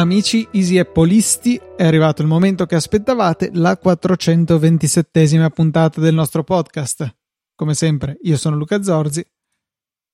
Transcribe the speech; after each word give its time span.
Amici 0.00 0.48
easy 0.52 0.78
appolisti, 0.78 1.60
è 1.76 1.84
arrivato 1.84 2.22
il 2.22 2.28
momento 2.28 2.64
che 2.64 2.74
aspettavate, 2.74 3.50
la 3.52 3.78
427esima 3.82 5.50
puntata 5.50 6.00
del 6.00 6.14
nostro 6.14 6.42
podcast. 6.42 7.16
Come 7.54 7.74
sempre, 7.74 8.16
io 8.22 8.38
sono 8.38 8.56
Luca 8.56 8.82
Zorzi. 8.82 9.22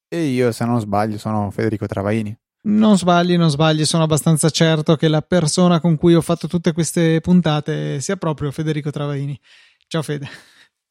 E 0.08 0.24
io, 0.24 0.50
se 0.50 0.64
non 0.64 0.80
sbaglio, 0.80 1.18
sono 1.18 1.50
Federico 1.52 1.86
Travaini. 1.86 2.36
Non 2.66 2.98
sbagli, 2.98 3.36
non 3.36 3.48
sbagli, 3.48 3.84
sono 3.84 4.02
abbastanza 4.02 4.50
certo 4.50 4.96
che 4.96 5.06
la 5.06 5.22
persona 5.22 5.78
con 5.78 5.96
cui 5.96 6.16
ho 6.16 6.20
fatto 6.20 6.48
tutte 6.48 6.72
queste 6.72 7.20
puntate 7.20 8.00
sia 8.00 8.16
proprio 8.16 8.50
Federico 8.50 8.90
Travaini. 8.90 9.38
Ciao 9.86 10.02
Fede. 10.02 10.26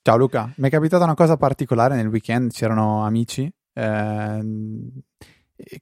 Ciao 0.02 0.16
Luca, 0.16 0.54
mi 0.56 0.70
è 0.70 0.72
capitata 0.72 1.04
una 1.04 1.16
cosa 1.16 1.36
particolare 1.36 1.96
nel 1.96 2.08
weekend, 2.08 2.52
c'erano 2.52 3.04
amici 3.04 3.52
eh, 3.74 4.42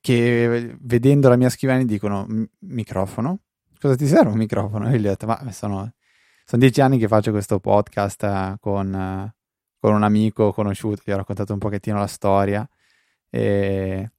che 0.01 0.75
vedendo 0.81 1.29
la 1.29 1.35
mia 1.35 1.49
scrivania 1.49 1.85
dicono 1.85 2.25
microfono? 2.61 3.41
Cosa 3.79 3.95
ti 3.95 4.07
serve 4.07 4.31
un 4.31 4.37
microfono? 4.37 4.89
E 4.89 4.99
gli 4.99 5.05
ho 5.05 5.09
detto, 5.09 5.27
ma 5.27 5.51
sono, 5.51 5.93
sono 6.43 6.61
dieci 6.61 6.81
anni 6.81 6.97
che 6.97 7.07
faccio 7.07 7.29
questo 7.29 7.59
podcast 7.59 8.23
eh, 8.23 8.57
con, 8.59 8.95
eh, 8.95 9.35
con, 9.79 9.93
un 9.93 10.01
amico 10.01 10.53
conosciuto, 10.53 11.03
gli 11.05 11.11
ho 11.11 11.17
raccontato 11.17 11.53
un 11.53 11.59
pochettino 11.59 11.99
la 11.99 12.07
storia 12.07 12.67
e 13.29 14.09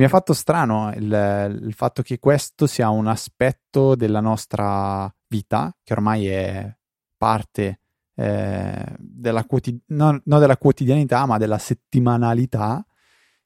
mi 0.00 0.06
ha 0.06 0.08
fatto 0.08 0.32
strano 0.32 0.90
il, 0.96 1.60
il, 1.62 1.74
fatto 1.74 2.00
che 2.00 2.18
questo 2.18 2.66
sia 2.66 2.88
un 2.88 3.06
aspetto 3.06 3.94
della 3.94 4.20
nostra 4.20 5.14
vita, 5.28 5.76
che 5.84 5.92
ormai 5.92 6.26
è 6.26 6.74
parte 7.18 7.80
eh, 8.14 8.96
della, 8.98 9.44
quotid- 9.44 9.82
non, 9.88 10.18
non 10.24 10.40
della 10.40 10.56
quotidianità, 10.56 11.26
ma 11.26 11.36
della 11.36 11.58
settimanalità 11.58 12.82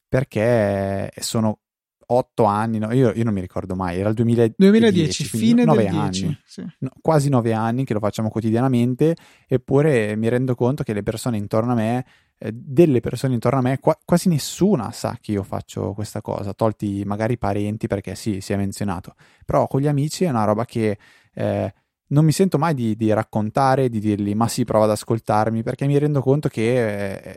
perché 0.09 1.11
sono 1.19 1.59
otto 2.06 2.45
anni, 2.45 2.79
no, 2.79 2.92
io, 2.92 3.11
io, 3.11 3.25
non 3.25 3.34
mi 3.34 3.41
ricordo 3.41 3.75
mai, 3.75 3.98
era 3.98 4.09
il 4.11 4.14
2010, 4.14 4.55
2010 4.57 5.25
fine 5.25 5.64
nove 5.64 5.83
del 5.83 5.91
10, 5.91 6.25
anni, 6.25 6.39
sì. 6.45 6.64
no, 6.79 6.91
quasi 7.01 7.29
nove 7.31 7.53
anni 7.53 7.84
che 7.84 7.95
lo 7.95 7.98
facciamo 7.98 8.29
quotidianamente, 8.29 9.17
eppure 9.48 10.14
mi 10.14 10.29
rendo 10.29 10.55
conto 10.55 10.84
che 10.84 10.92
le 10.92 11.03
persone 11.03 11.36
intorno 11.36 11.73
a 11.73 11.75
me, 11.75 12.07
eh, 12.39 12.51
delle 12.53 13.01
persone 13.01 13.35
intorno 13.35 13.59
a 13.59 13.63
me, 13.63 13.79
qua, 13.79 13.99
quasi 14.05 14.29
nessuna 14.29 14.93
sa 14.93 15.19
che 15.21 15.33
io 15.33 15.43
faccio 15.43 15.93
questa 15.93 16.21
cosa, 16.21 16.53
tolti 16.55 17.03
magari 17.05 17.35
i 17.35 17.39
parenti 17.39 17.87
perché 17.87 18.15
sì, 18.15 18.41
si 18.41 18.53
è 18.53 18.57
menzionato, 18.57 19.15
però 19.45 19.67
con 19.67 19.81
gli 19.81 19.89
amici 19.89 20.25
è 20.25 20.31
una 20.31 20.45
roba 20.45 20.65
che... 20.65 20.99
Eh, 21.35 21.75
non 22.07 22.25
mi 22.27 22.33
sento 22.33 22.59
mai 22.59 22.75
di, 22.75 22.95
di, 22.97 23.13
raccontare, 23.13 23.89
di 23.89 23.99
dirgli 23.99 24.35
ma 24.35 24.47
sì, 24.47 24.65
prova 24.65 24.85
ad 24.85 24.91
ascoltarmi, 24.91 25.63
perché 25.63 25.87
mi 25.87 25.99
rendo 25.99 26.21
conto 26.21 26.49
che 26.49 27.17
eh, 27.17 27.37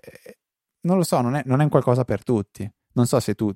non 0.82 0.98
lo 0.98 1.04
so, 1.04 1.22
non 1.22 1.36
è, 1.36 1.42
non 1.46 1.62
è 1.62 1.64
un 1.64 1.70
qualcosa 1.70 2.04
per 2.04 2.24
tutti. 2.24 2.70
Non 2.94 3.08
so 3.08 3.20
se 3.20 3.34
tu 3.34 3.52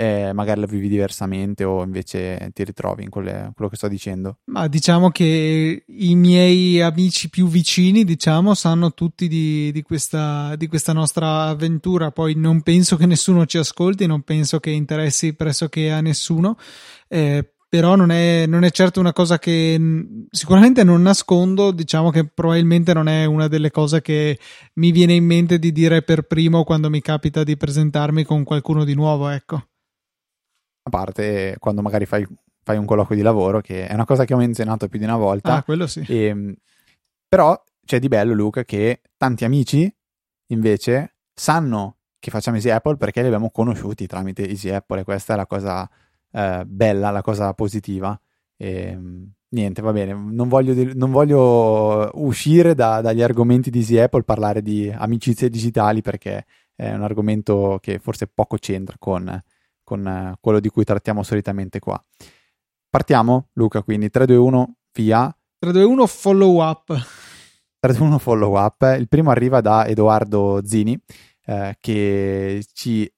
eh, 0.00 0.32
magari 0.32 0.60
la 0.60 0.66
vivi 0.66 0.86
diversamente 0.86 1.64
o 1.64 1.82
invece 1.82 2.52
ti 2.54 2.62
ritrovi 2.62 3.02
in 3.02 3.10
quelle, 3.10 3.50
quello 3.52 3.68
che 3.68 3.74
sto 3.74 3.88
dicendo. 3.88 4.38
Ma 4.44 4.68
diciamo 4.68 5.10
che 5.10 5.82
i 5.84 6.14
miei 6.14 6.80
amici 6.80 7.28
più 7.28 7.48
vicini, 7.48 8.04
diciamo, 8.04 8.54
sanno 8.54 8.94
tutti 8.94 9.26
di, 9.26 9.72
di, 9.72 9.82
questa, 9.82 10.54
di 10.54 10.68
questa 10.68 10.92
nostra 10.92 11.46
avventura. 11.46 12.12
Poi 12.12 12.36
non 12.36 12.62
penso 12.62 12.94
che 12.96 13.06
nessuno 13.06 13.44
ci 13.44 13.58
ascolti, 13.58 14.06
non 14.06 14.22
penso 14.22 14.60
che 14.60 14.70
interessi 14.70 15.34
pressoché 15.34 15.90
a 15.90 16.00
nessuno. 16.00 16.56
Eh, 17.08 17.54
però 17.68 17.96
non 17.96 18.12
è, 18.12 18.46
non 18.46 18.62
è, 18.62 18.70
certo 18.70 19.00
una 19.00 19.12
cosa 19.12 19.40
che 19.40 19.80
sicuramente 20.30 20.84
non 20.84 21.02
nascondo, 21.02 21.72
diciamo 21.72 22.10
che 22.10 22.24
probabilmente 22.24 22.94
non 22.94 23.08
è 23.08 23.24
una 23.24 23.48
delle 23.48 23.72
cose 23.72 24.00
che 24.00 24.38
mi 24.74 24.92
viene 24.92 25.14
in 25.14 25.24
mente 25.24 25.58
di 25.58 25.72
dire 25.72 26.02
per 26.02 26.22
primo 26.22 26.62
quando 26.62 26.88
mi 26.88 27.00
capita 27.00 27.42
di 27.42 27.56
presentarmi 27.56 28.22
con 28.22 28.44
qualcuno 28.44 28.84
di 28.84 28.94
nuovo, 28.94 29.28
ecco. 29.28 29.64
A 30.88 30.90
parte 30.90 31.56
quando 31.58 31.82
magari 31.82 32.06
fai, 32.06 32.26
fai 32.62 32.78
un 32.78 32.86
colloquio 32.86 33.16
di 33.16 33.22
lavoro, 33.22 33.60
che 33.60 33.86
è 33.86 33.94
una 33.94 34.06
cosa 34.06 34.24
che 34.24 34.34
ho 34.34 34.38
menzionato 34.38 34.88
più 34.88 34.98
di 34.98 35.04
una 35.04 35.16
volta. 35.16 35.56
Ah, 35.56 35.62
quello 35.62 35.86
sì. 35.86 36.04
E, 36.06 36.24
ehm, 36.24 36.54
però 37.28 37.60
c'è 37.84 37.98
di 37.98 38.08
bello, 38.08 38.32
Luca, 38.34 38.64
che 38.64 39.02
tanti 39.16 39.44
amici 39.44 39.94
invece 40.48 41.16
sanno 41.34 41.96
che 42.18 42.30
facciamo 42.30 42.56
Easy 42.56 42.70
Apple 42.70 42.96
perché 42.96 43.20
li 43.20 43.26
abbiamo 43.26 43.50
conosciuti 43.50 44.06
tramite 44.06 44.48
Easy 44.48 44.70
Apple 44.70 45.00
e 45.00 45.04
questa 45.04 45.34
è 45.34 45.36
la 45.36 45.46
cosa 45.46 45.88
eh, 46.32 46.64
bella, 46.66 47.10
la 47.10 47.22
cosa 47.22 47.52
positiva. 47.54 48.18
E, 48.56 48.88
ehm, 48.88 49.32
niente, 49.50 49.82
va 49.82 49.92
bene, 49.92 50.12
non 50.12 50.48
voglio, 50.48 50.74
non 50.94 51.10
voglio 51.10 52.10
uscire 52.14 52.74
da, 52.74 53.00
dagli 53.00 53.22
argomenti 53.22 53.70
di 53.70 53.78
Easy 53.78 53.98
Apple, 53.98 54.22
parlare 54.22 54.62
di 54.62 54.90
amicizie 54.90 55.48
digitali 55.48 56.00
perché 56.00 56.44
è 56.74 56.92
un 56.92 57.02
argomento 57.02 57.78
che 57.80 57.98
forse 57.98 58.26
poco 58.26 58.56
c'entra 58.56 58.96
con, 58.98 59.42
con 59.88 60.04
uh, 60.04 60.36
quello 60.38 60.60
di 60.60 60.68
cui 60.68 60.84
trattiamo 60.84 61.22
solitamente 61.22 61.78
qua. 61.78 61.98
Partiamo, 62.90 63.48
Luca, 63.54 63.82
quindi 63.82 64.10
3, 64.10 64.26
2, 64.26 64.36
1, 64.36 64.74
via. 64.92 65.34
3, 65.58 65.72
2, 65.72 65.82
1, 65.82 66.06
follow 66.06 66.62
up. 66.62 66.94
3, 67.80 67.92
2, 67.94 68.06
1, 68.06 68.18
follow 68.18 68.62
up. 68.62 68.82
Il 68.98 69.08
primo 69.08 69.30
arriva 69.30 69.62
da 69.62 69.86
Edoardo 69.86 70.60
Zini, 70.62 71.00
eh, 71.46 71.74
che 71.80 72.62
ci 72.74 73.10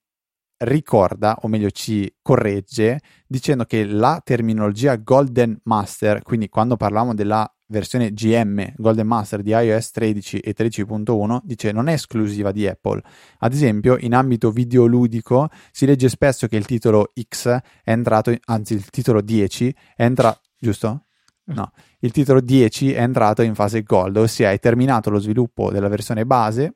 ricorda, 0.60 1.38
o 1.42 1.48
meglio 1.48 1.70
ci 1.70 2.12
corregge, 2.20 3.00
dicendo 3.26 3.64
che 3.64 3.84
la 3.84 4.20
terminologia 4.22 4.96
Golden 4.96 5.58
Master, 5.64 6.22
quindi 6.22 6.48
quando 6.48 6.76
parlavamo 6.76 7.14
della 7.14 7.50
versione 7.70 8.12
GM 8.12 8.72
Golden 8.76 9.06
Master 9.06 9.42
di 9.42 9.50
iOS 9.50 9.92
13 9.92 10.38
e 10.40 10.54
13.1 10.56 11.38
dice 11.44 11.70
non 11.70 11.86
è 11.86 11.92
esclusiva 11.92 12.52
di 12.52 12.66
Apple. 12.66 13.00
Ad 13.38 13.52
esempio, 13.52 13.96
in 13.98 14.14
ambito 14.14 14.50
videoludico 14.50 15.48
si 15.70 15.86
legge 15.86 16.08
spesso 16.08 16.46
che 16.48 16.56
il 16.56 16.66
titolo 16.66 17.12
X 17.28 17.48
è 17.48 17.62
entrato, 17.90 18.34
anzi 18.46 18.74
il 18.74 18.90
titolo 18.90 19.20
10 19.20 19.74
è 19.96 20.04
entrato, 20.04 20.40
giusto? 20.58 21.04
No, 21.44 21.72
il 22.00 22.12
titolo 22.12 22.40
10 22.40 22.92
è 22.92 23.00
entrato 23.00 23.42
in 23.42 23.54
fase 23.54 23.82
gold, 23.82 24.16
ossia 24.16 24.48
hai 24.48 24.58
terminato 24.58 25.10
lo 25.10 25.18
sviluppo 25.18 25.70
della 25.70 25.88
versione 25.88 26.24
base 26.24 26.74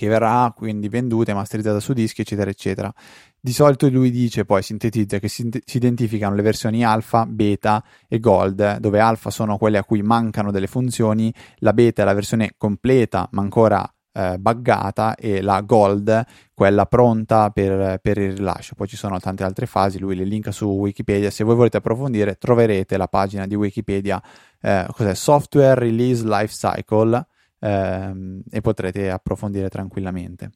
che 0.00 0.08
verrà 0.08 0.50
quindi 0.56 0.88
venduta 0.88 1.30
e 1.30 1.34
masterizzata 1.34 1.78
su 1.78 1.92
dischi, 1.92 2.22
eccetera, 2.22 2.48
eccetera. 2.48 2.90
Di 3.38 3.52
solito 3.52 3.86
lui 3.90 4.10
dice, 4.10 4.46
poi 4.46 4.62
sintetizza, 4.62 5.18
che 5.18 5.28
si, 5.28 5.46
si, 5.62 5.76
identificano 5.76 6.34
le 6.34 6.40
versioni 6.40 6.82
alfa, 6.82 7.26
beta 7.26 7.84
e 8.08 8.18
gold, 8.18 8.78
dove 8.78 8.98
alfa 8.98 9.28
sono 9.28 9.58
quelle 9.58 9.76
a 9.76 9.84
cui 9.84 10.00
mancano 10.00 10.50
delle 10.50 10.68
funzioni, 10.68 11.32
la 11.56 11.74
beta 11.74 12.00
è 12.00 12.04
la 12.06 12.14
versione 12.14 12.52
completa 12.56 13.28
ma 13.32 13.42
ancora 13.42 13.94
eh, 14.12 14.38
buggata 14.38 15.16
e 15.16 15.42
la 15.42 15.60
gold 15.60 16.24
quella 16.54 16.86
pronta 16.86 17.50
per, 17.50 17.98
per, 18.00 18.16
il 18.16 18.38
rilascio. 18.38 18.74
Poi 18.74 18.88
ci 18.88 18.96
sono 18.96 19.20
tante 19.20 19.44
altre 19.44 19.66
fasi, 19.66 19.98
lui 19.98 20.16
le 20.16 20.24
linka 20.24 20.50
su 20.50 20.66
Wikipedia. 20.66 21.30
Se 21.30 21.44
voi 21.44 21.56
volete 21.56 21.76
approfondire, 21.76 22.36
troverete 22.36 22.96
la 22.96 23.06
pagina 23.06 23.46
di 23.46 23.54
Wikipedia, 23.54 24.22
eh, 24.62 24.86
cos'è? 24.90 25.14
Software 25.14 25.78
Release 25.78 26.24
Life 26.24 26.54
Cycle 26.54 27.26
ehm, 27.60 28.42
e 28.50 28.60
potrete 28.60 29.10
approfondire 29.10 29.68
tranquillamente. 29.68 30.50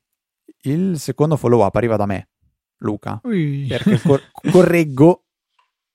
Il 0.63 0.99
secondo 0.99 1.37
follow 1.37 1.65
up 1.65 1.75
arriva 1.77 1.97
da 1.97 2.07
me, 2.07 2.29
Luca, 2.79 3.21
Ui. 3.25 3.67
perché 3.67 4.01
cor- 4.01 4.31
correggo 4.51 5.25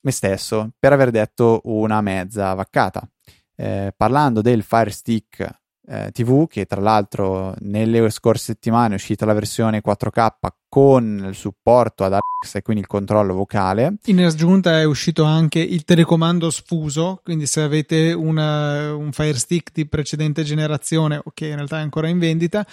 me 0.02 0.12
stesso 0.12 0.72
per 0.80 0.94
aver 0.94 1.12
detto 1.12 1.62
una 1.66 2.02
mezza 2.02 2.53
vaccata. 2.53 3.08
Eh, 3.56 3.94
parlando 3.96 4.42
del 4.42 4.64
Fire 4.64 4.90
Stick 4.90 5.59
eh, 5.89 6.11
TV, 6.11 6.47
che 6.47 6.66
tra 6.66 6.79
l'altro 6.79 7.55
nelle 7.59 8.09
scorse 8.11 8.45
settimane 8.53 8.94
è 8.94 8.95
uscita 8.95 9.25
la 9.25 9.33
versione 9.33 9.81
4K 9.85 10.29
con 10.69 11.25
il 11.29 11.35
supporto 11.35 12.03
ad 12.03 12.13
Alexa 12.13 12.59
e 12.59 12.61
quindi 12.61 12.83
il 12.83 12.88
controllo 12.88 13.33
vocale. 13.33 13.95
In 14.05 14.23
aggiunta 14.23 14.79
è 14.79 14.83
uscito 14.83 15.23
anche 15.23 15.59
il 15.59 15.83
telecomando 15.83 16.51
sfuso, 16.51 17.22
quindi 17.23 17.47
se 17.47 17.61
avete 17.61 18.13
una, 18.13 18.94
un 18.94 19.12
Fire 19.12 19.38
Stick 19.38 19.71
di 19.74 19.88
precedente 19.88 20.44
generazione 20.44 21.24
che 21.33 21.47
in 21.47 21.56
realtà 21.56 21.80
è 21.80 21.81
ancora 21.81 22.07
in 22.07 22.19
vendita, 22.19 22.65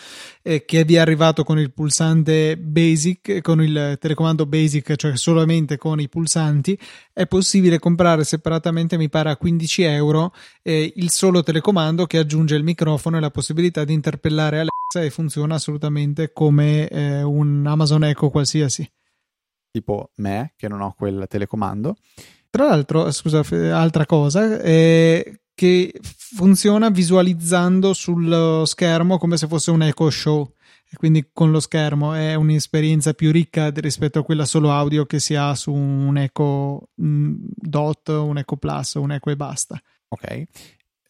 eh, 0.42 0.66
che 0.66 0.84
vi 0.84 0.96
è 0.96 0.98
arrivato 0.98 1.42
con 1.42 1.58
il 1.58 1.72
pulsante 1.72 2.58
Basic, 2.58 3.40
con 3.40 3.62
il 3.62 3.96
telecomando 3.98 4.44
Basic, 4.44 4.94
cioè 4.94 5.16
solamente 5.16 5.78
con 5.78 5.98
i 5.98 6.08
pulsanti, 6.08 6.78
è 7.14 7.26
possibile 7.26 7.78
comprare 7.78 8.24
separatamente, 8.24 8.98
mi 8.98 9.08
pare 9.08 9.30
a 9.30 9.36
15 9.38 9.82
euro, 9.84 10.34
eh, 10.66 10.92
il 10.96 11.10
solo 11.10 11.44
telecomando 11.44 12.06
che 12.06 12.18
aggiunge 12.18 12.56
il 12.56 12.64
microfono 12.64 13.16
e 13.16 13.20
la 13.20 13.30
possibilità 13.30 13.84
di 13.84 13.92
interpellare 13.92 14.58
Alexa 14.58 15.04
e 15.04 15.10
funziona 15.10 15.54
assolutamente 15.54 16.32
come 16.32 16.88
eh, 16.88 17.22
un 17.22 17.64
Amazon 17.64 18.02
Echo 18.02 18.30
qualsiasi. 18.30 18.90
Tipo 19.70 20.10
me, 20.16 20.54
che 20.56 20.66
non 20.66 20.80
ho 20.80 20.92
quel 20.98 21.26
telecomando. 21.28 21.94
Tra 22.50 22.64
l'altro, 22.64 23.12
scusa, 23.12 23.44
altra 23.78 24.06
cosa, 24.06 24.58
è 24.58 25.38
che 25.54 25.94
funziona 26.02 26.90
visualizzando 26.90 27.92
sullo 27.92 28.64
schermo 28.64 29.18
come 29.18 29.36
se 29.36 29.46
fosse 29.46 29.70
un 29.70 29.82
Echo 29.82 30.10
Show. 30.10 30.52
e 30.90 30.96
quindi 30.96 31.30
con 31.32 31.52
lo 31.52 31.60
schermo 31.60 32.12
è 32.12 32.34
un'esperienza 32.34 33.12
più 33.12 33.30
ricca 33.30 33.70
rispetto 33.70 34.18
a 34.18 34.24
quella 34.24 34.44
solo 34.44 34.72
audio 34.72 35.06
che 35.06 35.20
si 35.20 35.36
ha 35.36 35.54
su 35.54 35.72
un 35.72 36.16
Echo 36.16 36.88
mm, 37.00 37.34
Dot, 37.38 38.08
un 38.08 38.38
Echo 38.38 38.56
Plus, 38.56 38.94
un 38.94 39.12
Echo 39.12 39.30
e 39.30 39.36
basta. 39.36 39.80
Ok, 40.08 40.42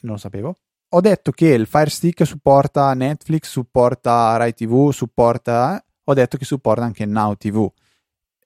non 0.00 0.12
lo 0.12 0.16
sapevo. 0.18 0.56
Ho 0.90 1.00
detto 1.00 1.32
che 1.32 1.48
il 1.48 1.66
Fire 1.66 1.90
Stick 1.90 2.24
supporta 2.24 2.94
Netflix, 2.94 3.50
supporta 3.50 4.36
Rai 4.36 4.54
TV, 4.54 4.90
supporta... 4.92 5.84
Ho 6.08 6.14
detto 6.14 6.36
che 6.36 6.44
supporta 6.44 6.84
anche 6.84 7.04
Now 7.04 7.34
TV. 7.34 7.68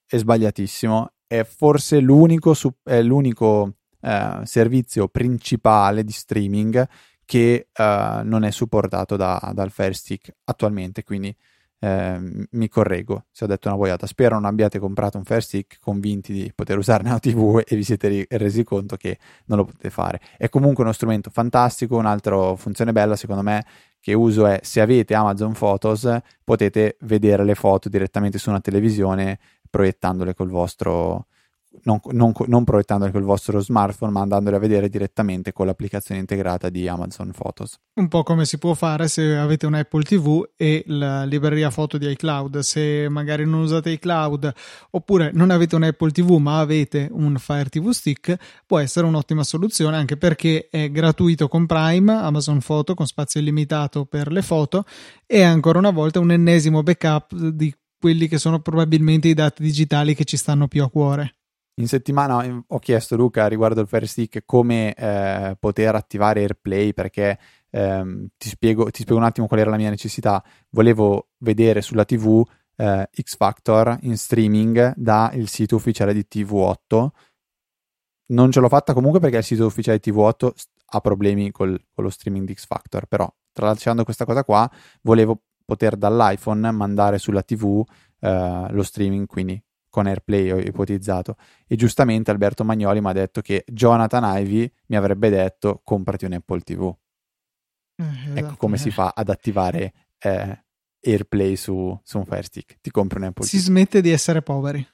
È 0.07 0.17
sbagliatissimo. 0.17 1.13
È 1.27 1.45
forse 1.45 2.01
l'unico, 2.01 2.55
è 2.83 3.03
l'unico 3.03 3.75
eh, 4.01 4.41
servizio 4.45 5.09
principale 5.09 6.03
di 6.03 6.13
streaming 6.13 6.89
che 7.25 7.69
eh, 7.73 8.21
non 8.25 8.43
è 8.43 8.51
supportato 8.51 9.17
da, 9.17 9.53
dal 9.55 9.71
Fire 9.71 9.93
Stick 9.93 10.35
attualmente, 10.45 11.05
quindi 11.05 11.37
eh, 11.81 12.47
mi 12.51 12.69
correggo 12.69 13.25
se 13.31 13.45
ho 13.45 13.47
detto 13.47 13.69
una 13.69 13.77
boiata. 13.77 14.07
Spero 14.07 14.35
non 14.35 14.45
abbiate 14.45 14.79
comprato 14.79 15.17
un 15.17 15.25
Fire 15.25 15.41
Stick 15.41 15.79
convinti 15.81 16.33
di 16.33 16.53
poter 16.55 16.79
usarne 16.79 17.09
una 17.09 17.19
TV 17.19 17.63
e 17.67 17.77
vi 17.77 17.83
siete 17.83 18.27
resi 18.31 18.63
conto 18.65 18.97
che 18.97 19.19
non 19.47 19.59
lo 19.59 19.65
potete 19.65 19.91
fare. 19.91 20.21
È 20.37 20.49
comunque 20.49 20.85
uno 20.85 20.93
strumento 20.93 21.31
fantastico, 21.31 21.97
un'altra 21.97 22.55
funzione 22.57 22.93
bella 22.93 23.17
secondo 23.17 23.43
me 23.43 23.65
che 23.99 24.15
uso 24.15 24.47
è 24.47 24.61
se 24.63 24.81
avete 24.81 25.15
Amazon 25.15 25.53
Photos 25.53 26.09
potete 26.43 26.97
vedere 27.01 27.45
le 27.45 27.55
foto 27.55 27.89
direttamente 27.89 28.39
su 28.39 28.49
una 28.49 28.61
televisione 28.61 29.39
proiettandole 29.69 30.35
col 30.35 30.49
vostro 30.49 31.27
non, 31.83 32.01
non, 32.11 32.33
non 32.47 32.65
proiettandole 32.65 33.13
col 33.13 33.23
vostro 33.23 33.61
smartphone, 33.61 34.13
ma 34.13 34.21
andandole 34.21 34.57
a 34.57 34.59
vedere 34.59 34.89
direttamente 34.89 35.53
con 35.53 35.67
l'applicazione 35.67 36.21
integrata 36.21 36.69
di 36.69 36.89
Amazon 36.89 37.31
Photos. 37.37 37.79
Un 37.95 38.09
po' 38.09 38.23
come 38.23 38.45
si 38.45 38.59
può 38.59 38.75
fare 38.75 39.09
se 39.09 39.37
avete 39.37 39.67
un 39.67 39.75
Apple 39.75 40.03
TV 40.03 40.49
e 40.57 40.83
la 40.87 41.25
libreria 41.25 41.71
foto 41.71 41.99
di 41.99 42.11
iCloud. 42.11 42.59
Se 42.59 43.09
magari 43.09 43.45
non 43.45 43.61
usate 43.61 43.91
iCloud 43.91 44.53
oppure 44.91 45.31
non 45.33 45.51
avete 45.51 45.77
un 45.77 45.85
Apple 45.85 46.11
TV 46.11 46.37
ma 46.37 46.59
avete 46.61 47.09
un 47.11 47.37
Fire 47.39 47.69
TV 47.69 47.91
Stick, 47.91 48.37
può 48.67 48.79
essere 48.79 49.07
un'ottima 49.07 49.45
soluzione 49.45 49.97
anche 49.97 50.17
perché 50.17 50.69
è 50.71 50.91
gratuito 50.91 51.49
con 51.49 51.67
Prime, 51.67 52.13
Amazon 52.13 52.61
Photo 52.61 52.95
con 52.95 53.07
spazio 53.07 53.41
illimitato 53.41 54.05
per 54.05 54.31
le 54.33 54.43
foto 54.43 54.85
e 55.27 55.43
ancora 55.43 55.79
una 55.79 55.91
volta 55.91 56.21
un 56.21 56.33
ennesimo 56.33 56.83
backup 56.83 57.35
di 57.35 57.75
quelli 57.99 58.29
che 58.29 58.39
sono 58.39 58.61
probabilmente 58.61 59.29
i 59.29 59.35
dati 59.35 59.63
digitali 59.63 60.15
che 60.15 60.25
ci 60.25 60.39
stanno 60.39 60.69
più 60.69 60.83
a 60.83 60.91
cuore. 60.91 61.35
In 61.81 61.89
settimana 61.89 62.63
ho 62.67 62.79
chiesto 62.79 63.17
Luca 63.17 63.47
riguardo 63.47 63.81
il 63.81 63.87
Fire 63.87 64.07
Stick 64.07 64.43
come 64.45 64.93
eh, 64.93 65.57
poter 65.59 65.95
attivare 65.95 66.41
AirPlay 66.41 66.93
perché 66.93 67.39
ehm, 67.71 68.27
ti, 68.37 68.49
spiego, 68.51 68.91
ti, 68.91 69.01
spiego, 69.01 69.19
un 69.19 69.27
attimo 69.27 69.47
qual 69.47 69.61
era 69.61 69.71
la 69.71 69.79
mia 69.79 69.89
necessità. 69.89 70.45
Volevo 70.73 71.29
vedere 71.39 71.81
sulla 71.81 72.05
TV 72.05 72.47
eh, 72.77 73.09
X 73.11 73.35
Factor 73.35 73.97
in 74.03 74.19
streaming 74.19 74.93
dal 74.95 75.49
sito 75.49 75.77
ufficiale 75.77 76.13
di 76.13 76.27
TV8. 76.31 77.09
Non 78.27 78.53
ce 78.53 78.61
l'ho 78.61 78.69
fatta 78.69 78.93
comunque 78.93 79.19
perché 79.19 79.39
il 79.39 79.45
sito 79.45 79.65
ufficiale 79.65 79.99
di 79.99 80.13
TV8 80.13 80.51
ha 80.93 81.01
problemi 81.01 81.51
col, 81.51 81.83
con 81.95 82.05
lo 82.05 82.11
streaming 82.11 82.47
di 82.47 82.53
X 82.53 82.67
Factor, 82.67 83.07
però 83.07 83.27
tralasciando 83.53 84.05
questa 84.05 84.27
cosa 84.27 84.45
qua, 84.45 84.71
volevo 85.01 85.41
poter 85.65 85.97
dall'iPhone 85.97 86.71
mandare 86.73 87.17
sulla 87.17 87.43
TV 87.43 87.83
eh, 88.21 88.67
lo 88.69 88.83
streaming, 88.83 89.27
quindi 89.27 89.61
con 89.91 90.07
AirPlay 90.07 90.51
ho 90.51 90.59
ipotizzato. 90.59 91.37
E 91.67 91.77
giustamente 91.77 92.31
Alberto 92.31 92.65
Magnoli 92.65 93.01
mi 93.01 93.09
ha 93.09 93.13
detto 93.13 93.43
che 93.43 93.65
Jonathan 93.67 94.39
Ivy 94.39 94.73
mi 94.87 94.97
avrebbe 94.97 95.29
detto 95.29 95.81
comprati 95.85 96.25
un 96.25 96.33
Apple 96.33 96.61
TV 96.61 96.95
eh, 98.01 98.05
esatto. 98.05 98.39
ecco 98.39 98.57
come 98.57 98.79
si 98.79 98.91
fa 98.91 99.13
ad 99.15 99.29
attivare 99.29 99.93
eh, 100.19 100.65
AirPlay 101.03 101.57
su, 101.57 101.99
su, 102.03 102.19
un 102.19 102.25
Fire 102.25 102.43
Stick. 102.43 102.79
Ti 102.81 102.91
compri 102.91 103.19
un 103.19 103.25
Apple 103.27 103.45
si 103.45 103.57
TV 103.57 103.59
si 103.59 103.65
smette 103.67 104.01
di 104.01 104.11
essere 104.11 104.43
poveri. 104.43 104.87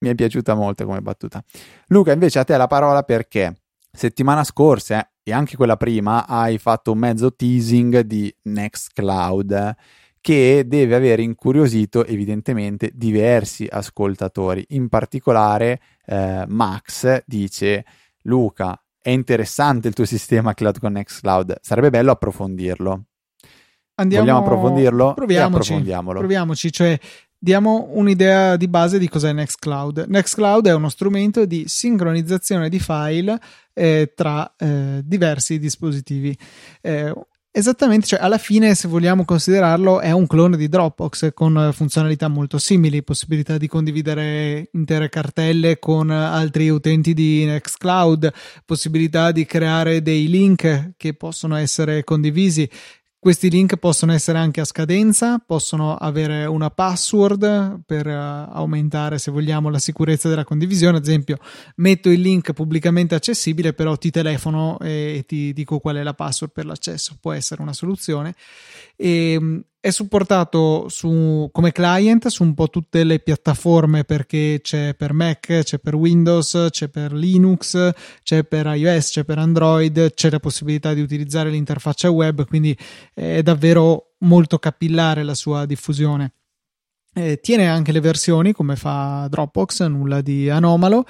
Mi 0.00 0.08
è 0.10 0.14
piaciuta 0.14 0.54
molto 0.54 0.84
come 0.84 1.00
battuta. 1.00 1.42
Luca 1.88 2.12
invece 2.12 2.38
a 2.38 2.44
te 2.44 2.56
la 2.56 2.66
parola 2.66 3.02
perché 3.02 3.62
settimana 3.90 4.44
scorsa 4.44 5.10
e 5.22 5.32
anche 5.32 5.56
quella 5.56 5.76
prima 5.76 6.26
hai 6.26 6.58
fatto 6.58 6.92
un 6.92 6.98
mezzo 6.98 7.34
teasing 7.34 8.00
di 8.00 8.34
Nextcloud 8.42 9.76
che 10.20 10.64
deve 10.66 10.94
aver 10.94 11.20
incuriosito 11.20 12.04
evidentemente 12.04 12.90
diversi 12.94 13.66
ascoltatori. 13.68 14.64
In 14.70 14.88
particolare 14.88 15.80
eh, 16.06 16.44
Max 16.46 17.22
dice 17.26 17.84
Luca, 18.22 18.80
è 19.00 19.10
interessante 19.10 19.88
il 19.88 19.94
tuo 19.94 20.04
sistema 20.04 20.54
Cloud 20.54 20.78
Connect 20.78 21.20
Cloud, 21.20 21.56
sarebbe 21.60 21.90
bello 21.90 22.10
approfondirlo. 22.10 23.04
Andiamo, 23.94 24.24
Vogliamo 24.24 24.44
approfondirlo? 24.44 25.14
Proviamoci, 25.14 25.54
approfondiamolo. 25.54 26.18
Proviamoci, 26.20 26.70
cioè 26.70 26.98
diamo 27.36 27.88
un'idea 27.92 28.56
di 28.56 28.68
base 28.68 28.98
di 28.98 29.08
cos'è 29.08 29.32
Nextcloud. 29.32 30.06
Nextcloud 30.08 30.66
è 30.66 30.74
uno 30.74 30.88
strumento 30.88 31.46
di 31.46 31.64
sincronizzazione 31.66 32.68
di 32.68 32.78
file 32.78 33.38
eh, 33.72 34.12
tra 34.14 34.54
eh, 34.56 35.00
diversi 35.04 35.58
dispositivi. 35.58 36.36
Eh, 36.80 37.12
Esattamente, 37.50 38.06
cioè 38.06 38.20
alla 38.20 38.36
fine, 38.36 38.74
se 38.74 38.88
vogliamo 38.88 39.24
considerarlo, 39.24 40.00
è 40.00 40.12
un 40.12 40.26
clone 40.26 40.56
di 40.56 40.68
Dropbox 40.68 41.32
con 41.32 41.70
funzionalità 41.72 42.28
molto 42.28 42.58
simili, 42.58 43.02
possibilità 43.02 43.56
di 43.56 43.66
condividere 43.66 44.68
intere 44.74 45.08
cartelle 45.08 45.78
con 45.78 46.10
altri 46.10 46.68
utenti 46.68 47.14
di 47.14 47.46
Nextcloud, 47.46 48.32
possibilità 48.64 49.32
di 49.32 49.46
creare 49.46 50.02
dei 50.02 50.28
link 50.28 50.92
che 50.96 51.14
possono 51.14 51.56
essere 51.56 52.04
condivisi, 52.04 52.68
questi 53.20 53.50
link 53.50 53.76
possono 53.78 54.12
essere 54.12 54.38
anche 54.38 54.60
a 54.60 54.64
scadenza, 54.64 55.42
possono 55.44 55.96
avere 55.96 56.44
una 56.44 56.70
password 56.70 57.80
per 57.84 58.06
uh, 58.06 58.52
aumentare, 58.52 59.18
se 59.18 59.32
vogliamo, 59.32 59.70
la 59.70 59.80
sicurezza 59.80 60.28
della 60.28 60.44
condivisione. 60.44 60.98
Ad 60.98 61.02
esempio, 61.02 61.36
metto 61.76 62.10
il 62.10 62.20
link 62.20 62.52
pubblicamente 62.52 63.16
accessibile, 63.16 63.72
però 63.72 63.96
ti 63.96 64.10
telefono 64.10 64.78
e 64.80 65.24
ti 65.26 65.52
dico 65.52 65.80
qual 65.80 65.96
è 65.96 66.02
la 66.04 66.14
password 66.14 66.52
per 66.52 66.64
l'accesso. 66.64 67.16
Può 67.20 67.32
essere 67.32 67.60
una 67.60 67.72
soluzione. 67.72 68.34
E, 69.00 69.32
ehm, 69.32 69.62
è 69.80 69.90
supportato 69.90 70.88
su, 70.88 71.48
come 71.52 71.70
client 71.70 72.26
su 72.26 72.42
un 72.42 72.52
po' 72.54 72.68
tutte 72.68 73.04
le 73.04 73.20
piattaforme 73.20 74.04
perché 74.04 74.58
c'è 74.60 74.94
per 74.94 75.12
Mac, 75.12 75.60
c'è 75.62 75.78
per 75.78 75.94
Windows, 75.94 76.66
c'è 76.70 76.88
per 76.88 77.12
Linux, 77.12 77.92
c'è 78.22 78.42
per 78.42 78.66
iOS, 78.66 79.10
c'è 79.10 79.24
per 79.24 79.38
Android, 79.38 80.12
c'è 80.14 80.30
la 80.30 80.40
possibilità 80.40 80.94
di 80.94 81.00
utilizzare 81.00 81.50
l'interfaccia 81.50 82.10
web, 82.10 82.44
quindi 82.46 82.76
è 83.14 83.40
davvero 83.42 84.14
molto 84.18 84.58
capillare 84.58 85.22
la 85.22 85.34
sua 85.34 85.64
diffusione. 85.64 86.32
Eh, 87.14 87.40
tiene 87.40 87.68
anche 87.68 87.92
le 87.92 88.00
versioni 88.00 88.52
come 88.52 88.74
fa 88.74 89.26
Dropbox, 89.30 89.86
nulla 89.86 90.20
di 90.20 90.50
anomalo 90.50 91.06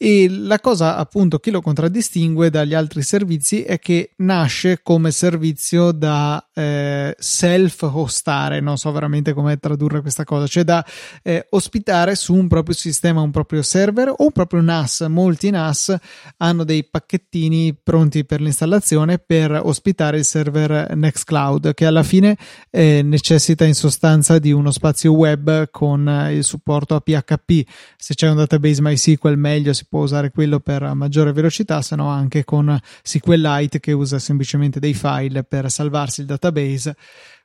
e 0.00 0.28
la 0.30 0.60
cosa 0.60 0.96
appunto 0.96 1.40
che 1.40 1.50
lo 1.50 1.60
contraddistingue 1.60 2.50
dagli 2.50 2.72
altri 2.72 3.02
servizi 3.02 3.64
è 3.64 3.80
che 3.80 4.12
nasce 4.18 4.80
come 4.80 5.10
servizio 5.10 5.90
da 5.90 6.47
eh, 6.58 7.14
self-hostare, 7.16 8.58
non 8.58 8.78
so 8.78 8.90
veramente 8.90 9.32
come 9.32 9.58
tradurre 9.58 10.00
questa 10.00 10.24
cosa, 10.24 10.48
cioè 10.48 10.64
da 10.64 10.84
eh, 11.22 11.46
ospitare 11.50 12.16
su 12.16 12.34
un 12.34 12.48
proprio 12.48 12.74
sistema, 12.74 13.20
un 13.20 13.30
proprio 13.30 13.62
server 13.62 14.08
o 14.08 14.16
un 14.18 14.32
proprio 14.32 14.60
NAS. 14.60 15.02
Molti 15.08 15.50
NAS 15.50 15.94
hanno 16.38 16.64
dei 16.64 16.84
pacchettini 16.84 17.78
pronti 17.80 18.24
per 18.24 18.40
l'installazione 18.40 19.18
per 19.18 19.60
ospitare 19.62 20.18
il 20.18 20.24
server 20.24 20.96
Nextcloud, 20.96 21.74
che 21.74 21.86
alla 21.86 22.02
fine 22.02 22.36
eh, 22.70 23.02
necessita 23.04 23.64
in 23.64 23.74
sostanza 23.74 24.40
di 24.40 24.50
uno 24.50 24.72
spazio 24.72 25.12
web 25.12 25.70
con 25.70 26.08
eh, 26.08 26.34
il 26.34 26.42
supporto 26.42 26.96
a 26.96 27.00
PHP. 27.00 27.68
Se 27.96 28.14
c'è 28.14 28.28
un 28.28 28.36
database 28.36 28.82
MySQL 28.82 29.36
meglio 29.36 29.72
si 29.72 29.86
può 29.88 30.02
usare 30.02 30.32
quello 30.32 30.58
per 30.58 30.82
maggiore 30.94 31.32
velocità, 31.32 31.82
se 31.82 31.94
no 31.94 32.08
anche 32.08 32.42
con 32.42 32.76
SQLite 33.02 33.78
che 33.78 33.92
usa 33.92 34.18
semplicemente 34.18 34.80
dei 34.80 34.94
file 34.94 35.44
per 35.44 35.70
salvarsi 35.70 36.22
il 36.22 36.26
database. 36.26 36.46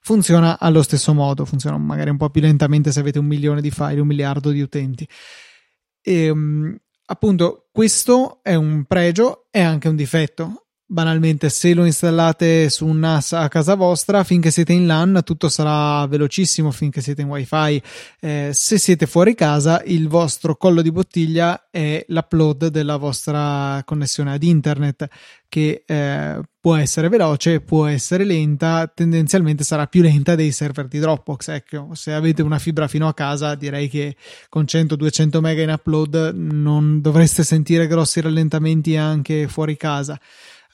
Funziona 0.02 0.60
allo 0.60 0.82
stesso 0.82 1.14
modo, 1.14 1.46
funziona 1.46 1.78
magari 1.78 2.10
un 2.10 2.18
po' 2.18 2.30
più 2.30 2.42
lentamente 2.42 2.92
se 2.92 3.00
avete 3.00 3.20
un 3.20 3.26
milione 3.26 3.62
di 3.62 3.72
file, 3.72 4.02
un 4.02 4.08
miliardo 4.08 4.52
di 4.52 4.62
utenti. 4.62 5.08
E, 6.02 6.26
ehm, 6.26 6.78
appunto, 7.06 7.70
questo 7.72 8.40
è 8.44 8.56
un 8.56 8.84
pregio 8.86 9.48
e 9.50 9.62
anche 9.62 9.88
un 9.88 9.96
difetto 9.96 10.63
banalmente 10.86 11.50
se 11.50 11.74
lo 11.74 11.86
installate 11.86 12.70
su 12.70 12.86
un 12.86 13.00
NAS 13.00 13.32
a 13.34 13.48
casa 13.48 13.76
vostra 13.76 14.24
finché 14.24 14.52
siete 14.52 14.74
in 14.74 14.86
LAN 14.86 15.22
tutto 15.24 15.50
sarà 15.50 16.06
velocissimo 16.08 16.72
finché 16.72 17.02
siete 17.02 17.22
in 17.22 17.30
wifi. 17.30 17.82
Eh, 18.20 18.50
se 18.54 18.78
siete 18.78 19.06
fuori 19.06 19.34
casa 19.34 19.82
il 19.86 20.08
vostro 20.08 20.56
collo 20.56 20.82
di 20.82 20.92
bottiglia 20.92 21.68
è 21.72 22.04
l'upload 22.08 22.68
della 22.68 22.98
vostra 22.98 23.82
connessione 23.86 24.34
ad 24.34 24.44
internet 24.44 25.08
che 25.48 25.84
eh, 25.86 26.42
può 26.60 26.76
essere 26.76 27.10
veloce 27.10 27.62
può 27.62 27.86
essere 27.86 28.24
lenta 28.24 28.92
tendenzialmente 28.94 29.64
sarà 29.64 29.86
più 29.88 30.02
lenta 30.02 30.34
dei 30.36 30.52
server 30.52 30.88
di 30.88 31.00
Dropbox 31.00 31.48
ecco. 31.50 31.90
Se 31.94 32.14
avete 32.14 32.42
una 32.42 32.60
fibra 32.60 32.88
fino 32.88 33.08
a 33.08 33.14
casa 33.14 33.56
direi 33.56 33.90
che 33.90 34.16
con 34.50 34.64
100-200 34.64 35.40
mega 35.40 35.62
in 35.64 35.70
upload 35.70 36.34
non 36.36 37.02
dovreste 37.02 37.44
sentire 37.44 37.88
grossi 37.88 38.22
rallentamenti 38.22 38.96
anche 38.96 39.48
fuori 39.48 39.78
casa 39.78 40.20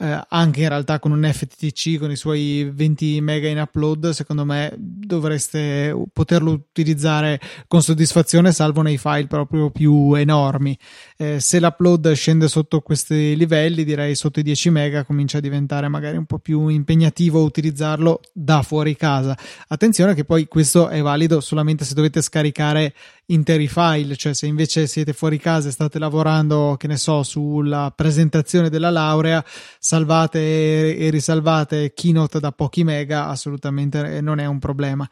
eh, 0.01 0.25
anche 0.29 0.61
in 0.61 0.69
realtà 0.69 0.97
con 0.97 1.11
un 1.11 1.29
FTTC 1.29 1.99
con 1.99 2.09
i 2.09 2.15
suoi 2.15 2.69
20 2.73 3.19
mega 3.19 3.49
in 3.49 3.59
upload, 3.59 4.11
secondo 4.11 4.45
me 4.45 4.73
dovreste 4.77 5.93
poterlo 6.13 6.51
utilizzare 6.51 7.39
con 7.67 7.81
soddisfazione, 7.81 8.53
salvo 8.53 8.81
nei 8.81 8.97
file 8.97 9.27
proprio 9.27 9.71
più 9.71 10.13
enormi. 10.13 10.77
Eh, 11.17 11.41
se 11.41 11.59
l'upload 11.59 12.13
scende 12.13 12.47
sotto 12.47 12.79
questi 12.79 13.35
livelli, 13.35 13.83
direi 13.83 14.15
sotto 14.15 14.39
i 14.39 14.43
10 14.43 14.69
mega, 14.69 15.03
comincia 15.03 15.39
a 15.39 15.41
diventare 15.41 15.89
magari 15.89 16.15
un 16.15 16.25
po' 16.25 16.39
più 16.39 16.69
impegnativo 16.69 17.43
utilizzarlo 17.43 18.21
da 18.31 18.61
fuori 18.61 18.95
casa. 18.95 19.37
Attenzione 19.67 20.13
che 20.13 20.23
poi 20.23 20.47
questo 20.47 20.87
è 20.87 21.01
valido 21.01 21.41
solamente 21.41 21.83
se 21.83 21.93
dovete 21.93 22.21
scaricare 22.21 22.93
interi 23.29 23.67
file, 23.67 24.15
cioè 24.15 24.33
se 24.33 24.47
invece 24.47 24.87
siete 24.87 25.13
fuori 25.13 25.37
casa 25.37 25.67
e 25.67 25.71
state 25.71 25.99
lavorando, 25.99 26.75
che 26.77 26.87
ne 26.87 26.97
so, 26.97 27.23
sulla 27.23 27.91
presentazione 27.95 28.69
della 28.69 28.89
laurea, 28.89 29.43
salvate 29.89 30.95
e 30.95 31.09
risalvate 31.09 31.93
Keynote 31.95 32.39
da 32.39 32.51
pochi 32.51 32.83
mega, 32.83 33.25
assolutamente 33.25 34.21
non 34.21 34.37
è 34.37 34.45
un 34.45 34.59
problema. 34.59 35.09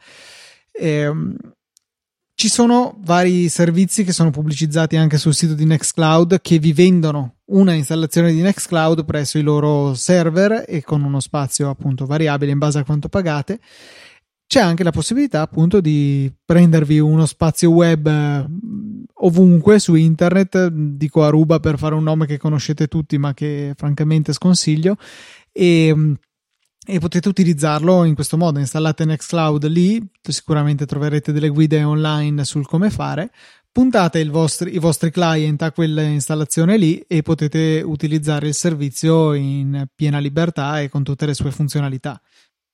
Ehm, 0.70 1.34
ci 2.32 2.48
sono 2.48 2.96
vari 3.00 3.48
servizi 3.48 4.04
che 4.04 4.12
sono 4.12 4.30
pubblicizzati 4.30 4.94
anche 4.94 5.18
sul 5.18 5.34
sito 5.34 5.54
di 5.54 5.64
Nextcloud 5.64 6.40
che 6.40 6.60
vi 6.60 6.72
vendono 6.72 7.38
una 7.46 7.72
installazione 7.72 8.30
di 8.30 8.40
Nextcloud 8.40 9.04
presso 9.04 9.38
i 9.38 9.42
loro 9.42 9.94
server 9.94 10.64
e 10.68 10.84
con 10.84 11.02
uno 11.02 11.18
spazio 11.18 11.70
appunto 11.70 12.06
variabile 12.06 12.52
in 12.52 12.58
base 12.58 12.78
a 12.78 12.84
quanto 12.84 13.08
pagate. 13.08 13.58
C'è 14.48 14.60
anche 14.60 14.82
la 14.82 14.92
possibilità 14.92 15.42
appunto 15.42 15.78
di 15.82 16.32
prendervi 16.42 16.98
uno 16.98 17.26
spazio 17.26 17.70
web 17.70 18.06
eh, 18.06 18.46
ovunque 19.20 19.78
su 19.78 19.94
internet, 19.94 20.68
dico 20.68 21.22
Aruba 21.22 21.60
per 21.60 21.76
fare 21.76 21.94
un 21.94 22.02
nome 22.02 22.24
che 22.24 22.38
conoscete 22.38 22.86
tutti 22.86 23.18
ma 23.18 23.34
che 23.34 23.74
francamente 23.76 24.32
sconsiglio 24.32 24.96
e 25.52 25.94
e 26.90 27.00
potete 27.00 27.28
utilizzarlo 27.28 28.04
in 28.04 28.14
questo 28.14 28.38
modo. 28.38 28.58
Installate 28.58 29.04
Nextcloud 29.04 29.66
lì, 29.66 30.02
sicuramente 30.22 30.86
troverete 30.86 31.32
delle 31.32 31.50
guide 31.50 31.84
online 31.84 32.46
sul 32.46 32.66
come 32.66 32.88
fare. 32.88 33.30
Puntate 33.70 34.24
vostri, 34.24 34.74
i 34.74 34.78
vostri 34.78 35.10
client 35.10 35.60
a 35.60 35.70
quella 35.70 36.00
installazione 36.00 36.78
lì 36.78 36.98
e 37.06 37.20
potete 37.20 37.82
utilizzare 37.84 38.48
il 38.48 38.54
servizio 38.54 39.34
in 39.34 39.86
piena 39.94 40.18
libertà 40.18 40.80
e 40.80 40.88
con 40.88 41.02
tutte 41.02 41.26
le 41.26 41.34
sue 41.34 41.50
funzionalità. 41.50 42.18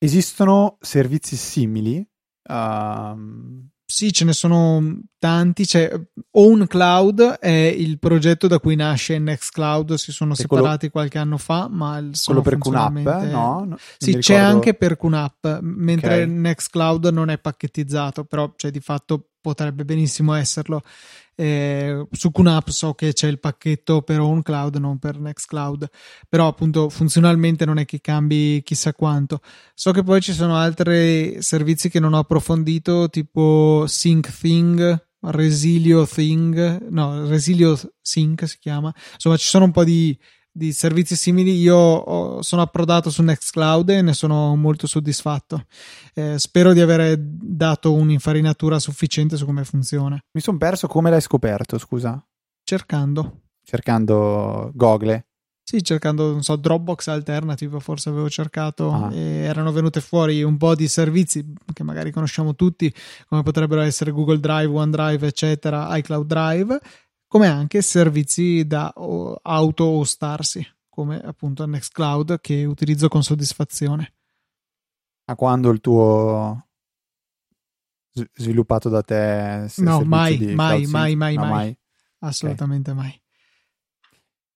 Esistono 0.04 0.76
servizi 0.82 1.34
simili? 1.34 2.06
Uh, 2.46 3.66
sì, 3.86 4.12
ce 4.12 4.26
ne 4.26 4.34
sono 4.34 5.00
tanti. 5.18 5.64
C'è 5.64 5.98
Own 6.36 6.66
Cloud 6.66 7.20
è 7.38 7.48
il 7.48 7.98
progetto 7.98 8.48
da 8.48 8.58
cui 8.58 8.74
nasce 8.74 9.18
Nextcloud. 9.18 9.94
Si 9.94 10.10
sono 10.10 10.34
separati 10.34 10.90
quello, 10.90 10.90
qualche 10.90 11.18
anno 11.18 11.38
fa, 11.38 11.68
ma 11.70 12.02
quello 12.24 12.42
per 12.42 12.58
QNAP, 12.58 12.98
no? 13.30 13.64
Non 13.64 13.76
sì, 13.98 14.16
c'è 14.16 14.34
anche 14.36 14.74
per 14.74 14.96
QNAP, 14.96 15.60
mentre 15.62 16.22
okay. 16.22 16.26
Nextcloud 16.26 17.06
non 17.06 17.30
è 17.30 17.38
pacchettizzato, 17.38 18.24
però 18.24 18.52
cioè, 18.56 18.70
di 18.72 18.80
fatto 18.80 19.28
potrebbe 19.40 19.84
benissimo 19.84 20.34
esserlo. 20.34 20.82
Eh, 21.36 22.06
su 22.10 22.30
QNAP 22.30 22.70
so 22.70 22.94
che 22.94 23.12
c'è 23.12 23.28
il 23.28 23.38
pacchetto 23.38 24.02
per 24.02 24.20
OwnCloud, 24.20 24.76
non 24.76 24.98
per 24.98 25.20
Nextcloud, 25.20 25.88
però 26.28 26.48
appunto 26.48 26.88
funzionalmente 26.88 27.64
non 27.64 27.78
è 27.78 27.84
che 27.84 28.00
cambi 28.00 28.60
chissà 28.64 28.92
quanto. 28.92 29.40
So 29.74 29.92
che 29.92 30.02
poi 30.02 30.20
ci 30.20 30.32
sono 30.32 30.56
altri 30.56 31.40
servizi 31.42 31.90
che 31.90 32.00
non 32.00 32.14
ho 32.14 32.18
approfondito, 32.18 33.08
tipo 33.08 33.84
SyncThing, 33.86 35.12
Resilio 35.30 36.06
Thing, 36.06 36.88
no, 36.88 37.26
Resilio 37.26 37.78
Sync 38.00 38.48
si 38.48 38.58
chiama. 38.58 38.92
Insomma, 39.14 39.36
ci 39.36 39.46
sono 39.46 39.64
un 39.64 39.70
po' 39.70 39.84
di 39.84 40.18
di 40.56 40.72
servizi 40.72 41.16
simili. 41.16 41.58
Io 41.58 41.76
ho, 41.76 42.42
sono 42.42 42.62
approdato 42.62 43.10
su 43.10 43.22
Nextcloud 43.22 43.88
e 43.90 44.02
ne 44.02 44.12
sono 44.12 44.54
molto 44.54 44.86
soddisfatto. 44.86 45.66
Eh, 46.14 46.38
spero 46.38 46.72
di 46.72 46.80
aver 46.80 47.18
dato 47.18 47.92
un'infarinatura 47.92 48.78
sufficiente 48.78 49.36
su 49.36 49.44
come 49.44 49.64
funziona. 49.64 50.16
Mi 50.32 50.40
sono 50.40 50.56
perso 50.56 50.86
come 50.86 51.10
l'hai 51.10 51.20
scoperto 51.20 51.76
scusa? 51.78 52.24
Cercando. 52.62 53.40
Cercando 53.64 54.70
Google 54.74 55.26
sì, 55.74 55.82
cercando, 55.82 56.30
non 56.30 56.42
so, 56.42 56.54
Dropbox 56.54 57.08
Alternative, 57.08 57.80
forse 57.80 58.08
avevo 58.08 58.30
cercato 58.30 58.92
ah. 58.92 59.12
erano 59.12 59.72
venute 59.72 60.00
fuori 60.00 60.42
un 60.42 60.56
po' 60.56 60.76
di 60.76 60.86
servizi 60.86 61.52
che 61.72 61.82
magari 61.82 62.12
conosciamo 62.12 62.54
tutti, 62.54 62.94
come 63.28 63.42
potrebbero 63.42 63.80
essere 63.80 64.12
Google 64.12 64.38
Drive, 64.38 64.72
OneDrive, 64.72 65.26
eccetera, 65.26 65.96
iCloud 65.96 66.26
Drive, 66.26 66.78
come 67.26 67.48
anche 67.48 67.82
servizi 67.82 68.64
da 68.66 68.92
auto 69.42 69.84
hostarsi, 69.84 70.64
come 70.88 71.18
appunto 71.18 71.66
Nextcloud 71.66 72.40
che 72.40 72.64
utilizzo 72.64 73.08
con 73.08 73.24
soddisfazione. 73.24 74.12
A 75.24 75.34
quando 75.34 75.70
il 75.70 75.80
tuo 75.80 76.68
sviluppato 78.34 78.88
da 78.88 79.02
te? 79.02 79.68
No, 79.78 80.02
mai, 80.02 80.54
mai, 80.54 80.86
mai, 80.86 81.16
mai, 81.16 81.34
no, 81.34 81.46
mai, 81.46 81.76
Assolutamente 82.20 82.92
okay. 82.92 83.02
mai. 83.02 83.23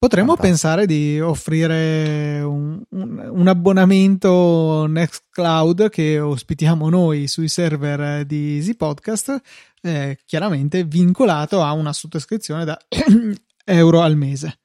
Potremmo 0.01 0.37
Fantastico. 0.37 0.49
pensare 0.49 0.87
di 0.87 1.21
offrire 1.21 2.41
un, 2.41 2.81
un, 2.91 3.31
un, 3.33 3.49
abbonamento 3.49 4.87
Nextcloud 4.87 5.89
che 5.89 6.21
ospitiamo 6.21 6.89
noi 6.89 7.27
sui 7.27 7.49
server 7.49 8.25
di 8.25 8.55
Easy 8.55 8.77
Podcast 8.77 9.41
eh, 9.83 10.17
chiaramente 10.25 10.85
vincolato 10.85 11.63
a 11.63 11.73
una 11.73 11.93
sottoscrizione 11.93 12.65
da 12.65 12.79
euro 13.67 14.01
al 14.01 14.17
mese. 14.17 14.61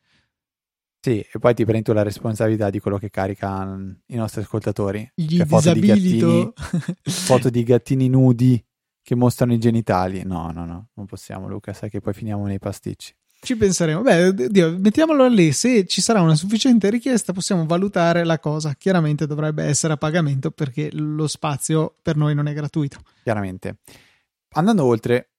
Sì, 1.00 1.20
e 1.20 1.40
poi 1.40 1.56
ti 1.56 1.66
prendi 1.66 1.92
la 1.92 2.04
responsabilità 2.04 2.70
di 2.70 2.80
quello 2.80 3.00
che 3.00 3.10
caricano 3.10 4.02
i 4.06 4.16
nostri 4.16 4.42
ascoltatori. 4.42 5.14
Gli 5.16 5.38
cioè, 5.38 5.48
foto 5.48 5.74
di, 5.74 5.80
gattini, 5.80 6.54
foto 7.02 7.50
di 7.50 7.64
gattini 7.64 8.08
nudi 8.08 8.64
che 9.02 9.16
mostrano 9.16 9.54
i 9.54 9.58
genitali. 9.58 10.24
No, 10.24 10.52
no, 10.52 10.64
no, 10.64 10.90
non 10.94 11.06
possiamo 11.08 11.48
Luca, 11.48 11.74
sai 11.74 11.90
che 11.90 12.02
poi 12.02 12.14
finiamo 12.14 12.46
nei 12.46 12.60
pasticci. 12.60 13.16
Ci 13.44 13.58
penseremo. 13.58 14.02
Beh, 14.02 14.50
Dio, 14.50 14.78
mettiamolo 14.80 15.28
lì. 15.28 15.52
Se 15.52 15.86
ci 15.86 16.02
sarà 16.02 16.22
una 16.22 16.36
sufficiente 16.36 16.90
richiesta, 16.90 17.34
possiamo 17.34 17.66
valutare 17.66 18.24
la 18.24 18.40
cosa. 18.40 18.74
Chiaramente 18.76 19.28
dovrebbe 19.28 19.64
essere 19.66 19.94
a 19.94 19.98
pagamento 19.98 20.50
perché 20.50 20.90
lo 20.92 21.28
spazio 21.28 21.96
per 22.02 22.16
noi 22.16 22.34
non 22.34 22.48
è 22.48 22.54
gratuito. 22.54 23.00
Chiaramente 23.24 23.78
andando 24.54 24.86
oltre, 24.86 25.33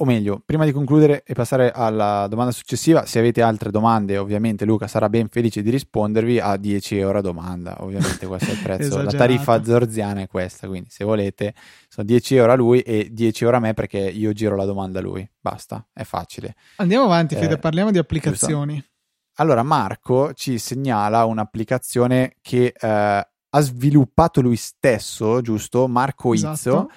o 0.00 0.04
meglio, 0.06 0.40
prima 0.44 0.64
di 0.64 0.72
concludere 0.72 1.22
e 1.26 1.34
passare 1.34 1.70
alla 1.70 2.26
domanda 2.26 2.52
successiva, 2.52 3.04
se 3.04 3.18
avete 3.18 3.42
altre 3.42 3.70
domande, 3.70 4.16
ovviamente 4.16 4.64
Luca 4.64 4.86
sarà 4.86 5.10
ben 5.10 5.28
felice 5.28 5.62
di 5.62 5.68
rispondervi 5.68 6.40
a 6.40 6.56
10 6.56 6.96
euro 6.96 7.18
a 7.18 7.20
domanda. 7.20 7.76
Ovviamente 7.80 8.26
questo 8.26 8.50
è 8.50 8.54
il 8.54 8.60
prezzo, 8.64 9.02
la 9.02 9.10
tariffa 9.10 9.62
zorziana 9.62 10.22
è 10.22 10.26
questa, 10.26 10.68
quindi 10.68 10.88
se 10.88 11.04
volete 11.04 11.54
sono 11.88 12.06
10 12.06 12.34
euro 12.34 12.52
a 12.52 12.54
lui 12.54 12.80
e 12.80 13.08
10 13.12 13.44
euro 13.44 13.58
a 13.58 13.60
me 13.60 13.74
perché 13.74 13.98
io 13.98 14.32
giro 14.32 14.56
la 14.56 14.64
domanda 14.64 15.00
a 15.00 15.02
lui. 15.02 15.28
Basta, 15.38 15.86
è 15.92 16.04
facile. 16.04 16.54
Andiamo 16.76 17.04
avanti, 17.04 17.34
Fede, 17.34 17.54
eh, 17.54 17.58
parliamo 17.58 17.90
di 17.90 17.98
applicazioni. 17.98 18.74
Giusto? 18.76 18.88
Allora, 19.34 19.62
Marco 19.62 20.32
ci 20.32 20.56
segnala 20.56 21.26
un'applicazione 21.26 22.36
che 22.40 22.72
eh, 22.74 22.88
ha 22.88 23.60
sviluppato 23.60 24.40
lui 24.40 24.56
stesso, 24.56 25.42
giusto? 25.42 25.86
Marco 25.88 26.32
Izzo. 26.32 26.52
Esatto 26.52 26.90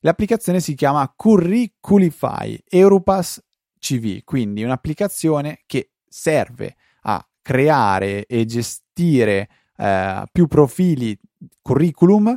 L'applicazione 0.00 0.60
si 0.60 0.74
chiama 0.74 1.12
Curriculify 1.14 2.58
Europass 2.66 3.42
CV, 3.78 4.22
quindi 4.24 4.62
un'applicazione 4.62 5.60
che 5.66 5.92
serve 6.08 6.76
a 7.02 7.26
creare 7.42 8.24
e 8.24 8.46
gestire 8.46 9.48
eh, 9.76 10.24
più 10.32 10.46
profili 10.46 11.18
curriculum 11.60 12.34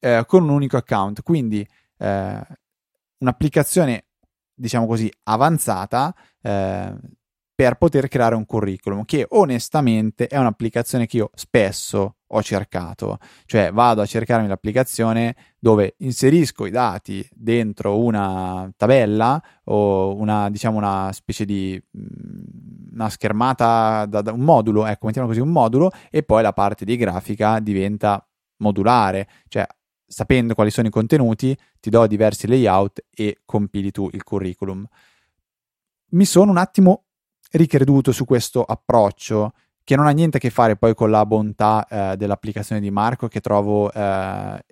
eh, 0.00 0.24
con 0.26 0.42
un 0.42 0.50
unico 0.50 0.76
account. 0.76 1.22
Quindi 1.22 1.66
eh, 1.98 2.46
un'applicazione, 3.18 4.06
diciamo 4.52 4.86
così, 4.86 5.08
avanzata 5.24 6.12
eh, 6.42 6.94
per 7.54 7.76
poter 7.76 8.08
creare 8.08 8.34
un 8.34 8.46
curriculum, 8.46 9.04
che 9.04 9.26
onestamente 9.28 10.26
è 10.26 10.38
un'applicazione 10.38 11.06
che 11.06 11.18
io 11.18 11.30
spesso 11.34 12.15
ho 12.28 12.42
cercato, 12.42 13.18
cioè 13.44 13.70
vado 13.72 14.02
a 14.02 14.06
cercarmi 14.06 14.48
l'applicazione 14.48 15.36
dove 15.58 15.94
inserisco 15.98 16.66
i 16.66 16.70
dati 16.70 17.26
dentro 17.32 18.00
una 18.00 18.70
tabella 18.76 19.40
o 19.64 20.16
una 20.16 20.50
diciamo 20.50 20.76
una 20.76 21.12
specie 21.12 21.44
di 21.44 21.80
mm, 21.96 22.94
una 22.94 23.08
schermata 23.10 24.06
da, 24.06 24.22
da 24.22 24.32
un 24.32 24.40
modulo, 24.40 24.86
ecco, 24.86 25.06
mettiamo 25.06 25.28
così 25.28 25.40
un 25.40 25.50
modulo 25.50 25.90
e 26.10 26.22
poi 26.22 26.42
la 26.42 26.52
parte 26.52 26.84
di 26.84 26.96
grafica 26.96 27.60
diventa 27.60 28.26
modulare, 28.58 29.28
cioè 29.48 29.66
sapendo 30.06 30.54
quali 30.54 30.70
sono 30.70 30.88
i 30.88 30.90
contenuti 30.90 31.56
ti 31.80 31.90
do 31.90 32.06
diversi 32.06 32.46
layout 32.46 33.04
e 33.10 33.38
compili 33.44 33.90
tu 33.90 34.08
il 34.12 34.22
curriculum. 34.22 34.86
Mi 36.10 36.24
sono 36.24 36.50
un 36.50 36.56
attimo 36.56 37.04
ricreduto 37.52 38.12
su 38.12 38.24
questo 38.24 38.62
approccio 38.64 39.52
che 39.86 39.94
non 39.94 40.08
ha 40.08 40.10
niente 40.10 40.38
a 40.38 40.40
che 40.40 40.50
fare 40.50 40.74
poi 40.74 40.96
con 40.96 41.12
la 41.12 41.24
bontà 41.24 41.86
eh, 41.86 42.16
dell'applicazione 42.16 42.80
di 42.80 42.90
Marco 42.90 43.28
che 43.28 43.38
trovo, 43.38 43.92
eh, 43.92 44.64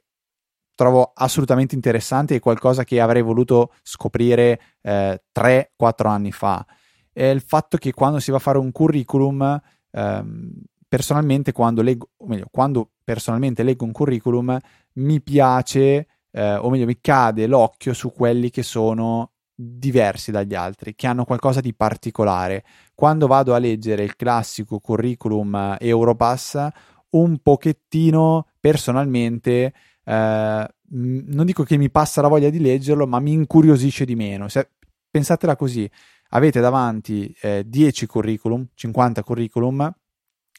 trovo 0.75 1.13
assolutamente 1.15 1.77
interessante 1.77 2.35
e 2.35 2.41
qualcosa 2.41 2.83
che 2.83 3.01
avrei 3.01 3.23
voluto 3.23 3.75
scoprire 3.85 4.61
eh, 4.83 5.23
3-4 5.33 6.09
anni 6.09 6.33
fa. 6.33 6.67
È 7.13 7.23
il 7.27 7.43
fatto 7.43 7.77
che 7.77 7.93
quando 7.93 8.19
si 8.19 8.33
va 8.33 8.39
a 8.39 8.41
fare 8.41 8.59
un 8.59 8.73
curriculum 8.73 9.61
ehm, 9.93 10.53
personalmente 10.89 11.53
quando 11.53 11.81
leggo, 11.81 12.11
o 12.17 12.27
meglio, 12.27 12.49
quando 12.51 12.91
personalmente 13.05 13.63
leggo 13.63 13.85
un 13.85 13.93
curriculum 13.93 14.59
mi 14.95 15.21
piace, 15.21 16.09
eh, 16.33 16.57
o 16.57 16.71
meglio 16.71 16.87
mi 16.87 16.99
cade 17.01 17.47
l'occhio 17.47 17.93
su 17.93 18.13
quelli 18.13 18.51
che 18.51 18.65
sono 18.65 19.34
diversi 19.55 20.31
dagli 20.31 20.55
altri, 20.55 20.95
che 20.95 21.07
hanno 21.07 21.25
qualcosa 21.25 21.61
di 21.61 21.75
particolare. 21.75 22.65
Quando 22.95 23.27
vado 23.27 23.55
a 23.55 23.59
leggere 23.59 24.03
il 24.05 24.17
classico 24.17 24.79
curriculum 24.79 25.77
Europass, 25.79 26.67
un 27.11 27.39
pochettino 27.39 28.49
personalmente 28.59 29.73
eh, 30.05 30.69
non 30.97 31.47
dico 31.47 31.63
che 31.65 31.77
mi 31.77 31.91
passa 31.91 32.21
la 32.21 32.29
voglia 32.29 32.51
di 32.51 32.61
leggerlo, 32.61 33.07
ma 33.07 33.19
mi 33.21 33.33
incuriosisce 33.33 34.05
di 34.05 34.15
meno. 34.15 34.49
Se, 34.49 34.69
pensatela 35.11 35.57
così, 35.57 35.89
avete 36.31 36.61
davanti 36.61 37.35
eh, 37.41 37.65
10 37.67 38.07
curriculum, 38.07 38.67
50 38.75 39.23
curriculum 39.23 39.93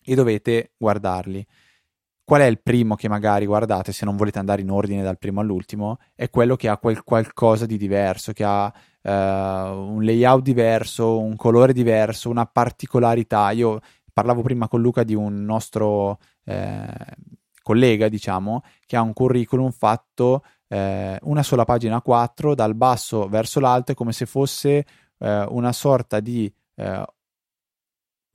e 0.04 0.16
dovete 0.16 0.72
guardarli. 0.78 1.46
Qual 2.26 2.42
è 2.42 2.46
il 2.46 2.60
primo 2.60 2.96
che 2.96 3.08
magari 3.08 3.46
guardate, 3.46 3.92
se 3.92 4.04
non 4.04 4.16
volete 4.16 4.40
andare 4.40 4.64
in 4.64 4.72
ordine 4.72 5.04
dal 5.04 5.20
primo 5.20 5.42
all'ultimo? 5.42 6.00
È 6.16 6.28
quello 6.32 6.56
che 6.56 6.68
ha 6.68 6.78
quel 6.80 7.04
qualcosa 7.04 7.68
di 7.68 7.78
diverso, 7.78 8.34
che 8.34 8.44
ha 8.44 8.66
uh, 8.66 9.10
un 9.12 10.04
layout 10.04 10.42
diverso, 10.42 11.20
un 11.20 11.36
colore 11.36 11.72
diverso, 11.72 12.32
una 12.32 12.48
particolarità. 12.48 13.52
Io 13.52 13.80
parlavo 14.12 14.42
prima 14.42 14.68
con 14.68 14.82
Luca 14.82 15.04
di 15.04 15.14
un 15.14 15.46
nostro 15.46 16.18
eh, 16.46 16.88
collega, 17.62 18.10
diciamo, 18.10 18.64
che 18.88 18.96
ha 18.96 19.02
un 19.02 19.14
curriculum 19.14 19.70
fatto 19.70 20.44
eh, 20.68 21.20
una 21.22 21.44
sola 21.44 21.64
pagina 21.64 22.02
4 22.02 22.56
dal 22.56 22.74
basso 22.74 23.28
verso 23.28 23.60
l'alto, 23.60 23.92
è 23.92 23.96
come 23.96 24.14
se 24.14 24.26
fosse 24.26 24.84
eh, 25.20 25.46
una 25.50 25.74
sorta 25.74 26.20
di 26.20 26.52
eh, 26.74 27.06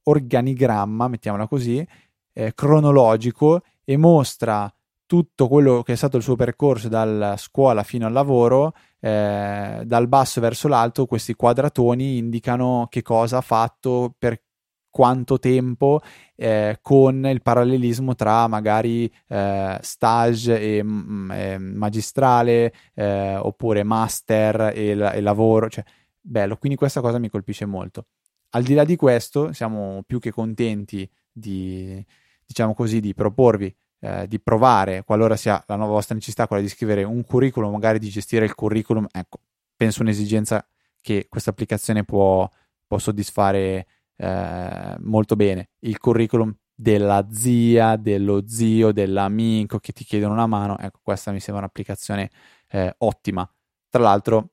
organigramma, 0.05 1.09
mettiamola 1.09 1.49
così, 1.49 1.85
eh, 2.33 2.55
cronologico 2.55 3.63
e 3.91 3.97
mostra 3.97 4.73
tutto 5.05 5.49
quello 5.49 5.83
che 5.83 5.95
è 5.95 5.97
stato 5.97 6.17
il 6.17 6.23
suo 6.23 6.37
percorso 6.37 6.87
dalla 6.87 7.37
scuola 7.37 7.83
fino 7.83 8.07
al 8.07 8.13
lavoro, 8.13 8.73
eh, 9.01 9.83
dal 9.85 10.07
basso 10.07 10.41
verso 10.41 10.69
l'alto, 10.69 11.07
questi 11.07 11.35
quadratoni 11.35 12.19
indicano 12.19 12.87
che 12.89 13.03
cosa 13.03 13.39
ha 13.39 13.41
fatto, 13.41 14.15
per 14.17 14.41
quanto 14.89 15.41
tempo 15.41 16.01
eh, 16.37 16.79
con 16.81 17.27
il 17.27 17.43
parallelismo 17.43 18.15
tra 18.15 18.47
magari 18.47 19.13
eh, 19.27 19.79
stage 19.81 20.61
e, 20.61 20.85
mm, 20.85 21.31
e 21.33 21.59
magistrale 21.59 22.73
eh, 22.95 23.35
oppure 23.37 23.83
master 23.83 24.73
e, 24.73 24.91
e, 24.91 25.21
lavoro, 25.21 25.69
cioè 25.69 25.83
bello, 26.21 26.57
quindi 26.57 26.79
questa 26.79 27.01
cosa 27.01 27.19
mi 27.19 27.29
colpisce 27.29 27.67
molto. 27.67 28.07
Al 28.51 28.63
di 28.63 28.75
là 28.75 28.85
di 28.85 28.95
questo, 28.95 29.53
siamo 29.53 30.05
più 30.07 30.21
che 30.21 30.31
contenti 30.31 31.11
di, 31.33 32.05
diciamo 32.47 32.73
così, 32.75 33.01
di 33.01 33.15
proporvi 33.15 33.75
eh, 34.01 34.27
di 34.27 34.41
provare, 34.41 35.05
qualora 35.05 35.37
sia 35.37 35.63
la 35.67 35.77
nuova 35.77 35.93
vostra 35.93 36.15
necessità, 36.15 36.47
quella 36.47 36.63
di 36.63 36.69
scrivere 36.69 37.05
un 37.05 37.23
curriculum, 37.25 37.71
magari 37.71 37.99
di 37.99 38.09
gestire 38.09 38.45
il 38.45 38.55
curriculum, 38.55 39.07
ecco, 39.11 39.41
penso 39.77 40.03
un'esigenza 40.03 40.67
che 41.01 41.27
questa 41.29 41.51
applicazione 41.51 42.05
può, 42.05 42.49
può 42.87 42.99
soddisfare 42.99 43.87
eh, 44.17 44.97
molto 45.01 45.37
bene 45.37 45.71
il 45.81 45.99
curriculum 45.99 46.55
della 46.75 47.27
zia, 47.31 47.97
dello 47.97 48.47
zio, 48.47 48.93
dell'amico 48.93 49.79
che 49.79 49.93
ti 49.93 50.05
chiedono 50.05 50.33
una 50.33 50.47
mano. 50.47 50.79
Ecco, 50.79 51.01
questa 51.03 51.31
mi 51.31 51.41
sembra 51.41 51.63
un'applicazione 51.65 52.31
eh, 52.69 52.95
ottima. 52.99 53.49
Tra 53.89 54.03
l'altro 54.03 54.51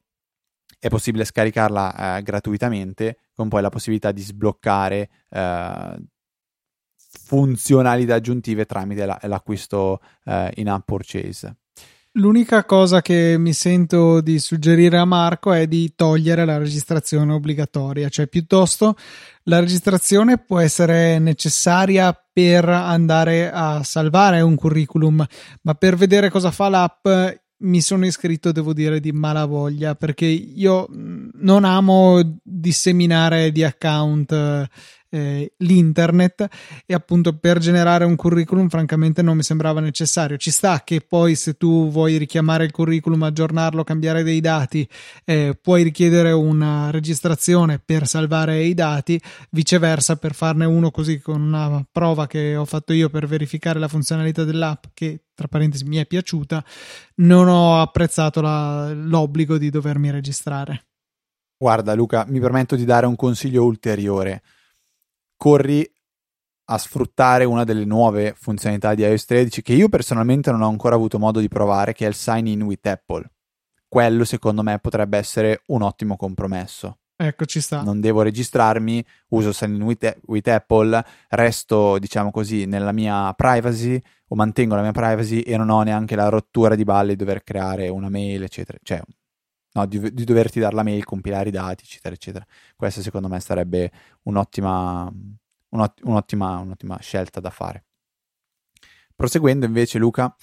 è 0.79 0.89
possibile 0.89 1.25
scaricarla 1.25 2.17
eh, 2.17 2.21
gratuitamente 2.21 3.19
con 3.33 3.47
poi 3.49 3.61
la 3.61 3.69
possibilità 3.69 4.11
di 4.11 4.21
sbloccare 4.21 5.09
eh, 5.29 5.97
funzionalità 7.27 8.15
aggiuntive 8.15 8.65
tramite 8.65 9.05
la, 9.05 9.19
l'acquisto 9.23 9.99
eh, 10.23 10.51
in 10.55 10.69
app 10.69 10.85
purchase. 10.85 11.55
L'unica 12.13 12.65
cosa 12.65 13.01
che 13.01 13.35
mi 13.37 13.53
sento 13.53 14.21
di 14.21 14.39
suggerire 14.39 14.97
a 14.97 15.05
Marco 15.05 15.51
è 15.51 15.67
di 15.67 15.93
togliere 15.95 16.45
la 16.45 16.57
registrazione 16.57 17.31
obbligatoria, 17.33 18.09
cioè 18.09 18.27
piuttosto 18.27 18.95
la 19.43 19.59
registrazione 19.59 20.39
può 20.39 20.57
essere 20.57 21.19
necessaria 21.19 22.19
per 22.33 22.67
andare 22.67 23.51
a 23.51 23.83
salvare 23.83 24.41
un 24.41 24.55
curriculum, 24.55 25.23
ma 25.61 25.73
per 25.75 25.95
vedere 25.95 26.31
cosa 26.31 26.49
fa 26.49 26.69
l'app 26.69 27.07
mi 27.59 27.81
sono 27.81 28.05
iscritto, 28.05 28.51
devo 28.51 28.73
dire, 28.73 28.99
di 28.99 29.11
malavoglia 29.11 29.95
perché 29.95 30.25
io 30.25 30.87
non 30.89 31.63
amo 31.63 32.39
disseminare 32.43 33.51
di 33.51 33.63
account 33.63 34.67
eh, 35.17 35.53
l'internet 35.57 36.47
e 36.85 36.93
appunto 36.93 37.37
per 37.37 37.57
generare 37.57 38.05
un 38.05 38.15
curriculum 38.15 38.69
francamente 38.69 39.21
non 39.21 39.35
mi 39.35 39.43
sembrava 39.43 39.79
necessario. 39.79 40.37
Ci 40.37 40.51
sta 40.51 40.83
che 40.83 41.01
poi 41.01 41.35
se 41.35 41.55
tu 41.55 41.89
vuoi 41.89 42.17
richiamare 42.17 42.65
il 42.65 42.71
curriculum, 42.71 43.23
aggiornarlo, 43.23 43.83
cambiare 43.83 44.23
dei 44.23 44.39
dati, 44.39 44.87
eh, 45.25 45.57
puoi 45.59 45.83
richiedere 45.83 46.31
una 46.31 46.91
registrazione 46.91 47.79
per 47.83 48.07
salvare 48.07 48.63
i 48.63 48.73
dati, 48.73 49.19
viceversa 49.51 50.15
per 50.17 50.33
farne 50.33 50.65
uno 50.65 50.91
così 50.91 51.19
con 51.19 51.41
una 51.41 51.85
prova 51.91 52.27
che 52.27 52.55
ho 52.55 52.65
fatto 52.65 52.93
io 52.93 53.09
per 53.09 53.27
verificare 53.27 53.79
la 53.79 53.87
funzionalità 53.87 54.43
dell'app 54.43 54.85
che 54.93 55.21
tra 55.33 55.47
parentesi 55.47 55.85
mi 55.85 55.97
è 55.97 56.05
piaciuta, 56.05 56.63
non 57.17 57.47
ho 57.47 57.79
apprezzato 57.79 58.41
la, 58.41 58.91
l'obbligo 58.91 59.59
di 59.59 59.69
dovermi 59.69 60.09
registrare. 60.09 60.85
Guarda 61.59 61.93
Luca, 61.93 62.25
mi 62.27 62.39
permetto 62.39 62.75
di 62.75 62.85
dare 62.85 63.05
un 63.05 63.15
consiglio 63.15 63.63
ulteriore 63.63 64.41
corri 65.37 65.89
a 66.69 66.77
sfruttare 66.77 67.45
una 67.45 67.63
delle 67.63 67.85
nuove 67.85 68.33
funzionalità 68.37 68.93
di 68.93 69.03
iOS 69.03 69.25
13 69.25 69.61
che 69.61 69.73
io 69.73 69.87
personalmente 69.87 70.51
non 70.51 70.61
ho 70.61 70.67
ancora 70.67 70.95
avuto 70.95 71.17
modo 71.17 71.39
di 71.39 71.47
provare, 71.47 71.93
che 71.93 72.05
è 72.05 72.09
il 72.09 72.15
sign 72.15 72.47
in 72.47 72.63
with 72.63 72.85
Apple. 72.87 73.29
Quello 73.87 74.25
secondo 74.25 74.63
me 74.63 74.77
potrebbe 74.79 75.17
essere 75.17 75.61
un 75.67 75.81
ottimo 75.81 76.17
compromesso. 76.17 76.97
Ecco, 77.15 77.45
ci 77.45 77.61
sta. 77.61 77.81
Non 77.81 78.01
devo 78.01 78.21
registrarmi, 78.21 79.03
uso 79.29 79.53
sign 79.53 79.75
in 79.75 79.81
with, 79.81 80.19
with 80.25 80.47
Apple, 80.49 81.03
resto, 81.29 81.97
diciamo 81.99 82.31
così, 82.31 82.65
nella 82.65 82.91
mia 82.91 83.33
privacy 83.33 83.99
o 84.27 84.35
mantengo 84.35 84.75
la 84.75 84.81
mia 84.81 84.91
privacy 84.91 85.39
e 85.39 85.55
non 85.55 85.69
ho 85.69 85.81
neanche 85.83 86.15
la 86.15 86.27
rottura 86.27 86.75
di 86.75 86.83
balle 86.83 87.11
di 87.11 87.15
dover 87.15 87.43
creare 87.43 87.87
una 87.87 88.09
mail, 88.09 88.43
eccetera. 88.43 88.77
Cioè, 88.83 89.01
no, 89.73 89.85
di, 89.85 90.13
di, 90.13 90.23
doverti 90.23 90.59
dare 90.59 90.75
la 90.75 90.83
mail, 90.83 91.03
compilare 91.03 91.49
i 91.49 91.51
dati, 91.51 91.83
eccetera, 91.83 92.13
eccetera. 92.13 92.45
Questa 92.75 93.01
secondo 93.01 93.27
me 93.27 93.39
sarebbe 93.39 93.91
un'ottima, 94.23 95.11
un'ottima, 95.69 96.57
un'ottima 96.59 96.97
scelta 96.99 97.39
da 97.39 97.49
fare. 97.49 97.85
Proseguendo 99.15 99.65
invece 99.65 99.97
Luca, 99.97 100.33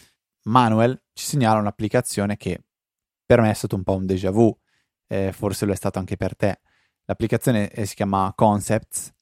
Manuel 0.45 1.01
ci 1.13 1.25
segnala 1.25 1.61
un'applicazione 1.61 2.37
che 2.37 2.65
per 3.25 3.41
me 3.41 3.51
è 3.51 3.55
stato 3.55 3.77
un 3.77 3.83
po' 3.83 3.95
un 3.95 4.07
déjà 4.07 4.31
vu, 4.31 4.57
eh, 5.07 5.33
forse 5.33 5.65
lo 5.65 5.73
è 5.73 5.77
stato 5.77 5.99
anche 5.99 6.17
per 6.17 6.37
te. 6.37 6.61
L'applicazione 7.05 7.71
eh, 7.71 7.87
si 7.87 7.95
chiama 7.95 8.33
Concepts 8.35 9.13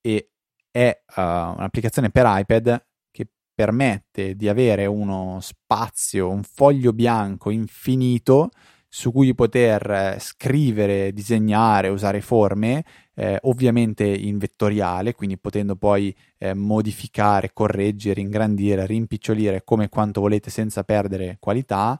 e 0.00 0.30
è 0.70 1.02
uh, 1.16 1.20
un'applicazione 1.20 2.10
per 2.10 2.24
iPad 2.26 2.86
che 3.10 3.28
permette 3.54 4.36
di 4.36 4.48
avere 4.48 4.86
uno 4.86 5.38
spazio, 5.40 6.30
un 6.30 6.42
foglio 6.42 6.92
bianco 6.92 7.50
infinito 7.50 8.50
su 8.98 9.12
cui 9.12 9.32
poter 9.32 9.88
eh, 9.88 10.16
scrivere, 10.18 11.12
disegnare, 11.12 11.86
usare 11.86 12.20
forme, 12.20 12.84
eh, 13.14 13.38
ovviamente 13.42 14.04
in 14.04 14.38
vettoriale, 14.38 15.14
quindi 15.14 15.38
potendo 15.38 15.76
poi 15.76 16.12
eh, 16.36 16.52
modificare, 16.52 17.52
correggere, 17.52 18.20
ingrandire, 18.20 18.86
rimpicciolire 18.86 19.62
come 19.62 19.88
quanto 19.88 20.20
volete 20.20 20.50
senza 20.50 20.82
perdere 20.82 21.36
qualità. 21.38 21.96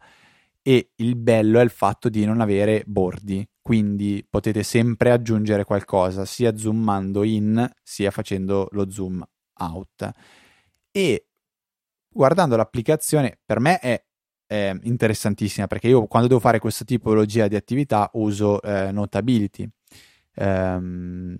E 0.60 0.90
il 0.96 1.14
bello 1.14 1.60
è 1.60 1.62
il 1.62 1.70
fatto 1.70 2.08
di 2.08 2.24
non 2.24 2.40
avere 2.40 2.82
bordi, 2.84 3.48
quindi 3.62 4.26
potete 4.28 4.64
sempre 4.64 5.12
aggiungere 5.12 5.62
qualcosa, 5.62 6.24
sia 6.24 6.56
zoomando 6.56 7.22
in 7.22 7.64
sia 7.80 8.10
facendo 8.10 8.66
lo 8.72 8.90
zoom 8.90 9.24
out. 9.60 10.10
E 10.90 11.26
guardando 12.08 12.56
l'applicazione, 12.56 13.38
per 13.46 13.60
me 13.60 13.78
è 13.78 14.04
eh, 14.48 14.76
interessantissima 14.82 15.66
perché 15.66 15.88
io 15.88 16.06
quando 16.06 16.26
devo 16.26 16.40
fare 16.40 16.58
questa 16.58 16.84
tipologia 16.84 17.46
di 17.46 17.54
attività 17.54 18.10
uso 18.14 18.60
eh, 18.62 18.90
Notability. 18.90 19.68
Um, 20.40 21.36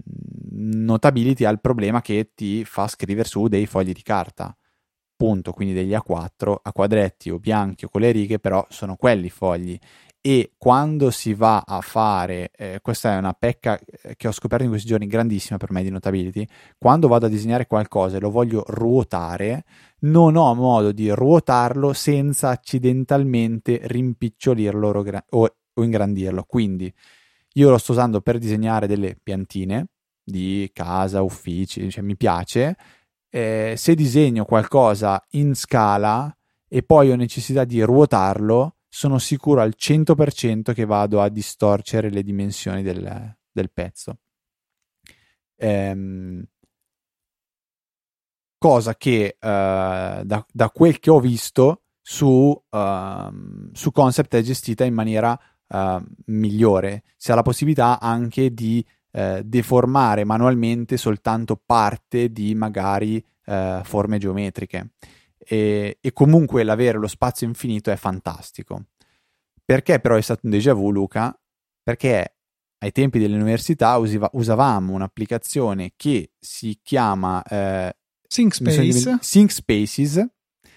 notability 0.50 1.44
ha 1.44 1.50
il 1.50 1.60
problema 1.60 2.00
che 2.00 2.32
ti 2.34 2.64
fa 2.64 2.88
scrivere 2.88 3.28
su 3.28 3.46
dei 3.46 3.64
fogli 3.66 3.92
di 3.92 4.02
carta, 4.02 4.56
punto, 5.14 5.52
quindi 5.52 5.72
degli 5.72 5.92
A4, 5.92 6.56
a 6.62 6.72
quadretti 6.72 7.30
o 7.30 7.38
bianchi 7.38 7.84
o 7.84 7.88
con 7.90 8.00
le 8.00 8.10
righe, 8.10 8.40
però 8.40 8.66
sono 8.70 8.96
quelli 8.96 9.30
fogli 9.30 9.78
e 10.28 10.52
quando 10.58 11.10
si 11.10 11.32
va 11.32 11.64
a 11.66 11.80
fare, 11.80 12.50
eh, 12.54 12.80
questa 12.82 13.14
è 13.14 13.16
una 13.16 13.32
pecca 13.32 13.78
eh, 13.78 14.14
che 14.14 14.28
ho 14.28 14.30
scoperto 14.30 14.62
in 14.62 14.68
questi 14.68 14.86
giorni 14.86 15.06
grandissima 15.06 15.56
per 15.56 15.72
me 15.72 15.82
di 15.82 15.88
Notability, 15.88 16.46
quando 16.76 17.08
vado 17.08 17.24
a 17.24 17.28
disegnare 17.30 17.66
qualcosa 17.66 18.18
e 18.18 18.20
lo 18.20 18.30
voglio 18.30 18.62
ruotare, 18.66 19.64
non 20.00 20.36
ho 20.36 20.54
modo 20.54 20.92
di 20.92 21.08
ruotarlo 21.08 21.94
senza 21.94 22.50
accidentalmente 22.50 23.80
rimpicciolirlo 23.84 25.02
o, 25.30 25.56
o 25.72 25.82
ingrandirlo. 25.82 26.44
Quindi 26.46 26.92
io 27.54 27.70
lo 27.70 27.78
sto 27.78 27.92
usando 27.92 28.20
per 28.20 28.36
disegnare 28.36 28.86
delle 28.86 29.16
piantine 29.22 29.86
di 30.22 30.68
casa, 30.74 31.22
uffici, 31.22 31.90
cioè 31.90 32.04
mi 32.04 32.18
piace, 32.18 32.76
eh, 33.30 33.72
se 33.78 33.94
disegno 33.94 34.44
qualcosa 34.44 35.24
in 35.30 35.54
scala 35.54 36.30
e 36.68 36.82
poi 36.82 37.12
ho 37.12 37.16
necessità 37.16 37.64
di 37.64 37.80
ruotarlo, 37.80 38.74
sono 38.88 39.18
sicuro 39.18 39.60
al 39.60 39.74
100% 39.76 40.72
che 40.72 40.84
vado 40.84 41.20
a 41.20 41.28
distorcere 41.28 42.10
le 42.10 42.22
dimensioni 42.22 42.82
del, 42.82 43.36
del 43.52 43.70
pezzo. 43.70 44.18
Ehm, 45.56 46.44
cosa 48.58 48.96
che 48.96 49.36
uh, 49.36 49.46
da, 49.46 50.46
da, 50.52 50.70
quel 50.70 50.98
che 50.98 51.10
ho 51.10 51.20
visto 51.20 51.82
su, 52.00 52.26
uh, 52.26 53.70
su 53.72 53.92
Concept 53.92 54.34
è 54.34 54.42
gestita 54.42 54.84
in 54.84 54.94
maniera 54.94 55.38
uh, 55.68 56.02
migliore. 56.26 57.04
Si 57.16 57.30
ha 57.30 57.34
la 57.34 57.42
possibilità 57.42 58.00
anche 58.00 58.52
di 58.52 58.84
eh, 59.10 59.42
deformare 59.42 60.24
manualmente 60.24 60.98
soltanto 60.98 61.60
parte 61.64 62.30
di 62.30 62.54
magari 62.54 63.24
forme 63.48 64.18
geometriche. 64.18 64.90
E, 65.50 65.96
e, 66.00 66.12
comunque 66.12 66.62
l'avere 66.62 66.98
lo 66.98 67.06
spazio 67.06 67.46
infinito 67.46 67.90
è 67.90 67.96
fantastico. 67.96 68.88
Perché 69.64 69.98
però 69.98 70.16
è 70.16 70.20
stato 70.20 70.40
un 70.44 70.50
déjà 70.50 70.74
vu, 70.74 70.90
Luca? 70.90 71.34
Perché 71.82 72.36
ai 72.78 72.92
tempi 72.92 73.18
dell'università 73.18 73.96
usiva, 73.96 74.28
usavamo 74.34 74.92
un'applicazione 74.92 75.92
che 75.96 76.32
si 76.38 76.78
chiama 76.82 77.42
eh, 77.42 77.96
ThinkSpace. 78.28 79.18
ThinkSpaces. 79.20 80.26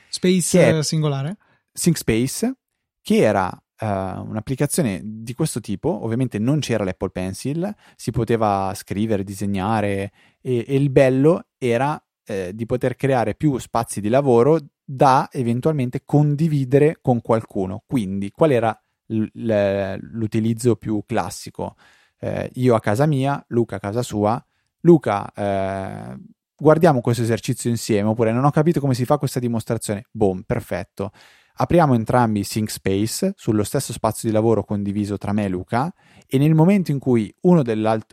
Space 0.10 0.78
è, 0.78 0.84
singolare. 0.84 1.38
ThinkSpace, 1.72 2.56
che 3.02 3.18
era 3.18 3.48
uh, 3.48 3.86
un'applicazione 3.86 5.02
di 5.04 5.34
questo 5.34 5.60
tipo. 5.60 6.04
Ovviamente 6.04 6.40
non 6.40 6.60
c'era 6.60 6.84
l'Apple 6.84 7.12
Pencil, 7.12 7.74
si 7.96 8.12
poteva 8.12 8.74
scrivere, 8.76 9.24
disegnare 9.24 10.12
e, 10.42 10.66
e 10.68 10.76
il 10.76 10.90
bello 10.90 11.48
era 11.58 12.02
eh, 12.26 12.52
di 12.54 12.66
poter 12.66 12.96
creare 12.96 13.36
più 13.36 13.58
spazi 13.58 14.02
di 14.02 14.10
lavoro 14.10 14.60
da 14.84 15.30
eventualmente 15.32 16.04
condividere 16.06 17.00
con 17.02 17.22
qualcuno. 17.22 17.84
Quindi, 17.86 18.32
qual 18.32 18.52
era 18.52 18.78
l- 19.08 19.24
l- 19.34 19.98
l'utilizzo 20.14 20.76
più 20.76 21.04
classico? 21.06 21.76
Eh, 22.20 22.50
io 22.56 22.76
a 22.76 22.80
casa 22.80 23.06
mia, 23.06 23.44
Luca 23.50 23.78
a 23.78 23.80
casa 23.80 24.02
sua. 24.04 24.44
Luca, 24.82 25.32
eh, 25.34 26.18
guardiamo 26.56 27.02
questo 27.02 27.24
esercizio 27.24 27.70
insieme, 27.70 28.10
oppure 28.10 28.32
non 28.32 28.46
ho 28.46 28.52
capito 28.52 28.80
come 28.80 28.94
si 28.94 29.06
fa 29.06 29.18
questa 29.18 29.40
dimostrazione. 29.40 30.06
Boom, 30.12 30.42
perfetto. 30.44 31.12
Apriamo 31.56 31.94
entrambi 31.94 32.44
ThinkSpace 32.44 33.34
sullo 33.36 33.64
stesso 33.64 33.94
spazio 33.94 34.30
di 34.30 34.34
lavoro 34.34 34.64
condiviso 34.64 35.18
tra 35.18 35.34
me 35.34 35.46
e 35.46 35.50
Luca 35.50 35.94
e 36.28 36.38
nel 36.38 36.56
momento 36.56 36.92
in 36.92 37.00
cui 37.00 37.34
uno, 37.42 37.62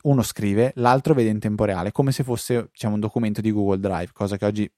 uno 0.03 0.23
scrive, 0.23 0.73
l'altro 0.77 1.15
vede 1.15 1.31
in 1.31 1.39
tempo 1.39 1.65
reale, 1.65 1.93
come 1.93 2.13
se 2.13 2.25
fosse 2.25 2.69
diciamo, 2.73 2.95
un 2.95 3.01
documento 3.01 3.41
di 3.41 3.53
Google 3.53 3.79
Drive, 3.79 4.11
cosa 4.13 4.37
che 4.37 4.45
oggi 4.45 4.73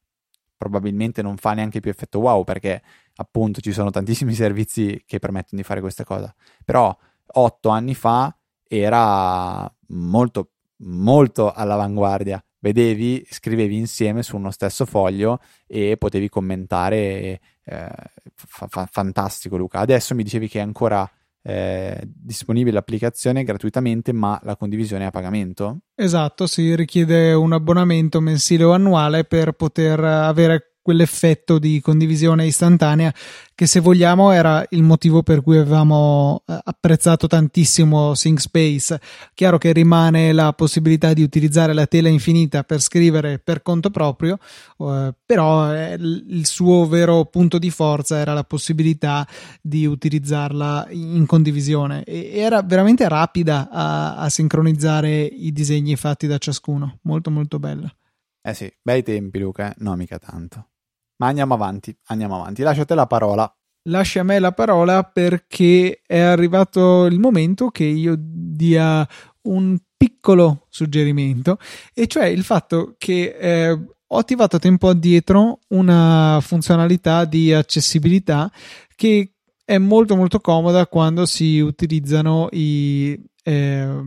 probabilmente 0.57 1.23
non 1.23 1.39
fa 1.39 1.55
neanche 1.55 1.81
più 1.81 1.91
effetto 1.91 2.19
wow 2.19 2.45
perché 2.45 2.83
appunto 3.15 3.61
ci 3.61 3.73
sono 3.73 3.91
tantissimi 3.91 4.35
servizi 4.35 5.03
che 5.07 5.19
permettono 5.19 5.61
di 5.61 5.67
fare 5.67 5.81
questa 5.81 6.05
cosa. 6.05 6.33
Però 6.65 6.95
otto 7.33 7.69
anni 7.71 7.95
fa 7.95 8.37
era 8.69 9.73
molto, 9.87 10.51
molto 10.77 11.51
all'avanguardia 11.51 12.45
vedevi, 12.61 13.27
scrivevi 13.29 13.77
insieme 13.77 14.23
su 14.23 14.37
uno 14.37 14.51
stesso 14.51 14.85
foglio 14.87 15.41
e 15.67 15.97
potevi 15.97 16.29
commentare. 16.29 17.41
Eh, 17.71 17.89
fa- 18.35 18.67
fa- 18.69 18.89
fantastico, 18.91 19.57
Luca. 19.57 19.79
Adesso 19.79 20.17
mi 20.17 20.25
dicevi 20.25 20.49
che 20.49 20.59
è 20.59 20.63
ancora 20.63 21.09
eh, 21.43 22.03
disponibile 22.05 22.75
l'applicazione 22.75 23.45
gratuitamente, 23.45 24.13
ma 24.13 24.41
la 24.43 24.57
condivisione 24.57 25.05
è 25.05 25.07
a 25.07 25.11
pagamento? 25.11 25.83
Esatto, 25.95 26.49
si 26.49 26.75
richiede 26.75 27.33
un 27.33 27.53
abbonamento 27.53 28.21
mensile 28.21 28.65
o 28.65 28.73
annuale 28.73 29.25
per 29.25 29.53
poter 29.53 30.03
avere 30.03 30.70
quell'effetto 30.83 31.59
di 31.59 31.81
condivisione 31.81 32.47
istantanea 32.47 33.13
che 33.55 33.67
se 33.67 33.81
vogliamo 33.81 34.31
era 34.31 34.65
il 34.71 34.83
motivo 34.83 35.23
per 35.23 35.43
cui 35.43 35.59
avevamo 35.59 36.43
eh, 36.47 36.59
apprezzato 36.65 37.27
tantissimo 37.27 38.15
SyncSpace. 38.15 38.99
Chiaro 39.35 39.59
che 39.59 39.73
rimane 39.73 40.33
la 40.33 40.55
possibilità 40.55 41.13
di 41.13 41.23
utilizzare 41.23 41.75
la 41.75 41.87
tela 41.87 42.09
infinita 42.09 42.63
per 42.63 42.81
scrivere 42.81 43.39
per 43.39 43.61
conto 43.61 43.91
proprio, 43.91 44.39
eh, 44.79 45.15
però 45.27 45.75
eh, 45.75 45.93
il 45.93 46.47
suo 46.47 46.87
vero 46.87 47.27
punto 47.27 47.59
di 47.59 47.71
forza 47.71 48.17
era 48.17 48.33
la 48.33 48.45
possibilità 48.45 49.29
di 49.61 49.85
utilizzarla 49.85 50.87
in 50.93 51.27
condivisione 51.27 52.03
e 52.05 52.31
era 52.33 52.63
veramente 52.63 53.07
rapida 53.09 53.69
a, 53.71 54.17
a 54.17 54.29
sincronizzare 54.31 55.21
i 55.21 55.53
disegni 55.53 55.97
fatti 55.97 56.27
da 56.27 56.39
ciascuno, 56.39 57.01
molto 57.03 57.31
molto 57.31 57.59
bella. 57.59 57.95
Eh 58.43 58.55
sì, 58.55 58.73
bei 58.83 59.03
tempi 59.03 59.39
Luca, 59.39 59.75
no 59.79 59.95
mica 59.97 60.19
tanto. 60.19 60.71
Ma 61.17 61.29
andiamo 61.29 61.55
avanti, 61.55 61.95
andiamo 62.07 62.37
avanti. 62.37 62.63
Lascio 62.63 62.83
a 62.83 62.85
te 62.87 62.95
la 62.95 63.07
parola. 63.07 63.55
Lascia 63.89 64.21
a 64.21 64.25
me 64.25 64.39
la 64.39 64.53
parola 64.53 65.03
perché 65.05 66.01
è 66.07 66.19
arrivato 66.19 67.07
il 67.07 67.19
momento 67.19 67.69
che 67.69 67.85
io 67.85 68.15
dia 68.19 69.07
un 69.43 69.79
piccolo 69.97 70.67
suggerimento, 70.71 71.59
e 71.95 72.07
cioè 72.07 72.27
il 72.27 72.43
fatto 72.43 72.95
che 72.97 73.37
eh, 73.39 73.71
ho 73.71 74.17
attivato 74.17 74.59
tempo 74.59 74.89
addietro 74.89 75.61
una 75.69 76.39
funzionalità 76.41 77.25
di 77.27 77.53
accessibilità 77.53 78.51
che 78.97 79.35
è 79.63 79.79
molto 79.79 80.17
molto 80.17 80.41
comoda 80.41 80.87
quando 80.87 81.27
si 81.27 81.61
utilizzano 81.61 82.49
i, 82.53 83.19
eh, 83.45 84.01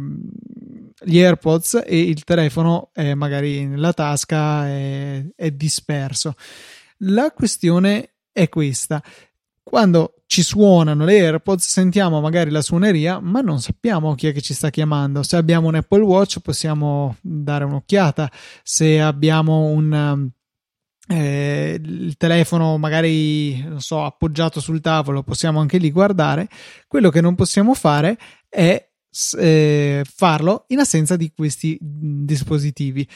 gli 1.04 1.20
AirPods 1.20 1.84
e 1.86 2.00
il 2.02 2.24
telefono 2.24 2.90
è 2.94 3.14
magari 3.14 3.66
nella 3.66 3.94
tasca 3.94 4.68
è, 4.68 5.26
è 5.36 5.52
disperso. 5.52 6.36
La 7.00 7.32
questione 7.32 8.14
è 8.32 8.50
questa. 8.50 9.02
Quando 9.62 10.16
ci 10.26 10.44
suonano 10.44 11.06
le 11.06 11.20
AirPods, 11.20 11.68
sentiamo 11.68 12.20
magari 12.20 12.50
la 12.50 12.62
suoneria, 12.62 13.20
ma 13.20 13.42
non 13.42 13.62
sappiamo 13.62 14.16
chi 14.16 14.28
è 14.28 14.34
che 14.34 14.42
ci 14.42 14.54
sta 14.54 14.70
chiamando. 14.70 15.24
Se 15.24 15.36
abbiamo 15.36 15.68
un 15.68 15.76
Apple 15.76 16.02
Watch, 16.02 16.40
possiamo 16.40 17.18
dare 17.22 17.64
un'occhiata. 17.66 18.32
Se 18.64 19.00
abbiamo 19.00 19.66
un. 19.66 20.30
Eh, 21.08 21.82
il 21.84 22.16
telefono 22.16 22.78
magari 22.78 23.62
non 23.62 23.82
so 23.82 24.06
appoggiato 24.06 24.62
sul 24.62 24.80
tavolo 24.80 25.22
possiamo 25.22 25.60
anche 25.60 25.78
lì 25.78 25.92
guardare 25.92 26.48
quello 26.88 27.10
che 27.10 27.20
non 27.20 27.36
possiamo 27.36 27.74
fare 27.74 28.18
è 28.48 28.93
eh, 29.38 30.04
farlo 30.04 30.66
in 30.68 30.80
assenza 30.80 31.16
di 31.16 31.32
questi 31.36 31.78
dispositivi. 31.80 33.08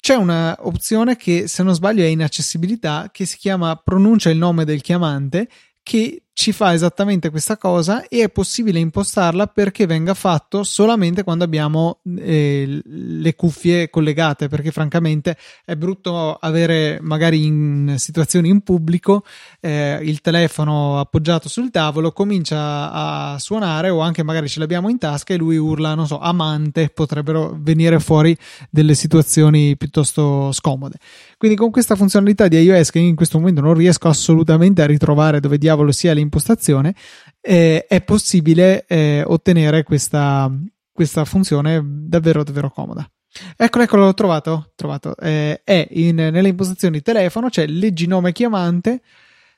C'è 0.00 0.14
un'opzione 0.14 1.16
che, 1.16 1.46
se 1.46 1.62
non 1.62 1.74
sbaglio, 1.74 2.02
è 2.02 2.06
in 2.06 2.22
accessibilità 2.22 3.10
che 3.12 3.24
si 3.24 3.36
chiama 3.36 3.76
pronuncia 3.76 4.30
il 4.30 4.38
nome 4.38 4.64
del 4.64 4.80
chiamante 4.80 5.48
che 5.82 6.24
ci 6.34 6.52
fa 6.52 6.72
esattamente 6.72 7.30
questa 7.30 7.58
cosa 7.58 8.06
e 8.08 8.22
è 8.22 8.30
possibile 8.30 8.78
impostarla 8.78 9.48
perché 9.48 9.86
venga 9.86 10.14
fatto 10.14 10.62
solamente 10.62 11.24
quando 11.24 11.44
abbiamo 11.44 12.00
eh, 12.16 12.80
le 12.84 13.34
cuffie 13.34 13.90
collegate 13.90 14.48
perché 14.48 14.70
francamente 14.70 15.36
è 15.64 15.76
brutto 15.76 16.34
avere 16.34 16.98
magari 17.02 17.44
in 17.44 17.94
situazioni 17.98 18.48
in 18.48 18.62
pubblico 18.62 19.24
eh, 19.60 19.98
il 20.02 20.20
telefono 20.22 20.98
appoggiato 20.98 21.48
sul 21.48 21.70
tavolo 21.70 22.12
comincia 22.12 22.90
a 22.90 23.38
suonare 23.38 23.90
o 23.90 24.00
anche 24.00 24.22
magari 24.22 24.48
ce 24.48 24.58
l'abbiamo 24.58 24.88
in 24.88 24.98
tasca 24.98 25.34
e 25.34 25.36
lui 25.36 25.58
urla 25.58 25.94
non 25.94 26.06
so 26.06 26.18
amante 26.18 26.88
potrebbero 26.88 27.56
venire 27.60 28.00
fuori 28.00 28.36
delle 28.70 28.94
situazioni 28.94 29.76
piuttosto 29.76 30.50
scomode. 30.52 30.96
Quindi 31.36 31.56
con 31.56 31.70
questa 31.70 31.94
funzionalità 31.94 32.48
di 32.48 32.56
iOS 32.56 32.90
che 32.90 33.00
in 33.00 33.16
questo 33.16 33.38
momento 33.38 33.60
non 33.60 33.74
riesco 33.74 34.08
assolutamente 34.08 34.80
a 34.80 34.86
ritrovare 34.86 35.40
dove 35.40 35.58
diavolo 35.58 35.92
sia 35.92 36.12
impostazione, 36.22 36.94
eh, 37.40 37.86
è 37.86 38.02
possibile 38.02 38.86
eh, 38.86 39.22
ottenere 39.26 39.82
questa, 39.82 40.50
questa 40.90 41.24
funzione 41.24 41.80
davvero 41.84 42.42
davvero 42.42 42.70
comoda. 42.70 43.08
Eccolo, 43.56 43.84
eccolo, 43.84 44.04
l'ho 44.04 44.14
trovato. 44.14 44.72
trovato. 44.74 45.16
Eh, 45.16 45.62
è 45.64 45.86
in, 45.92 46.16
nelle 46.16 46.48
impostazioni 46.48 47.00
telefono, 47.00 47.48
c'è 47.48 47.66
leggi 47.66 48.06
nome 48.06 48.32
chiamante, 48.32 49.02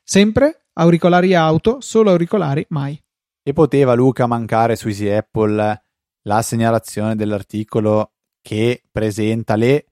sempre 0.02 0.66
auricolari 0.74 1.34
auto, 1.34 1.80
solo 1.80 2.10
auricolari 2.10 2.64
mai. 2.70 3.00
E 3.42 3.52
poteva 3.52 3.94
Luca 3.94 4.26
mancare 4.26 4.76
su 4.76 4.88
Easy 4.88 5.08
Apple 5.08 5.82
la 6.22 6.42
segnalazione 6.42 7.16
dell'articolo 7.16 8.12
che 8.40 8.82
presenta 8.90 9.56
le 9.56 9.86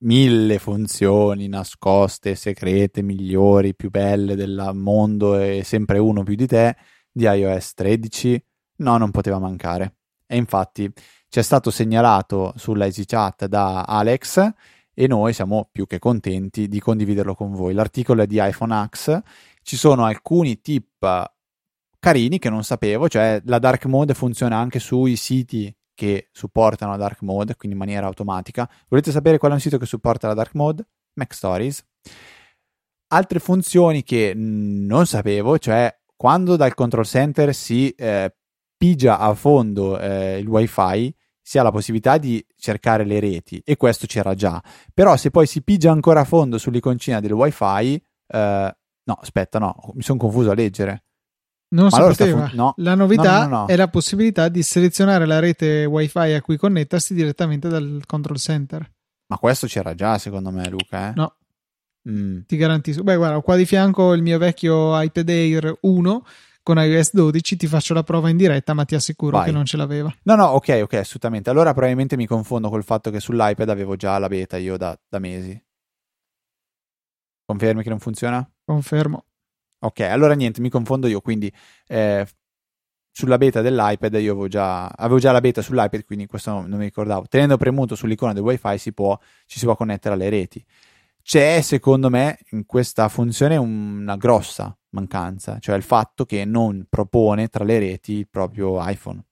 mille 0.00 0.58
funzioni 0.58 1.48
nascoste, 1.48 2.34
segrete, 2.34 3.02
migliori, 3.02 3.74
più 3.74 3.90
belle 3.90 4.34
del 4.34 4.70
mondo 4.74 5.38
e 5.38 5.62
sempre 5.64 5.98
uno 5.98 6.22
più 6.22 6.34
di 6.34 6.46
te 6.46 6.76
di 7.10 7.24
iOS 7.24 7.74
13? 7.74 8.44
No, 8.76 8.96
non 8.96 9.10
poteva 9.10 9.38
mancare. 9.38 9.96
E 10.26 10.36
infatti 10.36 10.90
ci 11.28 11.38
è 11.38 11.42
stato 11.42 11.70
segnalato 11.70 12.52
sulla 12.56 12.86
EasyChat 12.86 13.46
da 13.46 13.82
Alex 13.82 14.52
e 14.94 15.06
noi 15.06 15.32
siamo 15.32 15.68
più 15.70 15.86
che 15.86 15.98
contenti 15.98 16.68
di 16.68 16.80
condividerlo 16.80 17.34
con 17.34 17.52
voi. 17.52 17.74
L'articolo 17.74 18.22
è 18.22 18.26
di 18.26 18.38
iPhone 18.40 18.88
X, 18.88 19.20
ci 19.62 19.76
sono 19.76 20.04
alcuni 20.04 20.60
tip 20.60 21.32
carini 21.98 22.38
che 22.38 22.50
non 22.50 22.62
sapevo, 22.64 23.08
cioè 23.08 23.40
la 23.46 23.58
dark 23.58 23.86
mode 23.86 24.14
funziona 24.14 24.56
anche 24.56 24.78
sui 24.78 25.16
siti 25.16 25.74
che 25.94 26.28
supportano 26.32 26.92
la 26.92 26.98
dark 26.98 27.22
mode, 27.22 27.56
quindi 27.56 27.76
in 27.76 27.82
maniera 27.84 28.06
automatica. 28.06 28.68
Volete 28.88 29.10
sapere 29.10 29.38
qual 29.38 29.52
è 29.52 29.54
un 29.54 29.60
sito 29.60 29.78
che 29.78 29.86
supporta 29.86 30.26
la 30.26 30.34
dark 30.34 30.54
mode? 30.54 30.86
Mac 31.14 31.32
Stories. 31.32 31.84
Altre 33.08 33.38
funzioni 33.38 34.02
che 34.02 34.32
non 34.34 35.06
sapevo, 35.06 35.58
cioè 35.58 35.94
quando 36.16 36.56
dal 36.56 36.74
control 36.74 37.06
center 37.06 37.54
si 37.54 37.90
eh, 37.90 38.34
pigia 38.76 39.18
a 39.18 39.34
fondo 39.34 39.98
eh, 39.98 40.38
il 40.38 40.48
wifi, 40.48 41.14
si 41.40 41.58
ha 41.58 41.62
la 41.62 41.70
possibilità 41.70 42.16
di 42.16 42.44
cercare 42.56 43.04
le 43.04 43.20
reti 43.20 43.60
e 43.64 43.76
questo 43.76 44.06
c'era 44.06 44.34
già. 44.34 44.62
Però 44.92 45.16
se 45.16 45.30
poi 45.30 45.46
si 45.46 45.62
pigia 45.62 45.92
ancora 45.92 46.20
a 46.20 46.24
fondo 46.24 46.58
sull'iconcina 46.58 47.20
del 47.20 47.32
wifi, 47.32 48.02
eh, 48.26 48.76
no, 49.04 49.14
aspetta, 49.20 49.58
no, 49.58 49.76
mi 49.94 50.02
sono 50.02 50.18
confuso 50.18 50.50
a 50.50 50.54
leggere. 50.54 51.04
Non 51.74 51.90
si 51.90 52.00
poteva. 52.00 52.46
Fun- 52.46 52.56
no. 52.56 52.74
La 52.78 52.94
novità 52.94 53.46
no, 53.46 53.56
no, 53.56 53.66
è 53.66 53.74
la 53.74 53.88
possibilità 53.88 54.48
di 54.48 54.62
selezionare 54.62 55.26
la 55.26 55.40
rete 55.40 55.84
wifi 55.84 56.32
a 56.32 56.40
cui 56.40 56.56
connettersi 56.56 57.14
direttamente 57.14 57.68
dal 57.68 58.02
control 58.06 58.38
center. 58.38 58.88
Ma 59.26 59.38
questo 59.38 59.66
c'era 59.66 59.94
già, 59.94 60.18
secondo 60.18 60.50
me, 60.50 60.68
Luca. 60.68 61.10
Eh? 61.10 61.12
No. 61.14 61.34
Mm. 62.08 62.40
Ti 62.46 62.56
garantisco. 62.56 63.02
Beh, 63.02 63.16
guarda, 63.16 63.40
qua 63.40 63.56
di 63.56 63.64
fianco 63.64 64.12
il 64.12 64.22
mio 64.22 64.38
vecchio 64.38 65.00
iPad 65.00 65.28
Air 65.28 65.78
1 65.80 66.26
con 66.62 66.78
iOS 66.78 67.12
12. 67.12 67.56
Ti 67.56 67.66
faccio 67.66 67.92
la 67.92 68.04
prova 68.04 68.28
in 68.28 68.36
diretta, 68.36 68.72
ma 68.72 68.84
ti 68.84 68.94
assicuro 68.94 69.38
Vai. 69.38 69.46
che 69.46 69.52
non 69.52 69.64
ce 69.64 69.76
l'aveva. 69.76 70.14
No, 70.22 70.34
no, 70.36 70.44
ok, 70.44 70.80
ok, 70.82 70.94
assolutamente. 70.94 71.50
Allora 71.50 71.72
probabilmente 71.72 72.16
mi 72.16 72.26
confondo 72.26 72.68
col 72.68 72.84
fatto 72.84 73.10
che 73.10 73.18
sull'iPad 73.18 73.68
avevo 73.68 73.96
già 73.96 74.16
la 74.18 74.28
beta 74.28 74.56
io 74.58 74.76
da, 74.76 74.96
da 75.08 75.18
mesi. 75.18 75.60
Confermi 77.46 77.82
che 77.82 77.88
non 77.88 77.98
funziona? 77.98 78.48
Confermo. 78.64 79.24
Ok, 79.84 80.00
allora 80.00 80.34
niente, 80.34 80.60
mi 80.60 80.70
confondo 80.70 81.06
io. 81.06 81.20
Quindi 81.20 81.52
eh, 81.86 82.26
sulla 83.10 83.38
beta 83.38 83.60
dell'iPad 83.60 84.14
io 84.14 84.32
avevo 84.32 84.48
già, 84.48 84.86
avevo 84.86 85.18
già 85.18 85.30
la 85.30 85.40
beta 85.40 85.62
sull'iPad, 85.62 86.04
quindi 86.04 86.26
questo 86.26 86.50
non, 86.50 86.68
non 86.68 86.78
mi 86.78 86.86
ricordavo. 86.86 87.26
Tenendo 87.28 87.56
premuto 87.56 87.94
sull'icona 87.94 88.32
del 88.32 88.42
WiFi 88.42 88.78
si 88.78 88.92
può, 88.92 89.18
ci 89.46 89.58
si 89.58 89.64
può 89.66 89.76
connettere 89.76 90.14
alle 90.14 90.30
reti. 90.30 90.64
C'è, 91.22 91.60
secondo 91.60 92.10
me, 92.10 92.38
in 92.50 92.66
questa 92.66 93.08
funzione 93.08 93.56
una 93.56 94.16
grossa 94.16 94.76
mancanza, 94.90 95.58
cioè 95.58 95.76
il 95.76 95.82
fatto 95.82 96.24
che 96.24 96.44
non 96.44 96.86
propone 96.88 97.48
tra 97.48 97.64
le 97.64 97.78
reti 97.78 98.12
il 98.14 98.28
proprio 98.28 98.78
iPhone. 98.88 99.22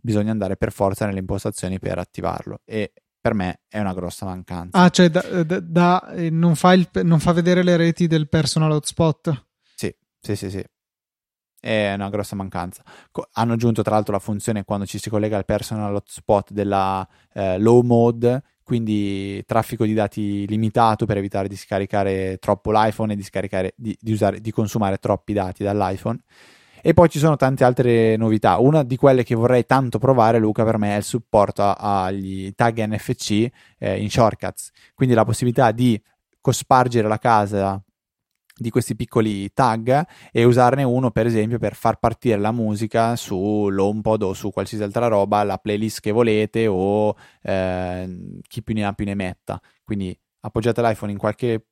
Bisogna 0.00 0.30
andare 0.30 0.56
per 0.56 0.72
forza 0.72 1.06
nelle 1.06 1.18
impostazioni 1.18 1.78
per 1.78 1.98
attivarlo 1.98 2.60
e 2.64 2.92
per 3.20 3.34
me 3.34 3.60
è 3.68 3.78
una 3.78 3.92
grossa 3.92 4.24
mancanza. 4.24 4.78
Ah, 4.78 4.88
cioè 4.88 5.10
da, 5.10 5.20
da, 5.44 5.60
da, 5.60 6.10
eh, 6.12 6.30
non, 6.30 6.56
fa 6.56 6.72
il, 6.72 6.88
non, 7.02 7.20
fa 7.20 7.32
vedere 7.32 7.62
le 7.62 7.76
reti 7.76 8.06
del 8.06 8.28
personal 8.28 8.72
hotspot? 8.72 9.48
Sì, 10.20 10.36
sì, 10.36 10.50
sì. 10.50 10.62
È 11.60 11.92
una 11.94 12.08
grossa 12.08 12.36
mancanza. 12.36 12.82
Co- 13.10 13.28
hanno 13.32 13.52
aggiunto 13.54 13.82
tra 13.82 13.94
l'altro 13.94 14.12
la 14.14 14.18
funzione 14.18 14.64
quando 14.64 14.86
ci 14.86 14.98
si 14.98 15.10
collega 15.10 15.36
al 15.36 15.44
personal 15.44 15.94
hotspot 15.94 16.52
della 16.52 17.06
eh, 17.34 17.58
low 17.58 17.82
mode, 17.82 18.42
quindi 18.62 19.44
traffico 19.46 19.84
di 19.84 19.92
dati 19.94 20.46
limitato 20.46 21.04
per 21.06 21.18
evitare 21.18 21.48
di 21.48 21.56
scaricare 21.56 22.38
troppo 22.38 22.70
l'iPhone 22.72 23.12
e 23.12 23.16
di, 23.16 23.26
di, 23.76 23.96
di, 24.00 24.12
usare, 24.12 24.40
di 24.40 24.50
consumare 24.52 24.96
troppi 24.98 25.32
dati 25.34 25.62
dall'iPhone. 25.62 26.18
E 26.82 26.94
poi 26.94 27.10
ci 27.10 27.18
sono 27.18 27.36
tante 27.36 27.64
altre 27.64 28.16
novità. 28.16 28.58
Una 28.58 28.82
di 28.82 28.96
quelle 28.96 29.22
che 29.22 29.34
vorrei 29.34 29.66
tanto 29.66 29.98
provare, 29.98 30.38
Luca, 30.38 30.64
per 30.64 30.78
me 30.78 30.94
è 30.94 30.96
il 30.96 31.02
supporto 31.04 31.62
agli 31.62 32.54
tag 32.54 32.82
NFC 32.86 33.48
eh, 33.78 34.00
in 34.00 34.08
shortcuts. 34.10 34.70
Quindi 34.94 35.14
la 35.14 35.24
possibilità 35.26 35.72
di 35.72 36.00
cospargere 36.40 37.06
la 37.06 37.18
casa 37.18 37.82
di 38.60 38.68
questi 38.68 38.94
piccoli 38.94 39.50
tag 39.54 40.06
e 40.30 40.44
usarne 40.44 40.82
uno 40.82 41.10
per 41.10 41.24
esempio 41.24 41.58
per 41.58 41.74
far 41.74 41.98
partire 41.98 42.36
la 42.36 42.52
musica 42.52 43.16
su 43.16 43.68
l'HomePod 43.70 44.22
o 44.22 44.34
su 44.34 44.50
qualsiasi 44.50 44.84
altra 44.84 45.06
roba, 45.06 45.42
la 45.42 45.56
playlist 45.56 46.00
che 46.00 46.10
volete 46.10 46.66
o 46.66 47.16
eh, 47.42 48.38
chi 48.46 48.62
più 48.62 48.74
ne 48.74 48.84
ha 48.84 48.92
più 48.92 49.06
ne 49.06 49.14
metta. 49.14 49.58
Quindi 49.82 50.16
appoggiate 50.40 50.82
l'iPhone 50.82 51.10
in 51.10 51.18
qualche 51.18 51.64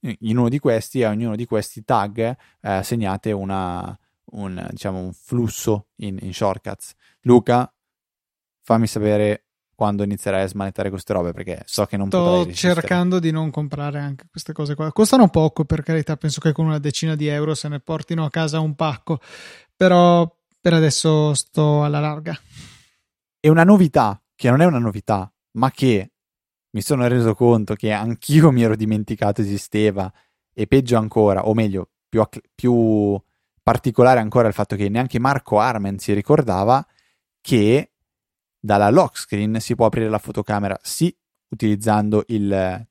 in 0.00 0.36
uno 0.36 0.48
di 0.48 0.58
questi 0.58 1.00
e 1.00 1.04
a 1.04 1.10
ognuno 1.10 1.34
di 1.34 1.46
questi 1.46 1.82
tag 1.82 2.18
eh, 2.18 2.36
assegnate 2.60 3.32
una, 3.32 3.98
un, 4.32 4.66
diciamo, 4.70 4.98
un 5.00 5.12
flusso 5.12 5.88
in, 5.96 6.18
in 6.20 6.34
shortcuts. 6.34 6.92
Luca, 7.22 7.72
fammi 8.62 8.86
sapere 8.86 9.47
quando 9.78 10.02
inizierai 10.02 10.42
a 10.42 10.48
smanettare 10.48 10.90
queste 10.90 11.12
robe 11.12 11.30
perché 11.30 11.62
so 11.64 11.86
che 11.86 11.96
non 11.96 12.08
Sto 12.08 12.50
cercando 12.52 13.20
di 13.20 13.30
non 13.30 13.52
comprare 13.52 14.00
anche 14.00 14.26
queste 14.28 14.52
cose 14.52 14.74
qua. 14.74 14.90
Costano 14.90 15.28
poco 15.28 15.64
per 15.64 15.84
carità, 15.84 16.16
penso 16.16 16.40
che 16.40 16.50
con 16.50 16.66
una 16.66 16.80
decina 16.80 17.14
di 17.14 17.28
euro 17.28 17.54
se 17.54 17.68
ne 17.68 17.78
portino 17.78 18.24
a 18.24 18.28
casa 18.28 18.58
un 18.58 18.74
pacco, 18.74 19.20
però 19.76 20.28
per 20.60 20.72
adesso 20.72 21.32
sto 21.32 21.84
alla 21.84 22.00
larga. 22.00 22.36
E 23.38 23.48
una 23.48 23.62
novità, 23.62 24.20
che 24.34 24.50
non 24.50 24.62
è 24.62 24.64
una 24.64 24.80
novità, 24.80 25.32
ma 25.52 25.70
che 25.70 26.10
mi 26.70 26.80
sono 26.80 27.06
reso 27.06 27.36
conto 27.36 27.74
che 27.74 27.92
anch'io 27.92 28.50
mi 28.50 28.62
ero 28.62 28.74
dimenticato 28.74 29.42
esisteva 29.42 30.12
e 30.52 30.66
peggio 30.66 30.98
ancora, 30.98 31.46
o 31.46 31.54
meglio, 31.54 31.90
più, 32.08 32.20
più 32.52 33.16
particolare 33.62 34.18
ancora 34.18 34.48
il 34.48 34.54
fatto 34.54 34.74
che 34.74 34.88
neanche 34.88 35.20
Marco 35.20 35.60
Armen 35.60 36.00
si 36.00 36.12
ricordava 36.14 36.84
che 37.40 37.92
dalla 38.58 38.90
lock 38.90 39.18
screen 39.18 39.60
si 39.60 39.74
può 39.74 39.86
aprire 39.86 40.08
la 40.08 40.18
fotocamera, 40.18 40.78
sì, 40.82 41.14
utilizzando 41.50 42.24
il 42.28 42.86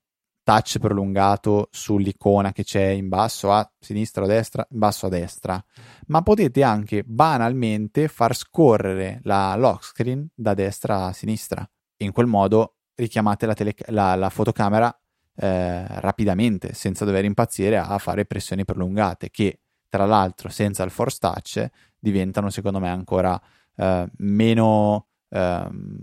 touch 0.48 0.80
prolungato 0.80 1.68
sull'icona 1.72 2.54
che 2.54 2.64
c'è 2.64 2.86
in 2.86 3.10
basso 3.10 3.52
a 3.52 3.70
sinistra 3.78 4.24
o 4.24 4.28
destra, 4.28 4.66
in 4.72 4.80
basso 4.80 5.08
a 5.08 5.10
destra, 5.10 5.62
ma 6.08 6.22
potete 6.22 6.64
anche 6.64 7.04
banalmente 7.04 8.08
far 8.08 8.34
scorrere 8.34 9.20
la 9.24 9.56
lock 9.58 9.84
screen 9.84 10.26
da 10.34 10.54
destra 10.54 11.08
a 11.08 11.12
sinistra. 11.12 11.70
In 11.98 12.14
quel 12.14 12.28
modo 12.28 12.78
richiamate 12.96 13.46
la, 13.46 13.54
tele- 13.54 13.76
la, 13.88 14.16
la 14.16 14.30
fotocamera 14.30 14.98
eh, 15.36 15.86
rapidamente, 16.00 16.74
senza 16.74 17.04
dover 17.04 17.26
impazzire 17.26 17.78
a 17.78 17.98
fare 17.98 18.26
pressioni 18.26 18.64
prolungate, 18.64 19.30
che 19.30 19.60
tra 19.90 20.06
l'altro 20.06 20.48
senza 20.48 20.84
il 20.84 20.92
force 20.92 21.18
touch 21.20 21.68
diventano 22.00 22.50
secondo 22.50 22.80
me 22.80 22.90
ancora 22.90 23.40
eh, 23.76 24.10
meno 24.18 25.07
Ehm, 25.30 25.98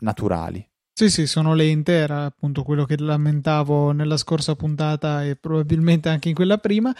naturali. 0.00 0.66
Sì, 0.96 1.10
sì, 1.10 1.26
sono 1.26 1.54
lente, 1.54 1.92
era 1.92 2.24
appunto 2.24 2.62
quello 2.62 2.84
che 2.84 2.96
lamentavo 2.96 3.90
nella 3.90 4.16
scorsa 4.16 4.54
puntata 4.54 5.24
e 5.24 5.34
probabilmente 5.34 6.08
anche 6.08 6.28
in 6.28 6.36
quella 6.36 6.58
prima. 6.58 6.94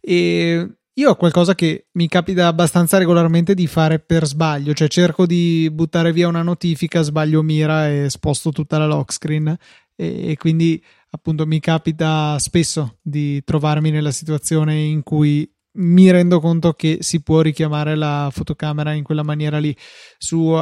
E 0.00 0.78
io 0.98 1.10
ho 1.10 1.14
qualcosa 1.14 1.54
che 1.54 1.86
mi 1.92 2.08
capita 2.08 2.48
abbastanza 2.48 2.98
regolarmente 2.98 3.54
di 3.54 3.66
fare 3.68 4.00
per 4.00 4.26
sbaglio, 4.26 4.72
cioè 4.74 4.88
cerco 4.88 5.26
di 5.26 5.68
buttare 5.72 6.12
via 6.12 6.26
una 6.26 6.42
notifica, 6.42 7.02
sbaglio 7.02 7.42
mira 7.42 7.88
e 7.88 8.10
sposto 8.10 8.50
tutta 8.50 8.78
la 8.78 8.86
lock 8.86 9.12
screen 9.12 9.56
e, 9.94 10.30
e 10.30 10.36
quindi 10.36 10.82
appunto 11.10 11.46
mi 11.46 11.60
capita 11.60 12.38
spesso 12.38 12.98
di 13.02 13.42
trovarmi 13.44 13.90
nella 13.90 14.10
situazione 14.10 14.76
in 14.80 15.02
cui 15.02 15.48
mi 15.76 16.10
rendo 16.10 16.40
conto 16.40 16.72
che 16.72 16.98
si 17.00 17.22
può 17.22 17.40
richiamare 17.40 17.94
la 17.94 18.28
fotocamera 18.32 18.92
in 18.92 19.02
quella 19.02 19.22
maniera 19.22 19.58
lì. 19.58 19.76
Su, 20.18 20.54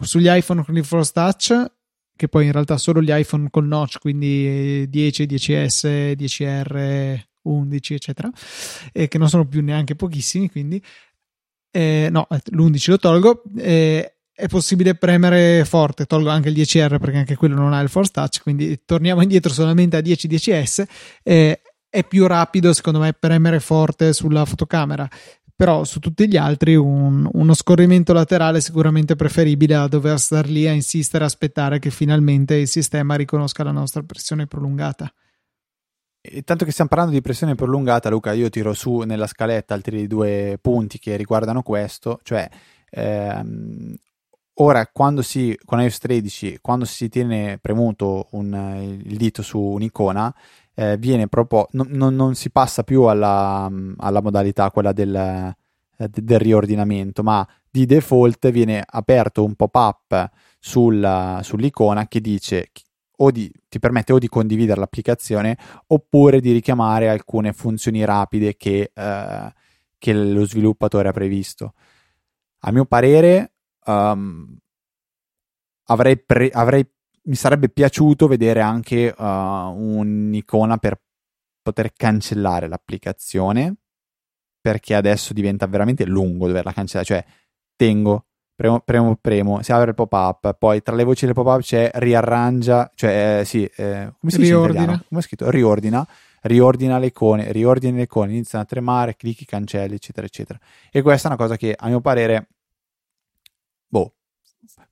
sugli 0.00 0.28
iPhone 0.28 0.64
con 0.64 0.76
il 0.76 0.84
Force 0.84 1.12
Touch, 1.12 1.72
che 2.16 2.28
poi 2.28 2.46
in 2.46 2.52
realtà 2.52 2.76
solo 2.76 3.00
gli 3.02 3.10
iPhone 3.10 3.48
con 3.50 3.66
notch, 3.66 3.98
quindi 3.98 4.88
10, 4.88 5.24
10S, 5.24 6.12
10R, 6.12 7.20
11, 7.42 7.94
eccetera, 7.94 8.30
e 8.92 9.08
che 9.08 9.18
non 9.18 9.28
sono 9.28 9.46
più 9.46 9.62
neanche 9.62 9.94
pochissimi, 9.94 10.50
quindi 10.50 10.82
eh, 11.70 12.08
no, 12.10 12.26
l'11 12.28 12.90
lo 12.90 12.98
tolgo. 12.98 13.42
Eh, 13.56 14.14
è 14.40 14.48
possibile 14.48 14.94
premere 14.94 15.64
forte, 15.66 16.06
tolgo 16.06 16.30
anche 16.30 16.48
il 16.48 16.54
10R 16.54 16.98
perché 16.98 17.18
anche 17.18 17.36
quello 17.36 17.54
non 17.56 17.74
ha 17.74 17.80
il 17.80 17.90
Force 17.90 18.10
Touch, 18.10 18.40
quindi 18.42 18.80
torniamo 18.86 19.20
indietro 19.22 19.52
solamente 19.52 19.96
a 19.96 20.00
10 20.00 20.28
10S. 20.28 20.84
Eh, 21.22 21.60
è 21.90 22.04
più 22.04 22.26
rapido 22.26 22.72
secondo 22.72 23.00
me 23.00 23.12
premere 23.12 23.60
forte 23.60 24.12
sulla 24.12 24.44
fotocamera. 24.44 25.08
Però 25.54 25.84
su 25.84 25.98
tutti 25.98 26.26
gli 26.26 26.38
altri 26.38 26.74
un, 26.74 27.28
uno 27.30 27.52
scorrimento 27.52 28.14
laterale 28.14 28.58
è 28.58 28.60
sicuramente 28.62 29.14
preferibile 29.14 29.74
a 29.74 29.88
dover 29.88 30.18
star 30.18 30.48
lì 30.48 30.66
a 30.66 30.72
insistere 30.72 31.24
aspettare 31.24 31.78
che 31.78 31.90
finalmente 31.90 32.54
il 32.54 32.68
sistema 32.68 33.14
riconosca 33.14 33.62
la 33.62 33.70
nostra 33.70 34.02
pressione 34.02 34.46
prolungata. 34.46 35.12
E 36.22 36.42
tanto 36.42 36.64
che 36.64 36.70
stiamo 36.70 36.90
parlando 36.90 37.14
di 37.14 37.22
pressione 37.22 37.54
prolungata 37.54 38.10
Luca 38.10 38.32
io 38.32 38.50
tiro 38.50 38.74
su 38.74 38.98
nella 39.00 39.26
scaletta 39.26 39.72
altri 39.72 40.06
due 40.06 40.58
punti 40.60 40.98
che 40.98 41.16
riguardano 41.16 41.62
questo 41.62 42.20
cioè 42.22 42.46
ehm, 42.90 43.94
ora 44.56 44.86
quando 44.92 45.22
si 45.22 45.58
con 45.64 45.80
iOS 45.80 45.98
13 45.98 46.58
quando 46.60 46.84
si 46.84 47.08
tiene 47.08 47.56
premuto 47.58 48.28
un, 48.32 48.98
il 49.02 49.16
dito 49.16 49.40
su 49.40 49.58
un'icona 49.58 50.34
eh, 50.74 50.96
viene 50.96 51.28
proposto, 51.28 51.76
non, 51.76 51.88
non, 51.90 52.14
non, 52.14 52.34
si 52.34 52.50
passa 52.50 52.82
più 52.82 53.02
alla, 53.02 53.70
alla 53.98 54.22
modalità 54.22 54.70
quella 54.70 54.92
del, 54.92 55.14
eh, 55.14 56.08
del, 56.08 56.38
riordinamento, 56.38 57.22
ma 57.22 57.46
di 57.70 57.86
default 57.86 58.50
viene 58.50 58.82
aperto 58.84 59.44
un 59.44 59.54
pop-up 59.54 60.30
sulla, 60.58 61.40
sull'icona 61.42 62.08
che 62.08 62.20
dice 62.20 62.70
o 63.22 63.30
di, 63.30 63.52
ti 63.68 63.78
permette 63.78 64.12
o 64.12 64.18
di 64.18 64.28
condividere 64.28 64.80
l'applicazione 64.80 65.56
oppure 65.88 66.40
di 66.40 66.52
richiamare 66.52 67.08
alcune 67.08 67.52
funzioni 67.52 68.04
rapide 68.04 68.56
che, 68.56 68.90
eh, 68.94 69.52
che 69.98 70.12
lo 70.12 70.44
sviluppatore 70.46 71.08
ha 71.08 71.12
previsto. 71.12 71.74
A 72.60 72.72
mio 72.72 72.84
parere, 72.84 73.52
um, 73.86 74.56
avrei, 75.84 76.18
pre- 76.18 76.50
avrei 76.50 76.86
mi 77.22 77.34
sarebbe 77.34 77.68
piaciuto 77.68 78.26
vedere 78.26 78.60
anche 78.60 79.14
uh, 79.16 79.22
un'icona 79.24 80.78
per 80.78 81.00
poter 81.62 81.92
cancellare 81.92 82.68
l'applicazione 82.68 83.76
perché 84.60 84.94
adesso 84.94 85.32
diventa 85.32 85.66
veramente 85.66 86.04
lungo 86.04 86.46
doverla 86.46 86.72
cancellare, 86.72 87.06
cioè 87.06 87.24
tengo, 87.76 88.26
premo, 88.54 88.80
premo, 88.80 89.16
premo, 89.16 89.62
si 89.62 89.72
apre 89.72 89.90
il 89.90 89.94
pop-up, 89.94 90.54
poi 90.58 90.82
tra 90.82 90.94
le 90.94 91.04
voci 91.04 91.24
del 91.24 91.34
pop-up 91.34 91.60
c'è 91.60 91.90
riarrangia, 91.94 92.90
cioè 92.94 93.40
eh, 93.40 93.44
sì, 93.44 93.64
eh, 93.64 94.12
come 94.18 94.32
si 94.32 94.42
riordina. 94.42 94.92
dice 94.92 95.04
Come 95.08 95.20
è 95.20 95.22
scritto? 95.22 95.50
Riordina, 95.50 96.06
riordina 96.42 96.98
le 96.98 97.06
icone, 97.06 97.52
riordina 97.52 97.96
le 97.96 98.02
icone, 98.02 98.32
iniziano 98.32 98.64
a 98.64 98.66
tremare, 98.66 99.16
clicchi, 99.16 99.46
cancelli, 99.46 99.94
eccetera, 99.94 100.26
eccetera. 100.26 100.58
E 100.90 101.00
questa 101.00 101.28
è 101.28 101.32
una 101.32 101.40
cosa 101.40 101.56
che 101.56 101.74
a 101.76 101.88
mio 101.88 102.02
parere, 102.02 102.48
boh, 103.86 104.16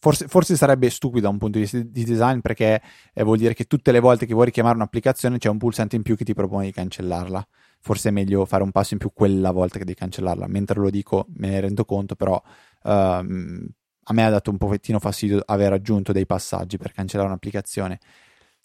Forse, 0.01 0.29
forse, 0.29 0.57
sarebbe 0.57 0.91
stupido 0.91 1.23
da 1.23 1.29
un 1.29 1.39
punto 1.39 1.59
di 1.59 1.65
vista 1.65 1.79
di 1.79 2.05
design 2.05 2.41
perché 2.41 2.81
eh, 3.13 3.23
vuol 3.23 3.39
dire 3.39 3.55
che 3.55 3.65
tutte 3.65 3.93
le 3.93 4.01
volte 4.01 4.27
che 4.27 4.35
vuoi 4.35 4.47
richiamare 4.47 4.77
un'applicazione 4.77 5.39
c'è 5.39 5.49
un 5.49 5.59
pulsante 5.59 5.97
in 5.97 6.03
più 6.03 6.17
che 6.17 6.25
ti 6.25 6.35
propone 6.35 6.67
di 6.67 6.73
cancellarla. 6.73 7.47
Forse 7.81 8.09
è 8.09 8.13
meglio 8.13 8.45
fare 8.45 8.63
un 8.63 8.71
passo 8.71 8.95
in 8.95 9.01
più 9.01 9.13
quella 9.13 9.51
volta 9.51 9.79
che 9.79 9.85
devi 9.85 9.99
cancellarla. 9.99 10.47
Mentre 10.47 10.81
lo 10.81 10.91
dico 10.91 11.27
me 11.37 11.49
ne 11.49 11.61
rendo 11.61 11.85
conto, 11.85 12.15
però 12.15 12.41
ehm, 12.85 13.67
a 14.05 14.13
me 14.13 14.25
ha 14.25 14.31
dato 14.31 14.51
un 14.51 14.57
pochettino 14.59 14.99
fastidio 14.99 15.43
aver 15.45 15.73
aggiunto 15.73 16.13
dei 16.13 16.27
passaggi 16.27 16.77
per 16.77 16.93
cancellare 16.93 17.29
un'applicazione. 17.29 17.99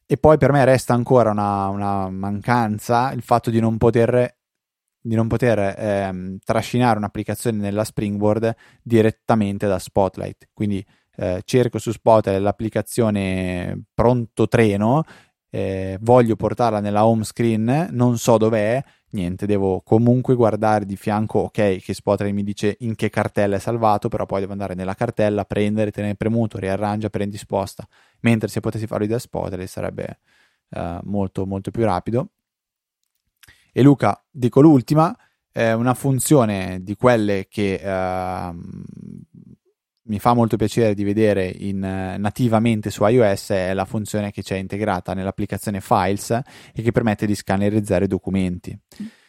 E 0.05 0.17
poi 0.17 0.37
per 0.37 0.51
me 0.51 0.63
resta 0.65 0.93
ancora 0.93 1.31
una, 1.31 1.67
una 1.69 2.09
mancanza 2.09 3.11
il 3.11 3.21
fatto 3.21 3.49
di 3.49 3.59
non 3.59 3.77
poter 3.77 4.37
di 5.05 5.15
non 5.15 5.27
poter 5.27 5.75
ehm, 5.77 6.37
trascinare 6.45 6.97
un'applicazione 6.97 7.57
nella 7.57 7.83
Springboard 7.83 8.55
direttamente 8.81 9.67
da 9.67 9.77
Spotlight. 9.77 10.47
Quindi 10.53 10.85
eh, 11.15 11.41
cerco 11.45 11.79
su 11.79 11.91
Spotlight 11.91 12.41
l'applicazione 12.41 13.83
pronto 13.93 14.47
treno, 14.47 15.03
eh, 15.49 15.97
voglio 16.01 16.35
portarla 16.35 16.79
nella 16.79 17.05
home 17.05 17.23
screen, 17.23 17.89
non 17.91 18.17
so 18.17 18.37
dov'è, 18.37 18.83
niente, 19.11 19.45
devo 19.45 19.81
comunque 19.81 20.35
guardare 20.35 20.85
di 20.85 20.95
fianco, 20.95 21.39
ok, 21.39 21.77
che 21.77 21.93
Spotlight 21.93 22.33
mi 22.33 22.43
dice 22.43 22.75
in 22.79 22.95
che 22.95 23.09
cartella 23.09 23.57
è 23.57 23.59
salvato, 23.59 24.09
però 24.09 24.25
poi 24.25 24.39
devo 24.39 24.53
andare 24.53 24.73
nella 24.73 24.95
cartella, 24.95 25.45
prendere, 25.45 25.91
tenere 25.91 26.15
premuto, 26.15 26.57
riarrangia, 26.57 27.09
prendi 27.09 27.37
sposta, 27.37 27.87
mentre 28.21 28.47
se 28.47 28.59
potessi 28.59 28.87
farlo 28.87 29.05
da 29.05 29.19
Spotlight 29.19 29.67
sarebbe 29.67 30.19
eh, 30.69 30.99
molto 31.03 31.45
molto 31.45 31.71
più 31.71 31.83
rapido. 31.83 32.29
E 33.71 33.81
Luca, 33.81 34.23
dico 34.29 34.61
l'ultima, 34.61 35.15
è 35.51 35.71
una 35.71 35.93
funzione 35.93 36.79
di 36.81 36.95
quelle 36.95 37.47
che 37.47 37.75
eh, 37.75 38.53
mi 40.05 40.19
fa 40.19 40.33
molto 40.33 40.57
piacere 40.57 40.93
di 40.93 41.03
vedere 41.03 41.45
in, 41.47 41.79
nativamente 41.79 42.89
su 42.89 43.05
iOS 43.05 43.49
è 43.49 43.73
la 43.73 43.85
funzione 43.85 44.31
che 44.31 44.43
c'è 44.43 44.57
integrata 44.57 45.13
nell'applicazione 45.13 45.79
Files 45.79 46.31
e 46.73 46.81
che 46.81 46.91
permette 46.91 47.25
di 47.25 47.35
scannerizzare 47.35 48.07
documenti. 48.07 48.77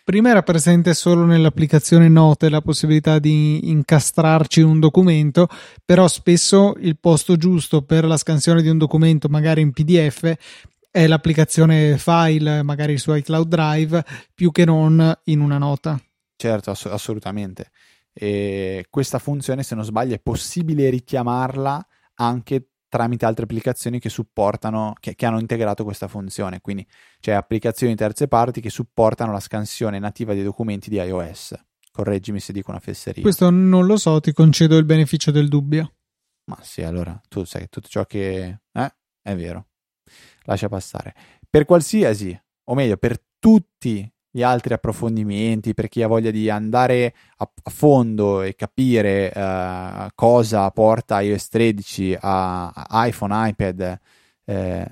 Prima 0.04 0.28
era 0.28 0.42
presente 0.42 0.92
solo 0.92 1.24
nell'applicazione 1.24 2.08
Note 2.08 2.50
la 2.50 2.60
possibilità 2.60 3.18
di 3.18 3.70
incastrarci 3.70 4.60
un 4.60 4.78
documento, 4.78 5.48
però 5.82 6.08
spesso 6.08 6.74
il 6.80 6.98
posto 6.98 7.36
giusto 7.36 7.82
per 7.82 8.04
la 8.04 8.18
scansione 8.18 8.60
di 8.60 8.68
un 8.68 8.76
documento, 8.76 9.28
magari 9.28 9.62
in 9.62 9.72
PDF, 9.72 10.34
è 10.90 11.06
l'applicazione 11.06 11.96
File, 11.96 12.62
magari 12.62 12.98
su 12.98 13.14
iCloud 13.14 13.48
Drive, 13.48 14.04
più 14.34 14.50
che 14.50 14.66
non 14.66 15.20
in 15.24 15.40
una 15.40 15.56
nota. 15.56 15.98
Certo, 16.36 16.70
ass- 16.70 16.84
assolutamente. 16.84 17.70
E 18.16 18.86
questa 18.88 19.18
funzione, 19.18 19.64
se 19.64 19.74
non 19.74 19.84
sbaglio, 19.84 20.14
è 20.14 20.20
possibile 20.20 20.88
richiamarla 20.88 21.84
anche 22.14 22.68
tramite 22.88 23.26
altre 23.26 23.42
applicazioni 23.42 23.98
che 23.98 24.08
supportano, 24.08 24.92
che, 25.00 25.16
che, 25.16 25.26
hanno 25.26 25.40
integrato 25.40 25.82
questa 25.82 26.06
funzione. 26.06 26.60
Quindi 26.60 26.86
c'è 27.18 27.32
applicazioni 27.32 27.96
terze 27.96 28.28
parti 28.28 28.60
che 28.60 28.70
supportano 28.70 29.32
la 29.32 29.40
scansione 29.40 29.98
nativa 29.98 30.32
dei 30.32 30.44
documenti 30.44 30.90
di 30.90 30.96
iOS. 30.96 31.54
Correggimi 31.90 32.38
se 32.38 32.52
dico 32.52 32.70
una 32.70 32.78
fesseria. 32.78 33.20
Questo 33.20 33.50
non 33.50 33.86
lo 33.86 33.96
so, 33.96 34.20
ti 34.20 34.32
concedo 34.32 34.76
il 34.76 34.84
beneficio 34.84 35.32
del 35.32 35.48
dubbio. 35.48 35.94
Ma 36.44 36.58
sì, 36.62 36.82
allora 36.82 37.20
tu 37.28 37.42
sai 37.44 37.68
tutto 37.68 37.88
ciò 37.88 38.04
che 38.04 38.60
eh, 38.70 38.94
è 39.22 39.34
vero. 39.34 39.66
Lascia 40.44 40.68
passare. 40.68 41.14
Per 41.50 41.64
qualsiasi, 41.64 42.40
o 42.64 42.74
meglio, 42.74 42.96
per 42.96 43.20
tutti 43.40 44.08
gli 44.34 44.42
altri 44.42 44.74
approfondimenti, 44.74 45.74
per 45.74 45.86
chi 45.86 46.02
ha 46.02 46.08
voglia 46.08 46.32
di 46.32 46.50
andare 46.50 47.14
a, 47.36 47.48
a 47.62 47.70
fondo 47.70 48.42
e 48.42 48.56
capire 48.56 49.30
uh, 49.32 50.08
cosa 50.16 50.68
porta 50.72 51.20
iOS 51.20 51.46
13 51.46 52.18
a, 52.20 52.66
a 52.70 53.06
iPhone, 53.06 53.48
iPad, 53.50 53.96
eh, 54.44 54.88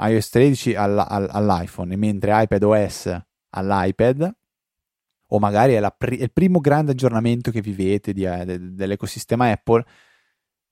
iOS 0.00 0.28
13 0.28 0.74
all, 0.74 0.98
all, 0.98 1.28
all'iPhone, 1.30 1.96
mentre 1.96 2.42
iPad 2.42 2.62
OS 2.62 3.22
all'iPad, 3.48 4.36
o 5.28 5.38
magari 5.38 5.72
è, 5.72 5.94
pri- 5.96 6.18
è, 6.18 6.24
il 6.24 6.32
primo 6.32 6.60
grande 6.60 6.92
aggiornamento 6.92 7.50
che 7.50 7.62
vivete 7.62 8.12
di, 8.12 8.24
eh, 8.24 8.44
de- 8.44 8.74
dell'ecosistema 8.74 9.50
Apple, 9.50 9.82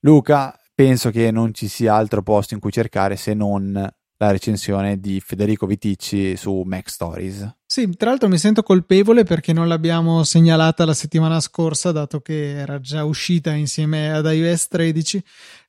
Luca, 0.01 0.55
penso 0.75 1.11
che 1.11 1.31
non 1.31 1.55
ci 1.55 1.67
sia 1.67 1.95
altro 1.95 2.23
posto 2.23 2.53
in 2.53 2.61
cui 2.61 2.73
cercare 2.73 3.17
se 3.17 3.33
non 3.33 3.91
la 4.19 4.31
recensione 4.31 4.99
di 4.99 5.21
Federico 5.21 5.67
Viticci 5.67 6.37
su 6.37 6.63
Mac 6.65 6.89
Stories. 6.89 7.55
Sì, 7.67 7.97
tra 7.97 8.11
l'altro 8.11 8.29
mi 8.29 8.39
sento 8.39 8.63
colpevole 8.63 9.25
perché 9.25 9.53
non 9.53 9.69
l'abbiamo 9.69 10.23
segnalata 10.25 10.85
la 10.85 10.95
settimana 10.95 11.41
scorsa, 11.41 11.93
dato 11.93 12.21
che 12.21 12.53
era 12.53 12.81
già 12.81 13.05
uscita 13.05 13.53
insieme 13.53 14.13
ad 14.13 14.25
iOS 14.27 14.69
13 14.69 15.23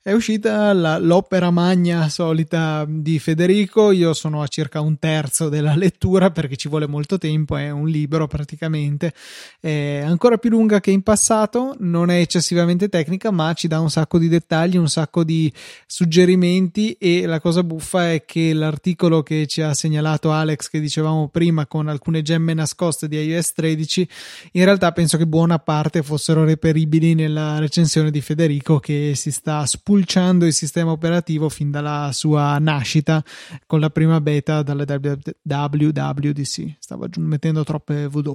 è 0.07 0.13
uscita 0.13 0.71
la, 0.71 0.97
l'opera 0.99 1.51
magna 1.51 2.07
solita 2.07 2.85
di 2.87 3.19
Federico. 3.19 3.91
Io 3.91 4.13
sono 4.13 4.41
a 4.41 4.47
circa 4.47 4.79
un 4.79 4.97
terzo 4.99 5.49
della 5.49 5.75
lettura 5.75 6.31
perché 6.31 6.55
ci 6.55 6.69
vuole 6.69 6.87
molto 6.87 7.17
tempo, 7.17 7.57
è 7.57 7.71
un 7.71 7.89
libro 7.89 8.25
praticamente. 8.25 9.13
È 9.59 10.01
ancora 10.05 10.37
più 10.37 10.49
lunga 10.49 10.79
che 10.79 10.91
in 10.91 11.01
passato, 11.01 11.75
non 11.79 12.09
è 12.09 12.19
eccessivamente 12.19 12.87
tecnica, 12.87 13.31
ma 13.31 13.51
ci 13.51 13.67
dà 13.67 13.81
un 13.81 13.89
sacco 13.89 14.17
di 14.17 14.29
dettagli, 14.29 14.77
un 14.77 14.87
sacco 14.87 15.25
di 15.25 15.51
suggerimenti. 15.85 16.93
E 16.93 17.25
la 17.25 17.41
cosa 17.41 17.61
buffa 17.61 18.13
è 18.13 18.23
che 18.23 18.53
l'articolo 18.53 19.23
che 19.23 19.45
ci 19.45 19.61
ha 19.61 19.73
segnalato 19.73 20.31
Alex, 20.31 20.69
che 20.69 20.79
dicevamo 20.79 21.27
prima, 21.27 21.67
con 21.67 21.89
alcune 21.89 22.21
gemme 22.21 22.53
nascoste 22.53 23.09
di 23.09 23.21
iOS 23.21 23.51
13, 23.51 24.09
in 24.53 24.63
realtà 24.63 24.93
penso 24.93 25.17
che 25.17 25.27
buona 25.27 25.59
parte 25.59 26.01
fossero 26.01 26.45
reperibili 26.45 27.13
nella 27.13 27.59
recensione 27.59 28.09
di 28.09 28.21
Federico 28.21 28.79
che 28.79 29.11
si 29.13 29.31
sta 29.33 29.65
spulciando 29.65 29.95
spulciando 29.97 30.45
il 30.45 30.53
sistema 30.53 30.91
operativo 30.91 31.49
fin 31.49 31.71
dalla 31.71 32.11
sua 32.13 32.59
nascita 32.59 33.23
con 33.65 33.79
la 33.79 33.89
prima 33.89 34.21
beta 34.21 34.61
dalle 34.61 34.85
WWDC. 34.85 36.75
Stavo 36.77 37.07
mettendo 37.17 37.63
troppe 37.63 38.05
W. 38.05 38.33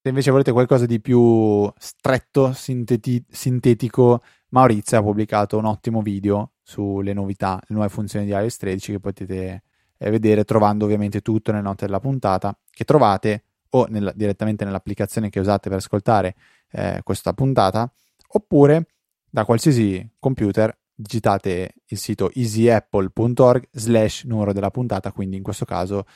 Se 0.00 0.08
invece 0.08 0.30
volete 0.30 0.52
qualcosa 0.52 0.86
di 0.86 1.00
più 1.00 1.68
stretto, 1.76 2.52
sinteti- 2.52 3.24
sintetico, 3.28 4.22
Maurizio 4.50 4.98
ha 4.98 5.02
pubblicato 5.02 5.58
un 5.58 5.64
ottimo 5.64 6.02
video 6.02 6.52
sulle 6.62 7.12
novità, 7.12 7.58
le 7.66 7.74
nuove 7.74 7.88
funzioni 7.88 8.26
di 8.26 8.30
iOS 8.30 8.56
13 8.58 8.92
che 8.92 9.00
potete 9.00 9.62
eh, 9.96 10.10
vedere 10.10 10.44
trovando 10.44 10.84
ovviamente 10.84 11.20
tutto 11.20 11.50
nelle 11.50 11.64
note 11.64 11.86
della 11.86 12.00
puntata 12.00 12.56
che 12.70 12.84
trovate 12.84 13.44
o 13.70 13.86
nella, 13.88 14.12
direttamente 14.14 14.64
nell'applicazione 14.64 15.30
che 15.30 15.40
usate 15.40 15.68
per 15.68 15.78
ascoltare 15.78 16.36
eh, 16.70 17.00
questa 17.02 17.32
puntata 17.32 17.92
oppure 18.28 18.86
da 19.34 19.44
qualsiasi 19.44 20.08
computer 20.20 20.72
digitate 20.94 21.74
il 21.86 21.98
sito 21.98 22.30
easyapple.org 22.32 23.66
slash 23.72 24.22
numero 24.22 24.52
della 24.52 24.70
puntata, 24.70 25.10
quindi 25.10 25.36
in 25.36 25.42
questo 25.42 25.64
caso 25.64 26.06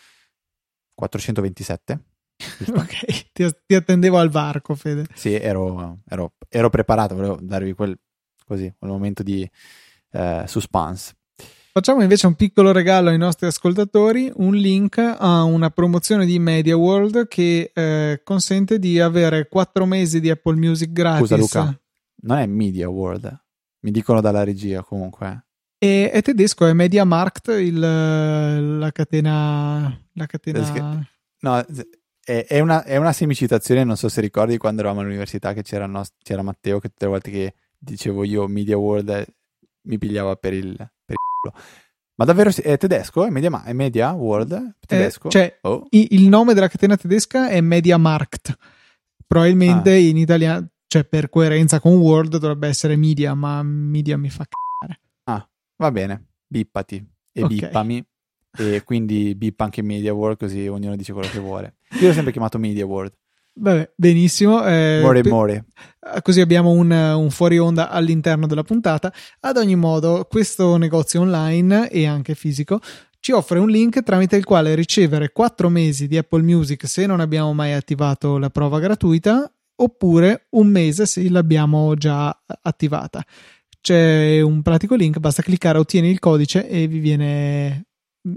427. 0.95 2.05
Ok, 2.69 3.33
ti, 3.33 3.51
ti, 3.67 3.75
attendevo 3.75 4.19
al 4.19 4.29
varco, 4.29 4.77
Fede. 4.77 5.07
Sì, 5.15 5.35
ero, 5.35 5.99
ero, 6.09 6.35
ero 6.49 6.71
preparato, 6.71 7.17
volevo 7.17 7.39
darvi 7.43 7.73
quel, 7.73 7.99
così, 8.47 8.73
un 8.79 8.89
momento 8.89 9.25
di 9.25 9.49
eh, 10.13 10.45
suspense. 10.47 11.17
Facciamo 11.73 12.03
invece 12.03 12.29
un 12.29 12.37
piccolo 12.37 12.71
regalo 12.71 13.09
ai 13.09 13.19
nostri 13.19 13.49
ascoltatori, 13.49 14.31
un 14.37 14.55
link 14.55 14.99
a 14.99 15.43
una 15.43 15.71
promozione 15.71 16.25
di 16.25 16.39
Media 16.39 16.77
World 16.77 17.27
che 17.27 17.73
eh, 17.75 18.21
consente 18.23 18.79
di 18.79 19.01
avere 19.01 19.49
4 19.49 19.87
mesi 19.87 20.21
di 20.21 20.31
Apple 20.31 20.55
Music 20.55 20.93
gratis. 20.93 21.27
Scusa 21.27 21.37
Luca, 21.37 21.81
non 22.23 22.39
è 22.39 22.47
Media 22.47 22.89
World, 22.89 23.45
mi 23.81 23.91
dicono 23.91 24.21
dalla 24.21 24.45
regia 24.45 24.83
comunque. 24.83 25.47
E, 25.79 26.11
è 26.11 26.23
tedesco, 26.23 26.67
è 26.67 26.73
Media 26.73 27.05
Markt, 27.05 27.49
il, 27.49 27.79
la 27.79 28.91
catena... 28.91 30.07
La 30.15 30.27
catena... 30.27 31.09
No, 31.41 31.65
è, 32.25 32.61
una, 32.61 32.83
è 32.85 32.97
una 32.97 33.13
semicitazione, 33.13 33.85
non 33.85 33.97
so 33.97 34.09
se 34.09 34.21
ricordi 34.21 34.59
quando 34.59 34.81
eravamo 34.81 35.01
all'università 35.01 35.53
che 35.55 35.63
c'era, 35.63 35.87
no, 35.87 36.03
c'era 36.23 36.43
Matteo 36.43 36.79
che 36.79 36.89
tutte 36.89 37.05
le 37.05 37.11
volte 37.11 37.31
che 37.31 37.55
dicevo 37.79 38.25
io 38.25 38.47
Media 38.49 38.77
World 38.77 39.25
mi 39.83 39.99
pigliava 39.99 40.37
per 40.37 40.53
il, 40.53 40.75
per 40.77 41.17
il. 41.17 41.53
Ma 42.17 42.25
davvero 42.25 42.51
è 42.51 42.77
tedesco? 42.77 43.25
È 43.25 43.31
Media, 43.31 43.63
è 43.63 43.73
media 43.73 44.13
World? 44.13 44.77
Tedesco? 44.85 45.29
Eh, 45.29 45.31
cioè, 45.31 45.59
oh. 45.63 45.87
il 45.91 46.29
nome 46.29 46.53
della 46.53 46.69
catena 46.69 46.97
tedesca 46.97 47.49
è 47.49 47.61
Media 47.61 47.97
Markt. 47.97 48.57
Probabilmente 49.25 49.93
ah. 49.93 49.97
in 49.97 50.17
italiano 50.17 50.69
cioè 50.89 51.05
per 51.05 51.29
coerenza 51.29 51.79
con 51.81 51.97
Word 51.97 52.39
dovrebbe 52.39 52.67
essere 52.67 52.97
media, 52.97 53.35
ma 53.35 53.63
media 53.63 54.17
mi 54.17 54.31
fa 54.31 54.47
cagare. 54.49 55.01
Ah, 55.25 55.49
Va 55.77 55.93
bene, 55.93 56.25
bippati 56.47 56.97
e 57.33 57.43
okay. 57.43 57.57
bippami. 57.57 58.05
E 58.59 58.83
quindi 58.83 59.35
bippa 59.37 59.65
anche 59.65 59.83
Media 59.83 60.13
World, 60.13 60.39
così 60.39 60.67
ognuno 60.67 60.97
dice 60.97 61.13
quello 61.13 61.29
che 61.29 61.39
vuole. 61.39 61.77
Io 62.01 62.09
l'ho 62.09 62.13
sempre 62.13 62.33
chiamato 62.33 62.59
Media 62.59 62.85
World. 62.87 63.13
Vabbè, 63.55 63.93
benissimo. 63.95 64.65
Eh, 64.67 65.01
more 65.03 65.21
pe- 65.21 65.29
more. 65.29 65.65
Così 66.23 66.41
abbiamo 66.41 66.71
un, 66.71 66.91
un, 66.91 67.31
fuori 67.31 67.59
onda 67.59 67.91
all'interno 67.91 68.47
della 68.47 68.65
puntata. 68.65 69.13
Ad 69.41 69.57
ogni 69.59 69.77
modo, 69.77 70.27
questo 70.29 70.77
negozio 70.77 71.21
online 71.21 71.91
e 71.91 72.07
anche 72.07 72.35
fisico 72.35 72.81
ci 73.21 73.33
offre 73.33 73.59
un 73.59 73.69
link 73.69 74.03
tramite 74.03 74.37
il 74.37 74.45
quale 74.45 74.75
ricevere 74.75 75.31
4 75.31 75.69
mesi 75.69 76.07
di 76.09 76.17
Apple 76.17 76.43
Music 76.43 76.89
se 76.89 77.05
non 77.05 77.21
abbiamo 77.21 77.53
mai 77.53 77.73
attivato 77.73 78.39
la 78.39 78.49
prova 78.49 78.79
gratuita 78.79 79.53
oppure 79.81 80.47
un 80.51 80.69
mese 80.69 81.07
se 81.07 81.29
l'abbiamo 81.29 81.95
già 81.95 82.37
attivata. 82.63 83.25
C'è 83.81 84.41
un 84.41 84.63
pratico 84.63 84.95
link, 84.95 85.19
basta 85.19 85.43
cliccare, 85.43 85.79
ottieni 85.79 86.11
il 86.11 86.19
codice 86.19 86.69
e 86.69 86.87
vi 86.89 86.99
viene 86.99 87.87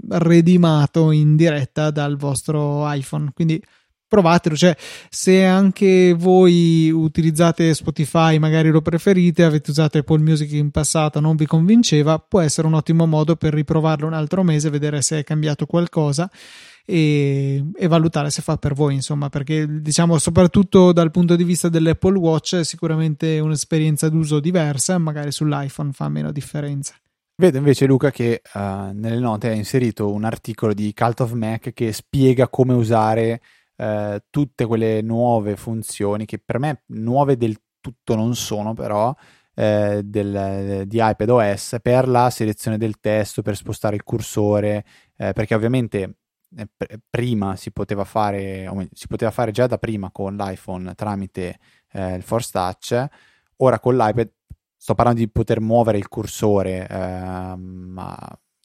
redimato 0.08 1.10
in 1.10 1.36
diretta 1.36 1.90
dal 1.90 2.16
vostro 2.16 2.90
iPhone. 2.92 3.30
Quindi 3.34 3.62
provatelo, 4.06 4.54
cioè 4.54 4.76
se 5.08 5.44
anche 5.44 6.14
voi 6.16 6.90
utilizzate 6.90 7.74
Spotify, 7.74 8.38
magari 8.38 8.68
lo 8.68 8.82
preferite, 8.82 9.42
avete 9.42 9.70
usato 9.70 9.98
Apple 9.98 10.18
Music 10.18 10.52
in 10.52 10.70
passato, 10.70 11.18
non 11.18 11.34
vi 11.34 11.46
convinceva, 11.46 12.18
può 12.18 12.40
essere 12.40 12.66
un 12.66 12.74
ottimo 12.74 13.06
modo 13.06 13.36
per 13.36 13.54
riprovarlo 13.54 14.06
un 14.06 14.12
altro 14.12 14.42
mese, 14.42 14.70
vedere 14.70 15.00
se 15.02 15.18
è 15.18 15.24
cambiato 15.24 15.66
qualcosa 15.66 16.30
e, 16.84 17.64
e 17.74 17.86
valutare 17.88 18.30
se 18.30 18.42
fa 18.42 18.56
per 18.56 18.74
voi, 18.74 18.94
insomma, 18.94 19.28
perché 19.28 19.66
diciamo 19.80 20.18
soprattutto 20.18 20.92
dal 20.92 21.10
punto 21.10 21.36
di 21.36 21.44
vista 21.44 21.68
dell'Apple 21.68 22.18
Watch 22.18 22.56
è 22.56 22.64
sicuramente 22.64 23.38
un'esperienza 23.38 24.08
d'uso 24.08 24.40
diversa, 24.40 24.98
magari 24.98 25.30
sull'iPhone 25.30 25.92
fa 25.92 26.08
meno 26.08 26.32
differenza. 26.32 26.94
Vedo 27.34 27.58
invece 27.58 27.86
Luca 27.86 28.10
che 28.10 28.42
uh, 28.54 28.58
nelle 28.92 29.18
note 29.18 29.48
ha 29.48 29.52
inserito 29.52 30.12
un 30.12 30.24
articolo 30.24 30.74
di 30.74 30.92
Cult 30.94 31.20
of 31.20 31.32
Mac 31.32 31.72
che 31.72 31.92
spiega 31.92 32.48
come 32.48 32.74
usare 32.74 33.40
eh, 33.76 34.22
tutte 34.30 34.64
quelle 34.64 35.00
nuove 35.02 35.56
funzioni 35.56 36.24
che 36.24 36.38
per 36.38 36.58
me 36.58 36.82
nuove 36.88 37.36
del 37.36 37.58
tutto 37.80 38.14
non 38.14 38.36
sono, 38.36 38.74
però 38.74 39.12
eh, 39.54 40.02
del, 40.04 40.84
di 40.86 40.98
iPadOS 41.00 41.78
per 41.82 42.06
la 42.06 42.30
selezione 42.30 42.78
del 42.78 43.00
testo, 43.00 43.42
per 43.42 43.56
spostare 43.56 43.96
il 43.96 44.04
cursore, 44.04 44.84
eh, 45.16 45.32
perché 45.32 45.54
ovviamente 45.54 46.18
prima 47.08 47.56
si 47.56 47.70
poteva 47.72 48.04
fare, 48.04 48.70
si 48.92 49.06
poteva 49.06 49.30
fare 49.30 49.50
già 49.50 49.66
da 49.66 49.78
prima 49.78 50.10
con 50.10 50.36
l'iPhone 50.36 50.94
tramite 50.94 51.58
eh, 51.92 52.14
il 52.14 52.22
Force 52.22 52.50
Touch, 52.52 53.06
ora 53.56 53.78
con 53.80 53.96
l'iPad 53.96 54.30
sto 54.76 54.94
parlando 54.94 55.20
di 55.20 55.28
poter 55.28 55.60
muovere 55.60 55.98
il 55.98 56.08
cursore, 56.08 56.86
ma 57.56 58.16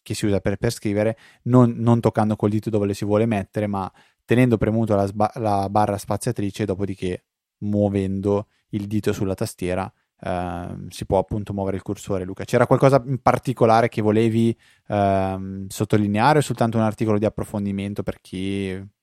che 0.02 0.14
si 0.14 0.26
usa 0.26 0.40
per, 0.40 0.58
per 0.58 0.72
scrivere, 0.72 1.18
non, 1.44 1.76
non, 1.78 2.00
toccando 2.00 2.36
col 2.36 2.50
dito 2.50 2.70
dove 2.70 2.88
le 2.88 2.94
si 2.94 3.06
vuole 3.06 3.26
mettere, 3.26 3.68
ma 3.68 3.92
tenendo 4.26 4.58
premuto 4.58 4.96
la, 4.96 5.06
sba- 5.06 5.32
la 5.36 5.70
barra 5.70 5.98
spaziatrice, 5.98 6.66
dopodiché 6.66 7.26
muovendo 7.60 8.48
il 8.70 8.88
dito 8.88 9.14
sulla 9.14 9.36
tastiera 9.36 9.92
Uh, 10.20 10.88
si 10.90 11.06
può 11.06 11.20
appunto 11.20 11.54
muovere 11.54 11.78
il 11.78 11.84
cursore, 11.84 12.26
Luca. 12.26 12.44
C'era 12.44 12.66
qualcosa 12.66 13.02
in 13.06 13.22
particolare 13.22 13.88
che 13.88 14.02
volevi 14.02 14.56
uh, 14.88 15.66
sottolineare 15.68 16.40
o 16.40 16.42
soltanto 16.42 16.78
un 16.78 16.84
articolo 16.84 17.20
di 17.20 17.26
approfondimento 17.26 18.04
per 18.04 18.20
chi 18.20 18.96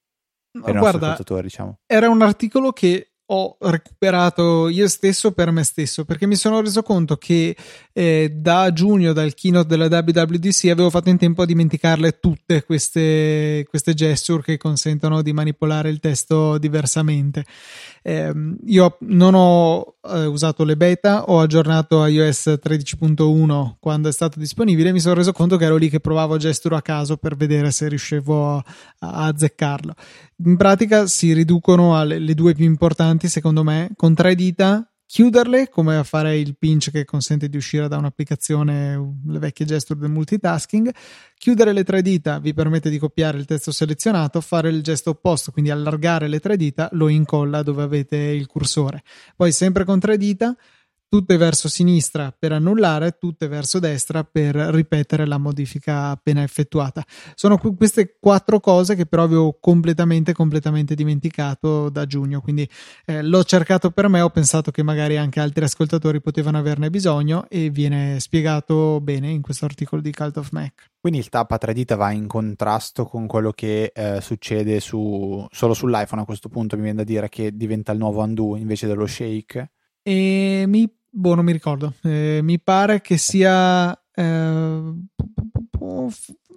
per 0.63 0.79
Guarda, 0.79 1.17
diciamo? 1.41 1.81
Era 1.87 2.09
un 2.09 2.23
articolo 2.23 2.73
che 2.73 3.14
ho 3.27 3.57
recuperato 3.61 4.69
io 4.69 4.87
stesso 4.87 5.33
per 5.33 5.51
me 5.51 5.63
stesso 5.63 6.05
perché 6.05 6.27
mi 6.27 6.37
sono 6.37 6.61
reso 6.61 6.83
conto 6.83 7.17
che 7.17 7.57
eh, 7.93 8.31
da 8.37 8.71
giugno 8.73 9.15
dal 9.15 9.33
keynote 9.33 9.67
della 9.67 9.87
WWDC 9.87 10.65
avevo 10.65 10.91
fatto 10.91 11.09
in 11.09 11.17
tempo 11.17 11.41
a 11.43 11.47
dimenticarle 11.47 12.19
tutte 12.19 12.65
queste, 12.65 13.65
queste 13.69 13.95
gesture 13.95 14.43
che 14.43 14.57
consentono 14.59 15.23
di 15.23 15.33
manipolare 15.33 15.89
il 15.89 16.01
testo 16.01 16.59
diversamente. 16.59 17.47
Eh, 18.03 18.33
io 18.67 18.97
non 19.01 19.33
ho 19.35 19.97
eh, 20.07 20.27
usato 20.27 20.65
le 20.65 20.77
beta 20.77 21.25
ho 21.25 21.41
aggiornato 21.41 22.05
iOS 22.05 22.59
13.1 22.63 23.77
quando 23.81 24.11
è 24.11 24.13
stato 24.13 24.39
disponibile 24.39 24.93
mi 24.93 25.01
sono 25.01 25.15
reso 25.15 25.33
conto 25.33 25.57
che 25.57 25.65
ero 25.65 25.77
lì 25.77 25.89
che 25.89 26.01
provavo 26.01 26.37
gesture 26.37 26.77
a 26.77 26.83
caso 26.83 27.17
per 27.17 27.35
vedere 27.35 27.71
se 27.71 27.89
riuscivo 27.89 28.57
a, 28.57 28.65
a 28.99 29.25
azzeccarlo. 29.27 29.95
In 30.47 30.57
pratica 30.57 31.07
si 31.07 31.33
riducono 31.33 31.97
alle 31.97 32.35
due 32.35 32.55
più 32.55 32.65
importanti 32.65 33.24
secondo 33.29 33.63
me 33.63 33.91
con 33.97 34.15
tre 34.15 34.35
dita 34.35 34.89
chiuderle 35.07 35.69
come 35.69 35.97
a 35.97 36.03
fare 36.03 36.39
il 36.39 36.57
pinch 36.57 36.91
che 36.91 37.05
consente 37.05 37.49
di 37.49 37.57
uscire 37.57 37.87
da 37.89 37.99
un'applicazione 37.99 39.17
le 39.27 39.39
vecchie 39.39 39.67
gesture 39.67 40.01
del 40.01 40.11
multitasking. 40.11 40.93
Chiudere 41.37 41.73
le 41.73 41.85
tre 41.85 42.03
dita 42.03 42.39
vi 42.39 42.55
permette 42.55 42.91
di 42.91 42.99
copiare 42.99 43.39
il 43.39 43.45
testo 43.45 43.71
selezionato 43.71 44.41
fare 44.41 44.71
il 44.71 44.83
gesto 44.83 45.11
opposto 45.11 45.53
quindi 45.53 45.71
allargare 45.71 46.27
le 46.27 46.41
tre 46.41 46.57
dita 46.57 46.89
lo 46.93 47.09
incolla 47.09 47.63
dove 47.63 47.83
avete 47.83 48.17
il 48.17 48.47
cursore. 48.47 49.03
Poi 49.37 49.53
sempre 49.53 49.85
con 49.85 50.01
tre 50.01 50.17
dita 50.17 50.57
tutte 51.15 51.37
verso 51.37 51.69
sinistra 51.69 52.35
per 52.37 52.51
annullare, 52.51 53.19
tutte 53.21 53.47
verso 53.47 53.79
destra 53.79 54.25
per 54.25 54.57
ripetere 54.57 55.27
la 55.27 55.39
modifica 55.39 56.09
appena 56.09 56.43
effettuata. 56.43 57.05
Sono 57.37 57.57
queste 57.57 58.17
quattro 58.19 58.59
cose 58.59 58.97
che 58.97 59.07
però 59.07 59.23
avevo 59.23 59.57
completamente, 59.61 60.33
completamente 60.33 60.97
dimenticato 60.97 61.89
da 61.89 62.05
giugno, 62.05 62.41
quindi 62.41 62.69
eh, 63.07 63.23
l'ho 63.23 63.45
cercato 63.45 63.93
per 63.93 64.09
me, 64.09 64.23
ho 64.23 64.31
pensato 64.31 64.73
che 64.73 64.83
magari 64.83 65.17
anche 65.17 65.39
altri 65.39 65.63
ascoltatori 65.63 66.21
potevano 66.21 66.59
averne 66.59 66.91
bisogno 66.91 67.47
e 67.49 67.71
viene 67.71 68.19
spiegato 68.19 69.01
bene 69.01 69.31
in 69.31 69.41
questo 69.41 69.67
articolo 69.67 70.03
di 70.03 70.11
Cult 70.11 70.39
of 70.39 70.51
Mac. 70.51 70.91
Quindi 70.99 71.21
il 71.21 71.29
tap 71.29 71.53
a 71.53 71.59
tre 71.59 71.73
dita 71.75 71.95
va 71.95 72.11
in 72.11 72.27
contrasto 72.27 73.05
con 73.05 73.29
quello 73.29 73.53
che 73.53 73.93
eh, 73.95 74.21
succede 74.21 74.81
su, 74.81 75.47
solo 75.49 75.75
sull'iPhone 75.75 76.23
a 76.23 76.25
questo 76.25 76.49
punto, 76.49 76.75
mi 76.75 76.83
viene 76.83 76.99
da 76.99 77.05
dire 77.05 77.29
che 77.29 77.57
diventa 77.57 77.93
il 77.93 77.99
nuovo 77.99 78.21
undo 78.21 78.57
invece 78.57 78.89
dello 78.89 79.07
shake. 79.07 79.71
E 80.07 80.65
mi 80.67 80.87
Boh, 81.17 81.37
non 81.37 81.45
mi 81.45 81.53
ricordo. 81.53 81.95
Eh, 82.03 82.41
mi 82.43 82.61
pare 82.61 83.01
che 83.01 83.17
sia. 83.19 83.97
Eh, 84.13 84.23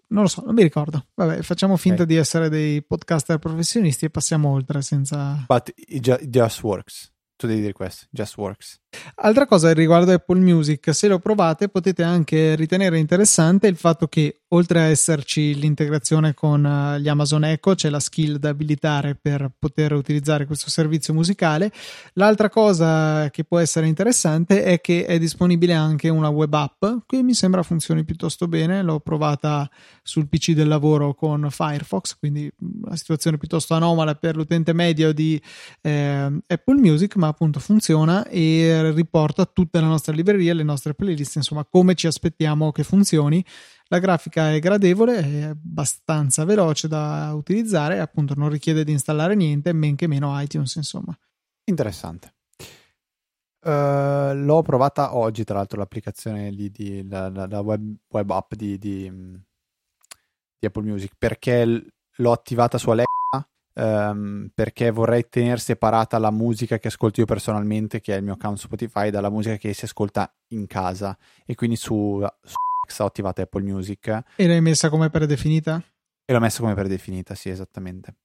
non 0.10 0.24
lo 0.24 0.28
so, 0.28 0.42
non 0.44 0.56
mi 0.56 0.64
ricordo. 0.64 1.06
Vabbè, 1.14 1.44
facciamo 1.44 1.78
finta 1.78 2.04
okay. 2.04 2.16
di 2.16 2.20
essere 2.20 2.50
dei 2.50 2.82
podcaster 2.84 3.38
professionisti 3.38 4.06
e 4.06 4.10
passiamo 4.10 4.50
oltre 4.50 4.82
senza. 4.82 5.46
But 5.48 5.72
it 5.76 6.28
just 6.28 6.64
works. 6.64 7.14
Tu 7.36 7.46
devi 7.46 7.62
dire 7.62 7.74
questo, 7.74 8.08
just 8.10 8.36
works. 8.38 8.82
Altra 9.16 9.46
cosa 9.46 9.74
riguardo 9.74 10.12
Apple 10.12 10.40
Music, 10.40 10.94
se 10.94 11.08
lo 11.08 11.20
provate 11.20 11.70
potete 11.70 12.04
anche 12.04 12.56
ritenere 12.56 13.00
interessante 13.00 13.68
il 13.68 13.76
fatto 13.76 14.08
che 14.08 14.42
oltre 14.50 14.80
a 14.80 14.84
esserci 14.84 15.56
l'integrazione 15.56 16.34
con 16.34 16.64
uh, 16.64 16.98
gli 16.98 17.10
Amazon 17.10 17.44
Echo, 17.44 17.76
c'è 17.76 17.90
la 17.90 18.00
skill 18.00 18.38
da 18.38 18.50
abilitare 18.50 19.16
per 19.16 19.52
poter 19.58 19.94
utilizzare 19.94 20.46
questo 20.46 20.70
servizio 20.70 21.14
musicale. 21.14 21.72
L'altra 22.14 22.50
cosa 22.50 23.30
che 23.30 23.44
può 23.44 23.60
essere 23.60 23.88
interessante 23.88 24.64
è 24.64 24.80
che 24.80 25.06
è 25.06 25.20
disponibile 25.20 25.74
anche 25.74 26.08
una 26.10 26.30
web 26.30 26.54
app 26.54 26.86
che 27.06 27.22
mi 27.24 27.34
sembra 27.34 27.64
funzioni 27.64 28.06
piuttosto 28.06 28.48
bene. 28.48 28.82
L'ho 28.84 29.00
provata 29.00 29.70
sul 30.02 30.30
PC 30.30 30.52
del 30.52 30.68
lavoro 30.68 31.14
con 31.14 31.48
Firefox, 31.50 32.18
quindi 32.18 32.50
una 32.84 32.96
situazione 32.96 33.38
piuttosto 33.38 33.74
anomala 33.74 34.16
per 34.16 34.36
l'utente 34.36 34.72
medio 34.72 35.12
di 35.12 35.42
eh, 35.82 36.32
Apple 36.48 36.80
Music, 36.80 37.16
ma 37.16 37.28
appunto 37.28 37.60
funziona 37.60 38.26
e 38.28 38.77
riporta 38.92 39.46
tutta 39.46 39.80
la 39.80 39.88
nostra 39.88 40.14
libreria, 40.14 40.54
le 40.54 40.64
nostre 40.64 40.94
playlist, 40.94 41.36
insomma, 41.38 41.66
come 41.66 41.96
ci 41.96 42.08
aspettiamo 42.08 42.72
che 42.72 42.84
funzioni 42.84 43.44
la 43.90 44.00
grafica 44.00 44.52
è 44.54 44.60
gradevole, 44.60 45.18
è 45.18 45.42
abbastanza 45.44 46.44
veloce 46.44 46.88
da 46.88 47.32
utilizzare, 47.34 48.00
appunto 48.00 48.34
non 48.36 48.50
richiede 48.50 48.84
di 48.84 48.92
installare 48.92 49.36
niente, 49.36 49.72
men 49.74 49.96
che 49.96 50.08
meno 50.08 50.40
iTunes, 50.42 50.76
insomma. 50.76 51.18
Interessante. 51.64 52.34
Uh, 53.60 54.34
l'ho 54.34 54.62
provata 54.62 55.16
oggi, 55.16 55.44
tra 55.44 55.56
l'altro, 55.56 55.80
l'applicazione 55.80 56.52
lì 56.52 56.70
di 56.70 57.08
la, 57.08 57.30
la, 57.30 57.48
la 57.48 57.60
web, 57.62 57.96
web, 58.10 58.30
app 58.30 58.54
di, 58.54 58.78
di, 58.78 59.12
di, 60.60 60.66
Apple 60.66 60.84
Music 60.84 61.14
perché 61.18 61.66
l'ho 61.66 62.32
attivata 62.32 62.78
su 62.78 62.90
Alexa 62.90 63.17
um, 63.78 64.50
perché 64.54 64.92
vorrei 64.92 65.28
tenere 65.30 65.58
separata 65.58 66.18
la 66.18 66.32
musica 66.32 66.80
che 66.80 66.88
ascolto 66.88 67.20
io 67.20 67.26
personalmente, 67.26 68.02
che 68.02 68.14
è 68.14 68.18
il 68.18 68.24
mio 68.24 68.34
account 68.34 68.58
Spotify, 68.58 69.10
dalla 69.10 69.30
musica 69.30 69.56
che 69.56 69.74
si 69.74 69.86
ascolta 69.86 70.34
in 70.50 70.66
casa 70.68 71.18
e 71.46 71.56
quindi 71.56 71.76
su, 71.76 72.26
su 72.42 73.02
ho 73.02 73.06
attivato 73.06 73.42
Apple 73.42 73.64
Music. 73.64 74.24
E 74.36 74.48
l'hai 74.48 74.62
messa 74.62 74.90
come 74.90 75.10
predefinita? 75.10 75.82
E 76.26 76.34
l'ho 76.34 76.40
messa 76.40 76.62
come 76.62 76.74
predefinita, 76.74 77.36
sì, 77.36 77.50
esattamente. 77.50 78.16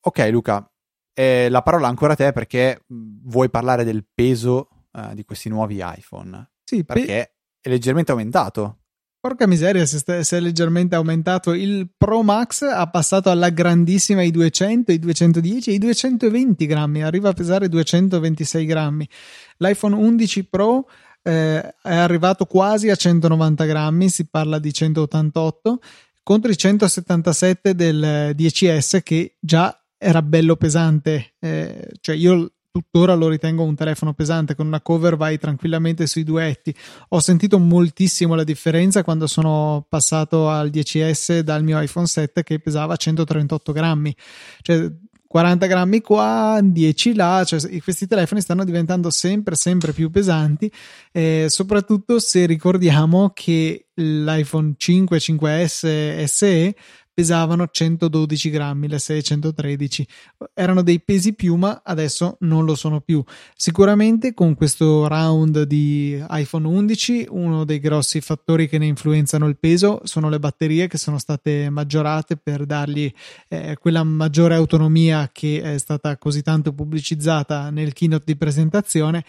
Ok, 0.00 0.28
Luca, 0.30 0.70
eh, 1.14 1.48
la 1.48 1.62
parola 1.62 1.88
ancora 1.88 2.12
a 2.12 2.16
te 2.16 2.32
perché 2.32 2.84
vuoi 2.88 3.48
parlare 3.48 3.84
del 3.84 4.06
peso 4.12 4.68
uh, 4.92 5.14
di 5.14 5.24
questi 5.24 5.48
nuovi 5.48 5.80
iPhone. 5.82 6.50
Sì, 6.64 6.84
perché 6.84 7.06
pe- 7.06 7.32
è 7.60 7.68
leggermente 7.68 8.12
aumentato. 8.12 8.80
Porca 9.26 9.48
miseria, 9.48 9.84
se, 9.86 9.98
st- 9.98 10.20
se, 10.20 10.36
è 10.36 10.40
leggermente 10.40 10.94
aumentato. 10.94 11.52
Il 11.52 11.90
Pro 11.96 12.22
Max 12.22 12.62
ha 12.62 12.88
passato 12.88 13.28
alla 13.28 13.48
grandissima 13.48 14.22
i 14.22 14.30
200, 14.30 14.92
i 14.92 15.00
210 15.00 15.70
e 15.70 15.72
i 15.72 15.78
220 15.78 16.64
grammi. 16.64 17.02
Arriva 17.02 17.30
a 17.30 17.32
pesare 17.32 17.68
226 17.68 18.64
grammi. 18.64 19.08
L'iPhone 19.56 19.96
11 19.96 20.44
Pro 20.44 20.88
eh, 21.24 21.60
è 21.60 21.94
arrivato 21.96 22.44
quasi 22.44 22.88
a 22.88 22.94
190 22.94 23.64
grammi, 23.64 24.08
si 24.08 24.28
parla 24.28 24.60
di 24.60 24.72
188 24.72 25.80
contro 26.22 26.48
i 26.52 26.56
177 26.56 27.74
del 27.74 28.32
10S 28.32 29.02
che 29.02 29.34
già 29.40 29.76
era 29.98 30.22
bello 30.22 30.54
pesante, 30.54 31.34
eh, 31.40 31.88
cioè 32.00 32.14
io 32.14 32.52
tuttora 32.76 33.14
lo 33.14 33.28
ritengo 33.28 33.62
un 33.62 33.74
telefono 33.74 34.12
pesante, 34.12 34.54
con 34.54 34.66
una 34.66 34.82
cover 34.82 35.16
vai 35.16 35.38
tranquillamente 35.38 36.06
sui 36.06 36.24
duetti. 36.24 36.74
Ho 37.08 37.20
sentito 37.20 37.58
moltissimo 37.58 38.34
la 38.34 38.44
differenza 38.44 39.02
quando 39.02 39.26
sono 39.26 39.86
passato 39.88 40.50
al 40.50 40.68
10S 40.68 41.38
dal 41.38 41.64
mio 41.64 41.80
iPhone 41.80 42.06
7 42.06 42.42
che 42.42 42.58
pesava 42.58 42.94
138 42.96 43.72
grammi. 43.72 44.14
Cioè 44.60 44.92
40 45.26 45.66
grammi 45.66 46.00
qua, 46.02 46.60
10 46.62 47.14
là, 47.14 47.42
cioè 47.44 47.80
questi 47.80 48.06
telefoni 48.06 48.42
stanno 48.42 48.64
diventando 48.64 49.10
sempre 49.10 49.54
sempre 49.54 49.92
più 49.92 50.10
pesanti, 50.10 50.70
eh, 51.12 51.46
soprattutto 51.48 52.18
se 52.18 52.46
ricordiamo 52.46 53.30
che 53.34 53.88
l'iPhone 53.94 54.74
5, 54.76 55.18
5S 55.18 56.24
SE 56.24 56.74
pesavano 57.16 57.66
112 57.66 58.50
grammi, 58.50 58.88
le 58.88 58.98
613. 58.98 60.06
Erano 60.52 60.82
dei 60.82 61.00
pesi 61.00 61.32
più, 61.32 61.54
ma 61.54 61.80
adesso 61.82 62.36
non 62.40 62.66
lo 62.66 62.74
sono 62.74 63.00
più. 63.00 63.24
Sicuramente 63.56 64.34
con 64.34 64.54
questo 64.54 65.08
round 65.08 65.62
di 65.62 66.22
iPhone 66.28 66.66
11, 66.66 67.28
uno 67.30 67.64
dei 67.64 67.80
grossi 67.80 68.20
fattori 68.20 68.68
che 68.68 68.76
ne 68.76 68.84
influenzano 68.84 69.46
il 69.46 69.56
peso 69.56 70.02
sono 70.04 70.28
le 70.28 70.38
batterie 70.38 70.88
che 70.88 70.98
sono 70.98 71.16
state 71.16 71.70
maggiorate 71.70 72.36
per 72.36 72.66
dargli 72.66 73.10
eh, 73.48 73.78
quella 73.80 74.04
maggiore 74.04 74.54
autonomia 74.54 75.30
che 75.32 75.62
è 75.62 75.78
stata 75.78 76.18
così 76.18 76.42
tanto 76.42 76.74
pubblicizzata 76.74 77.70
nel 77.70 77.94
keynote 77.94 78.24
di 78.26 78.36
presentazione 78.36 79.24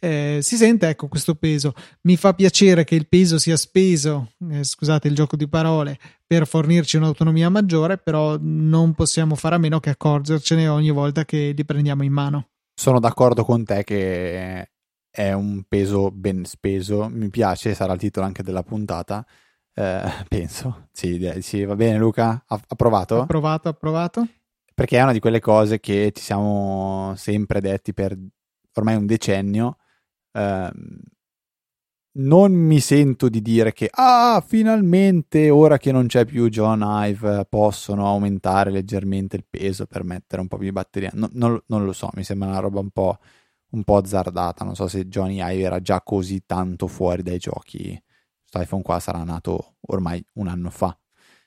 eh, 0.00 0.38
si 0.42 0.56
sente 0.56 0.88
ecco 0.88 1.08
questo 1.08 1.34
peso. 1.34 1.74
Mi 2.02 2.16
fa 2.16 2.34
piacere 2.34 2.84
che 2.84 2.94
il 2.94 3.08
peso 3.08 3.38
sia 3.38 3.56
speso, 3.56 4.32
eh, 4.50 4.62
scusate 4.62 5.08
il 5.08 5.14
gioco 5.14 5.36
di 5.36 5.48
parole, 5.48 5.98
per 6.28 6.46
fornirci 6.46 6.98
un'autonomia 6.98 7.48
maggiore, 7.48 7.96
però 7.96 8.36
non 8.38 8.92
possiamo 8.92 9.34
fare 9.34 9.54
a 9.54 9.58
meno 9.58 9.80
che 9.80 9.90
accorgercene 9.90 10.68
ogni 10.68 10.90
volta 10.90 11.24
che 11.24 11.52
li 11.56 11.64
prendiamo 11.64 12.04
in 12.04 12.12
mano. 12.12 12.48
Sono 12.74 13.00
d'accordo 13.00 13.44
con 13.44 13.64
te 13.64 13.82
che 13.82 14.70
è 15.10 15.32
un 15.32 15.64
peso 15.66 16.10
ben 16.10 16.44
speso, 16.44 17.08
mi 17.10 17.30
piace, 17.30 17.74
sarà 17.74 17.94
il 17.94 17.98
titolo 17.98 18.26
anche 18.26 18.42
della 18.42 18.62
puntata. 18.62 19.26
Eh, 19.72 20.02
penso, 20.28 20.88
sì, 20.92 21.32
sì, 21.40 21.64
va 21.64 21.74
bene 21.74 21.96
Luca, 21.96 22.44
ha, 22.46 22.60
ha 22.68 22.74
provato? 22.76 23.22
Approvato, 23.22 23.70
approvato. 23.70 24.28
Perché 24.74 24.98
è 24.98 25.02
una 25.02 25.12
di 25.12 25.20
quelle 25.20 25.40
cose 25.40 25.80
che 25.80 26.12
ci 26.14 26.22
siamo 26.22 27.14
sempre 27.16 27.60
detti 27.60 27.94
per 27.94 28.16
ormai 28.74 28.94
un 28.96 29.06
decennio, 29.06 29.78
Ehm, 30.38 31.00
non 32.18 32.52
mi 32.52 32.80
sento 32.80 33.28
di 33.28 33.40
dire 33.42 33.72
che 33.72 33.88
ah, 33.92 34.42
finalmente 34.46 35.50
ora 35.50 35.78
che 35.78 35.92
non 35.92 36.06
c'è 36.06 36.24
più 36.24 36.48
John 36.48 36.82
Ive 36.84 37.46
possono 37.48 38.06
aumentare 38.06 38.70
leggermente 38.70 39.36
il 39.36 39.44
peso 39.48 39.86
per 39.86 40.04
mettere 40.04 40.40
un 40.42 40.48
po' 40.48 40.56
più 40.56 40.66
di 40.66 40.72
batteria. 40.72 41.10
No, 41.14 41.28
non, 41.32 41.60
non, 41.66 41.84
lo 41.84 41.92
so, 41.92 42.10
mi 42.14 42.24
sembra 42.24 42.48
una 42.48 42.58
roba 42.58 42.80
un 42.80 42.90
po', 42.90 43.18
un 43.70 43.84
po' 43.84 43.96
azzardata. 43.96 44.64
Non 44.64 44.74
so 44.74 44.88
se 44.88 45.06
Johnny 45.06 45.36
Ive 45.40 45.62
era 45.62 45.80
già 45.80 46.02
così 46.02 46.42
tanto 46.46 46.86
fuori 46.88 47.22
dai 47.22 47.38
giochi. 47.38 48.00
Questo 48.40 48.60
iPhone 48.60 48.82
qua 48.82 48.98
sarà 49.00 49.22
nato 49.24 49.76
ormai 49.82 50.24
un 50.34 50.48
anno 50.48 50.70
fa, 50.70 50.96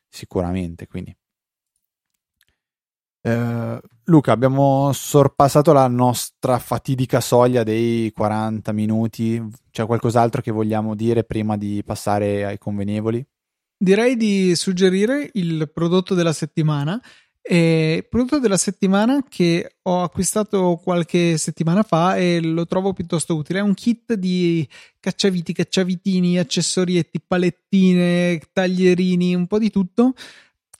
sicuramente. 0.07 0.87
Quindi 0.87 1.15
eh, 3.21 3.79
Luca, 4.05 4.31
abbiamo 4.31 4.91
sorpassato 4.93 5.71
la 5.73 5.87
nostra 5.87 6.57
fatidica 6.59 7.21
soglia 7.21 7.63
dei 7.63 8.11
40 8.11 8.71
minuti. 8.71 9.41
C'è 9.69 9.85
qualcos'altro 9.85 10.41
che 10.41 10.51
vogliamo 10.51 10.95
dire 10.95 11.23
prima 11.23 11.55
di 11.55 11.81
passare 11.85 12.45
ai 12.45 12.57
convenevoli? 12.57 13.23
Direi 13.77 14.17
di 14.17 14.55
suggerire 14.55 15.29
il 15.33 15.69
prodotto 15.73 16.13
della 16.13 16.33
settimana. 16.33 16.99
il 17.43 18.05
prodotto 18.07 18.39
della 18.39 18.57
settimana 18.57 19.23
che 19.27 19.77
ho 19.81 20.03
acquistato 20.03 20.79
qualche 20.83 21.37
settimana 21.37 21.81
fa 21.81 22.15
e 22.15 22.41
lo 22.41 22.65
trovo 22.65 22.93
piuttosto 22.93 23.35
utile. 23.35 23.59
È 23.59 23.63
un 23.63 23.73
kit 23.73 24.13
di 24.13 24.67
cacciaviti, 24.99 25.53
cacciavitini, 25.53 26.37
accessorietti, 26.37 27.21
palettine, 27.25 28.41
taglierini, 28.51 29.35
un 29.35 29.47
po' 29.47 29.59
di 29.59 29.69
tutto 29.69 30.13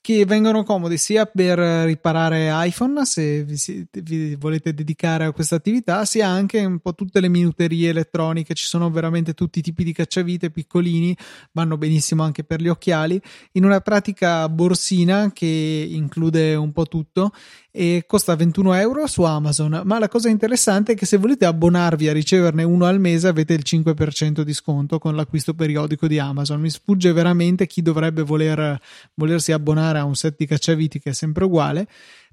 che 0.02 0.26
vengono 0.26 0.64
comodi 0.64 0.98
sia 0.98 1.28
per 1.28 1.60
riparare 1.60 2.50
iPhone 2.66 3.06
se 3.06 3.44
vi, 3.44 3.88
vi, 3.92 4.36
volete 4.36 4.74
dedicare 4.74 5.26
a 5.26 5.32
questa 5.32 5.56
attività 5.56 6.06
sia 6.06 6.28
anche 6.28 6.66
un 6.66 6.80
po' 6.80 6.96
tutte 6.96 7.20
le 7.20 7.28
minuterie 7.28 7.90
elettroniche 7.90 8.56
ci 8.56 8.66
sono 8.66 8.90
veramente 8.90 9.36
tutti 9.36 9.60
i 9.60 9.62
tipi 9.62 9.84
di 9.84 9.94
cacciavite 9.94 10.50
piccolini 10.50 11.16
vanno 11.52 11.78
benissimo 11.78 12.24
anche 12.24 12.44
per 12.44 12.62
gli 12.62 12.68
occhiali 12.68 13.22
in 13.54 13.64
una 13.64 13.80
pratica 13.80 14.50
borsina 14.50 15.32
che 15.32 15.88
include 15.92 16.56
un 16.56 16.72
po' 16.72 16.88
tutto 16.88 17.32
e 17.74 18.04
costa 18.06 18.36
21 18.36 18.74
euro 18.74 19.08
su 19.08 19.24
Amazon. 19.24 19.82
Ma 19.86 19.98
la 19.98 20.10
cosa 20.10 20.28
interessante 20.28 20.92
è 20.92 20.96
che 20.96 21.06
se 21.06 21.16
volete 21.16 21.46
abbonarvi 21.46 22.10
a 22.10 22.14
riceverne 22.14 22.64
uno 22.64 22.86
al 22.86 23.00
mese 23.00 23.30
avete 23.30 23.54
il 23.54 23.64
5% 23.66 24.42
di 24.42 24.54
sconto 24.54 25.00
con 25.00 25.16
l'acquisto 25.16 25.54
periodico 25.54 26.08
di 26.08 26.20
Amazon. 26.20 26.60
Mi 26.60 26.70
sfugge 26.70 27.14
veramente 27.14 27.68
chi 27.68 27.82
dovrebbe 27.82 28.24
voler, 28.24 28.78
volersi 29.14 29.54
abbonare 29.54 29.91
a 30.00 30.04
un 30.04 30.16
set 30.16 30.36
di 30.38 30.46
cacciaviti 30.46 31.00
che 31.00 31.12
è 31.12 31.14
sempre 31.14 31.46
uguale 31.46 31.88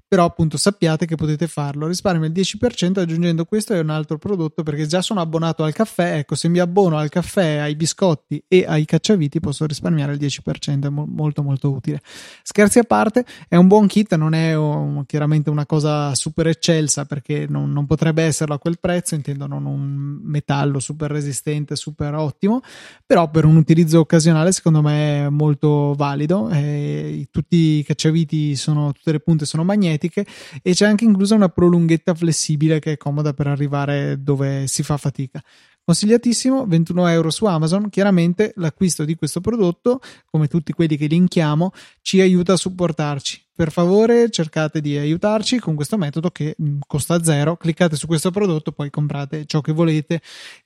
però 0.09 0.25
appunto 0.25 0.57
sappiate 0.57 1.05
che 1.05 1.15
potete 1.15 1.47
farlo. 1.47 1.85
Risparmio 1.85 2.27
il 2.27 2.33
10% 2.33 2.97
aggiungendo 2.97 3.45
questo 3.45 3.75
e 3.75 3.79
un 3.79 3.91
altro 3.91 4.17
prodotto 4.17 4.63
perché 4.63 4.87
già 4.87 5.03
sono 5.03 5.21
abbonato 5.21 5.63
al 5.63 5.71
caffè. 5.71 6.17
Ecco 6.17 6.33
se 6.33 6.47
mi 6.47 6.57
abbono 6.57 6.97
al 6.97 7.09
caffè 7.09 7.57
ai 7.57 7.75
biscotti 7.75 8.43
e 8.47 8.65
ai 8.67 8.85
cacciaviti 8.85 9.39
posso 9.39 9.67
risparmiare 9.67 10.13
il 10.13 10.19
10% 10.19 10.85
è 10.85 10.89
mo- 10.89 11.05
molto 11.07 11.43
molto 11.43 11.69
utile. 11.69 12.01
Scherzi 12.41 12.79
a 12.79 12.85
parte 12.85 13.23
è 13.47 13.55
un 13.55 13.67
buon 13.67 13.85
kit 13.85 14.15
non 14.15 14.33
è 14.33 14.55
un, 14.55 15.05
chiaramente 15.05 15.51
una 15.51 15.67
cosa 15.67 16.15
super 16.15 16.47
eccelsa 16.47 17.05
perché 17.05 17.45
non, 17.47 17.71
non, 17.71 17.85
potrebbe 17.85 18.23
esserlo 18.23 18.55
a 18.55 18.59
quel 18.59 18.79
prezzo. 18.79 19.13
Intendo 19.13 19.45
non 19.45 19.67
un 19.67 20.19
metallo 20.23 20.79
super 20.79 21.11
resistente 21.11 21.75
super 21.75 22.15
ottimo 22.15 22.61
però 23.05 23.29
per 23.29 23.45
un 23.45 23.57
utilizzo 23.57 23.99
occasionale 23.99 24.51
secondo 24.53 24.81
me 24.81 25.25
è 25.25 25.29
molto 25.29 25.93
valido. 25.95 26.49
E 26.49 27.27
tutti 27.29 27.77
i 27.77 27.83
cacciaviti 27.83 28.55
sono 28.55 28.91
tutte 28.91 29.11
le 29.11 29.19
punte 29.19 29.45
sono 29.45 29.63
magnetiche 29.63 29.97
magnetiche 29.99 30.25
e 30.61 30.73
c'è 30.73 30.85
anche 30.85 31.03
inclusa 31.03 31.35
una 31.35 31.49
prolunghetta 31.49 32.15
flessibile 32.15 32.79
che 32.79 32.93
è 32.93 32.97
comoda 32.97 33.33
per 33.33 33.47
arrivare 33.47 34.21
dove 34.23 34.65
si 34.67 34.81
fa 34.83 34.95
fatica. 34.97 35.43
Consigliatissimo, 35.83 36.65
21 36.67 37.07
euro 37.07 37.31
su 37.31 37.45
Amazon. 37.45 37.89
Chiaramente 37.89 38.53
l'acquisto 38.57 39.05
di 39.05 39.15
questo 39.15 39.41
prodotto, 39.41 39.99
come 40.25 40.47
tutti 40.47 40.71
quelli 40.71 40.95
che 40.97 41.07
linkiamo, 41.07 41.71
ci 42.01 42.21
aiuta 42.21 42.53
a 42.53 42.57
supportarci. 42.57 43.43
Per 43.55 43.71
favore 43.71 44.29
cercate 44.29 44.81
di 44.81 44.95
aiutarci 44.95 45.57
con 45.57 45.73
questo 45.73 45.97
metodo 45.97 46.29
che 46.29 46.55
mm, 46.61 46.81
costa 46.85 47.23
zero. 47.23 47.57
Cliccate 47.57 47.95
su 47.95 48.05
questo 48.05 48.29
prodotto, 48.29 48.71
poi 48.71 48.91
comprate 48.91 49.45
ciò 49.45 49.61
che 49.61 49.71
volete. 49.71 50.21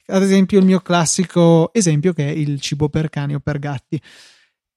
Ad 0.08 0.22
esempio 0.22 0.60
il 0.60 0.66
mio 0.66 0.82
classico 0.82 1.74
esempio 1.74 2.12
che 2.12 2.28
è 2.28 2.32
il 2.32 2.60
cibo 2.60 2.90
per 2.90 3.10
cani 3.10 3.36
o 3.36 3.40
per 3.40 3.60
gatti. 3.60 4.02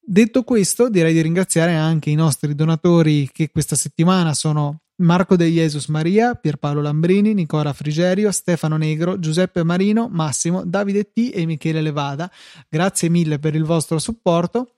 Detto 0.09 0.43
questo, 0.43 0.89
direi 0.89 1.11
di 1.11 1.21
ringraziare 1.21 1.75
anche 1.75 2.09
i 2.09 2.15
nostri 2.15 2.55
donatori 2.55 3.29
che 3.29 3.49
questa 3.51 3.75
settimana 3.75 4.33
sono 4.33 4.83
Marco 4.99 5.35
De 5.35 5.47
Jesus 5.47 5.87
Maria, 5.87 6.33
Pierpaolo 6.33 6.79
Lambrini, 6.79 7.33
Nicola 7.33 7.73
Frigerio, 7.73 8.31
Stefano 8.31 8.77
Negro, 8.77 9.19
Giuseppe 9.19 9.63
Marino, 9.63 10.07
Massimo, 10.09 10.63
Davide 10.63 11.11
T 11.11 11.31
e 11.33 11.45
Michele 11.45 11.81
Levada. 11.81 12.31
Grazie 12.69 13.09
mille 13.09 13.37
per 13.37 13.53
il 13.53 13.65
vostro 13.65 13.99
supporto. 13.99 14.76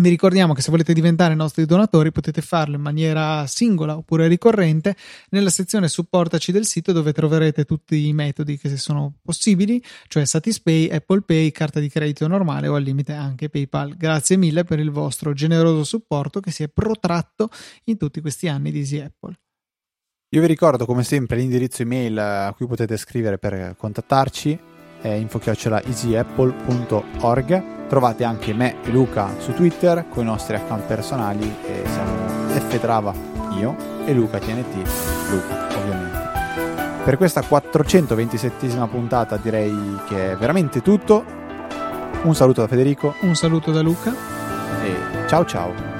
Vi 0.00 0.08
ricordiamo 0.08 0.54
che 0.54 0.62
se 0.62 0.70
volete 0.70 0.94
diventare 0.94 1.34
nostri 1.34 1.66
donatori 1.66 2.10
potete 2.10 2.40
farlo 2.40 2.76
in 2.76 2.80
maniera 2.80 3.46
singola 3.46 3.98
oppure 3.98 4.28
ricorrente 4.28 4.96
nella 5.28 5.50
sezione 5.50 5.88
supportaci 5.88 6.52
del 6.52 6.64
sito 6.64 6.92
dove 6.92 7.12
troverete 7.12 7.66
tutti 7.66 8.06
i 8.06 8.14
metodi 8.14 8.56
che 8.56 8.74
sono 8.78 9.12
possibili, 9.20 9.82
cioè 10.08 10.24
Satispay, 10.24 10.88
Apple 10.88 11.20
Pay, 11.20 11.50
carta 11.50 11.80
di 11.80 11.90
credito 11.90 12.26
normale 12.26 12.68
o 12.68 12.76
al 12.76 12.82
limite 12.82 13.12
anche 13.12 13.50
PayPal. 13.50 13.94
Grazie 13.98 14.38
mille 14.38 14.64
per 14.64 14.78
il 14.78 14.90
vostro 14.90 15.34
generoso 15.34 15.84
supporto 15.84 16.40
che 16.40 16.50
si 16.50 16.62
è 16.62 16.68
protratto 16.68 17.50
in 17.84 17.98
tutti 17.98 18.22
questi 18.22 18.48
anni 18.48 18.70
di 18.70 18.78
Easy 18.78 19.00
Apple. 19.00 19.38
Io 20.30 20.40
vi 20.40 20.46
ricordo 20.46 20.86
come 20.86 21.04
sempre 21.04 21.36
l'indirizzo 21.36 21.82
email 21.82 22.18
a 22.18 22.54
cui 22.56 22.66
potete 22.66 22.96
scrivere 22.96 23.36
per 23.36 23.74
contattarci 23.76 24.69
è 25.00 25.08
info-easyapple.org 25.08 27.62
Trovate 27.88 28.24
anche 28.24 28.52
me 28.52 28.76
e 28.84 28.90
Luca 28.90 29.30
su 29.38 29.52
Twitter 29.52 30.04
con 30.08 30.22
i 30.22 30.26
nostri 30.26 30.54
account 30.54 30.84
personali 30.84 31.52
e 31.66 31.82
siamo 31.86 32.12
ftrava 32.68 33.12
io 33.58 33.74
e 34.04 34.12
Luca 34.12 34.38
TNT 34.38 34.74
Luca 35.30 35.66
ovviamente. 35.76 36.18
Per 37.04 37.16
questa 37.16 37.40
427esima 37.40 38.88
puntata 38.88 39.36
direi 39.36 39.98
che 40.06 40.32
è 40.32 40.36
veramente 40.36 40.82
tutto. 40.82 41.24
Un 42.22 42.34
saluto 42.34 42.60
da 42.60 42.68
Federico. 42.68 43.14
Un 43.22 43.34
saluto 43.34 43.72
da 43.72 43.80
Luca. 43.80 44.14
E 44.84 45.26
ciao 45.26 45.44
ciao. 45.44 45.99